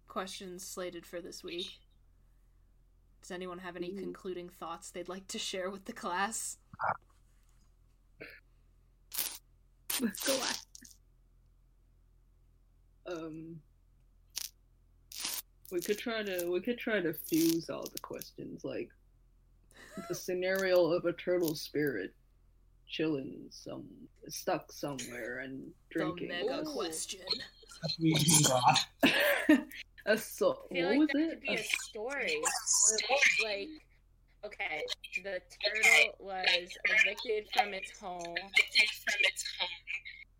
questions 0.08 0.66
slated 0.66 1.06
for 1.06 1.20
this 1.22 1.44
week. 1.44 1.68
Does 3.22 3.32
anyone 3.32 3.60
have 3.60 3.76
any 3.76 3.92
concluding 3.94 4.50
thoughts 4.50 4.92
they'd 4.92 5.10
like 5.10 5.28
to 5.30 5.40
share 5.40 5.70
with 5.70 5.86
the 5.86 5.94
class? 5.94 6.58
Let's 10.02 10.28
go 10.28 10.34
last. 10.34 10.68
Um, 13.06 13.62
we 15.74 15.82
could 15.82 15.98
try 15.98 16.22
to 16.22 16.50
we 16.52 16.62
could 16.62 16.78
try 16.78 17.02
to 17.02 17.12
fuse 17.14 17.70
all 17.70 17.90
the 17.92 18.00
questions 18.00 18.64
like 18.64 18.90
the 20.08 20.16
scenario 20.16 20.86
of 20.92 21.06
a 21.06 21.14
turtle 21.14 21.56
spirit 21.56 22.14
chilling 22.88 23.40
some 23.50 23.84
stuck 24.28 24.72
somewhere 24.72 25.40
and 25.40 25.64
drinking. 25.90 26.28
The 26.28 26.34
mega 26.46 26.62
Ooh. 26.62 26.74
question. 26.74 27.22
a 30.06 30.18
so 30.18 30.60
I 30.72 30.74
feel 30.74 30.86
what 30.86 30.92
like 30.92 31.00
was 31.00 31.08
that 31.14 31.20
it? 31.20 31.30
could 31.32 31.42
be 31.42 31.48
A- 31.50 31.54
a 31.56 31.64
story. 31.64 32.42
Like, 33.44 33.70
okay, 34.46 34.84
the 35.24 35.42
turtle 35.64 36.16
was 36.20 36.70
evicted 36.86 37.48
from 37.54 37.74
its 37.74 37.92
home, 38.00 38.36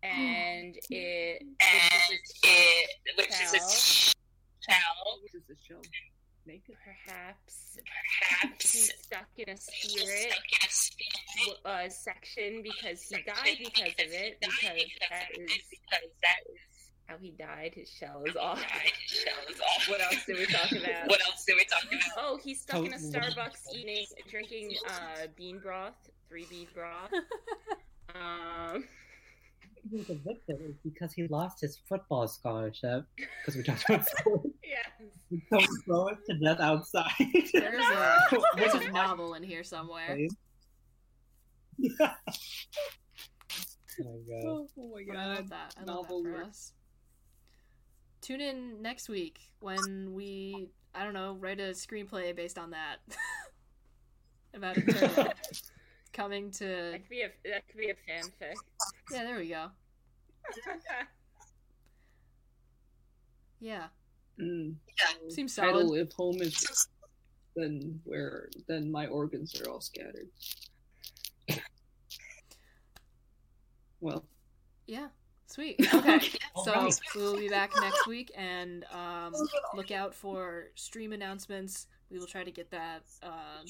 and 0.04 0.76
it, 0.90 1.42
which 1.42 3.28
is 3.28 3.28
its 3.50 3.50
shell, 3.50 4.13
What 4.68 5.34
is 5.34 5.42
the 5.48 5.56
show? 5.66 5.80
Naked. 6.46 6.76
perhaps, 6.84 7.78
he's 8.60 8.92
stuck 9.00 9.28
in 9.38 9.48
a 9.48 9.56
spirit 9.56 10.34
uh, 11.64 11.88
section 11.88 12.62
because 12.62 13.00
he 13.00 13.16
died 13.16 13.56
because 13.58 13.92
of 13.92 14.12
it. 14.12 14.38
Because 14.40 14.84
that 15.10 15.30
is 15.32 15.62
because 15.70 16.10
that 16.22 16.40
is 16.52 16.60
how 17.06 17.16
he 17.18 17.30
died. 17.30 17.72
His 17.74 17.88
shell 17.88 18.22
is 18.26 18.36
off. 18.36 18.62
What 19.88 20.00
else 20.00 20.24
did 20.26 20.38
we 20.38 20.46
talk 20.46 20.70
about? 20.72 21.08
What 21.08 21.20
else 21.26 21.44
did 21.46 21.56
we 21.56 21.64
talk 21.64 21.84
about? 21.84 22.02
Oh, 22.18 22.38
he's 22.42 22.60
stuck 22.60 22.84
in 22.84 22.92
a 22.92 22.98
Total- 22.98 23.20
Starbucks 23.20 23.74
eating, 23.74 24.06
drinking 24.30 24.72
uh, 24.88 25.26
bean 25.36 25.58
broth, 25.58 25.94
three 26.28 26.46
bean 26.50 26.66
broth. 26.74 27.10
Um, 28.14 28.84
He 29.90 29.96
was 29.98 30.08
evicted 30.10 30.76
because 30.82 31.12
he 31.12 31.26
lost 31.28 31.60
his 31.60 31.78
football 31.88 32.26
scholarship. 32.28 33.04
Because 33.16 33.56
we 33.56 33.62
talked 33.62 33.84
about 33.88 34.06
school. 34.18 34.44
yes. 34.62 34.86
So 35.50 35.58
throw 35.84 36.08
froze 36.08 36.16
to 36.28 36.38
death 36.38 36.60
outside. 36.60 37.10
There's 37.52 37.84
a 37.84 38.18
there's 38.56 38.74
a 38.74 38.90
novel 38.90 39.34
in 39.34 39.42
here 39.42 39.62
somewhere. 39.64 40.18
Yeah. 41.78 42.14
Oh 44.00 44.04
my 44.04 44.18
god. 44.28 44.44
Oh, 44.48 44.66
oh 44.76 44.88
my 44.92 45.04
But 45.06 45.16
I 45.16 45.26
love 45.26 45.36
god. 45.38 45.50
that. 45.50 45.74
I 45.76 45.80
love 45.84 45.86
Novel 45.86 46.22
that 46.24 46.28
for 46.30 46.34
work. 46.38 46.46
us. 46.48 46.72
Tune 48.22 48.40
in 48.40 48.82
next 48.82 49.08
week 49.08 49.38
when 49.60 50.12
we, 50.12 50.68
I 50.94 51.04
don't 51.04 51.14
know, 51.14 51.36
write 51.38 51.60
a 51.60 51.70
screenplay 51.70 52.34
based 52.34 52.58
on 52.58 52.70
that. 52.70 52.96
About 54.52 54.76
a 54.78 54.82
turtle 54.82 55.32
coming 56.14 56.50
to. 56.52 56.64
That 56.92 57.00
could 57.02 57.10
be 57.10 57.20
a 57.22 57.30
that 57.50 57.68
could 57.68 57.76
be 57.78 57.90
a 57.90 57.94
fanfic. 57.94 58.54
Yeah, 59.12 59.24
there 59.24 59.36
we 59.38 59.48
go. 59.48 59.66
Yeah, 63.60 63.86
Mm. 64.38 64.74
seems 65.28 65.54
solid. 65.54 65.72
Title: 65.72 65.88
solid. 65.88 66.00
If 66.08 66.12
home 66.12 66.42
is 66.42 66.88
then 67.56 67.98
where 68.04 68.50
then 68.68 68.90
my 68.90 69.06
organs 69.06 69.58
are 69.60 69.68
all 69.70 69.80
scattered. 69.80 70.28
Well, 74.00 74.24
Yeah, 74.86 75.08
sweet. 75.46 75.76
Okay, 75.94 76.18
so 76.64 76.72
Alright. 76.74 77.00
we'll 77.14 77.38
be 77.38 77.48
back 77.48 77.72
next 77.80 78.06
week 78.06 78.30
and 78.36 78.84
um, 78.92 79.32
look 79.74 79.90
out 79.90 80.14
for 80.14 80.66
stream 80.74 81.12
announcements. 81.14 81.86
We 82.10 82.18
will 82.18 82.26
try 82.26 82.44
to 82.44 82.50
get 82.50 82.70
that 82.72 83.04
uh, 83.22 83.62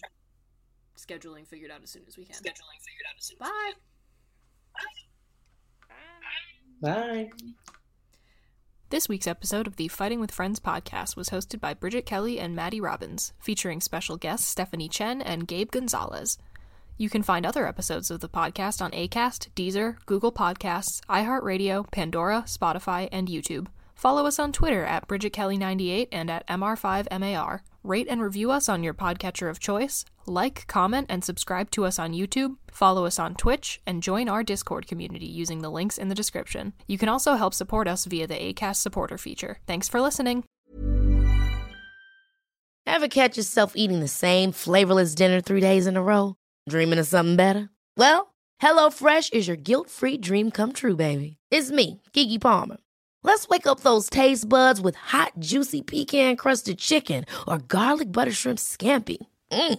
scheduling 0.96 1.46
figured 1.46 1.70
out 1.70 1.82
as 1.82 1.90
soon 1.90 2.02
as 2.06 2.16
we 2.16 2.24
can. 2.24 2.34
Scheduling 2.34 2.80
figured 2.80 3.06
out 3.08 3.16
as 3.18 3.24
soon 3.24 3.38
as 3.40 3.48
Bye. 3.48 3.72
Bye. 6.80 7.30
This 8.90 9.08
week's 9.08 9.26
episode 9.26 9.66
of 9.66 9.76
the 9.76 9.88
Fighting 9.88 10.20
with 10.20 10.30
Friends 10.30 10.60
podcast 10.60 11.16
was 11.16 11.30
hosted 11.30 11.60
by 11.60 11.74
Bridget 11.74 12.06
Kelly 12.06 12.38
and 12.38 12.54
Maddie 12.54 12.80
Robbins, 12.80 13.32
featuring 13.40 13.80
special 13.80 14.16
guests 14.16 14.46
Stephanie 14.46 14.88
Chen 14.88 15.20
and 15.20 15.48
Gabe 15.48 15.70
Gonzalez. 15.70 16.38
You 16.96 17.10
can 17.10 17.24
find 17.24 17.44
other 17.44 17.66
episodes 17.66 18.10
of 18.10 18.20
the 18.20 18.28
podcast 18.28 18.80
on 18.80 18.92
ACAST, 18.92 19.48
Deezer, 19.56 19.96
Google 20.06 20.30
Podcasts, 20.30 21.00
iHeartRadio, 21.08 21.90
Pandora, 21.90 22.44
Spotify, 22.46 23.08
and 23.10 23.26
YouTube. 23.26 23.66
Follow 23.96 24.26
us 24.26 24.38
on 24.38 24.52
Twitter 24.52 24.84
at 24.84 25.08
BridgetKelly98 25.08 26.08
and 26.12 26.30
at 26.30 26.46
MR5MAR. 26.46 27.60
Rate 27.82 28.06
and 28.08 28.22
review 28.22 28.50
us 28.50 28.68
on 28.68 28.84
your 28.84 28.94
podcatcher 28.94 29.50
of 29.50 29.58
choice. 29.58 30.04
Like, 30.26 30.66
comment, 30.66 31.06
and 31.10 31.24
subscribe 31.24 31.70
to 31.72 31.84
us 31.84 31.98
on 31.98 32.12
YouTube. 32.12 32.56
Follow 32.70 33.04
us 33.04 33.18
on 33.18 33.34
Twitch 33.34 33.80
and 33.86 34.02
join 34.02 34.28
our 34.28 34.42
Discord 34.42 34.86
community 34.86 35.26
using 35.26 35.60
the 35.60 35.70
links 35.70 35.98
in 35.98 36.08
the 36.08 36.14
description. 36.14 36.72
You 36.86 36.98
can 36.98 37.08
also 37.08 37.34
help 37.34 37.54
support 37.54 37.86
us 37.86 38.04
via 38.04 38.26
the 38.26 38.52
ACAST 38.52 38.76
supporter 38.76 39.18
feature. 39.18 39.58
Thanks 39.66 39.88
for 39.88 40.00
listening. 40.00 40.44
Ever 42.86 43.08
catch 43.08 43.36
yourself 43.36 43.72
eating 43.76 44.00
the 44.00 44.08
same 44.08 44.52
flavorless 44.52 45.14
dinner 45.14 45.40
three 45.40 45.60
days 45.60 45.86
in 45.86 45.96
a 45.96 46.02
row? 46.02 46.36
Dreaming 46.68 46.98
of 46.98 47.06
something 47.06 47.36
better? 47.36 47.70
Well, 47.96 48.34
HelloFresh 48.62 49.32
is 49.32 49.48
your 49.48 49.56
guilt 49.56 49.90
free 49.90 50.16
dream 50.18 50.50
come 50.50 50.72
true, 50.72 50.96
baby. 50.96 51.38
It's 51.50 51.70
me, 51.70 52.02
Keke 52.12 52.40
Palmer. 52.40 52.76
Let's 53.22 53.48
wake 53.48 53.66
up 53.66 53.80
those 53.80 54.10
taste 54.10 54.48
buds 54.48 54.80
with 54.82 54.96
hot, 54.96 55.32
juicy 55.38 55.80
pecan 55.82 56.36
crusted 56.36 56.78
chicken 56.78 57.24
or 57.48 57.58
garlic 57.58 58.12
butter 58.12 58.32
shrimp 58.32 58.58
scampi. 58.58 59.16
Mm. 59.50 59.78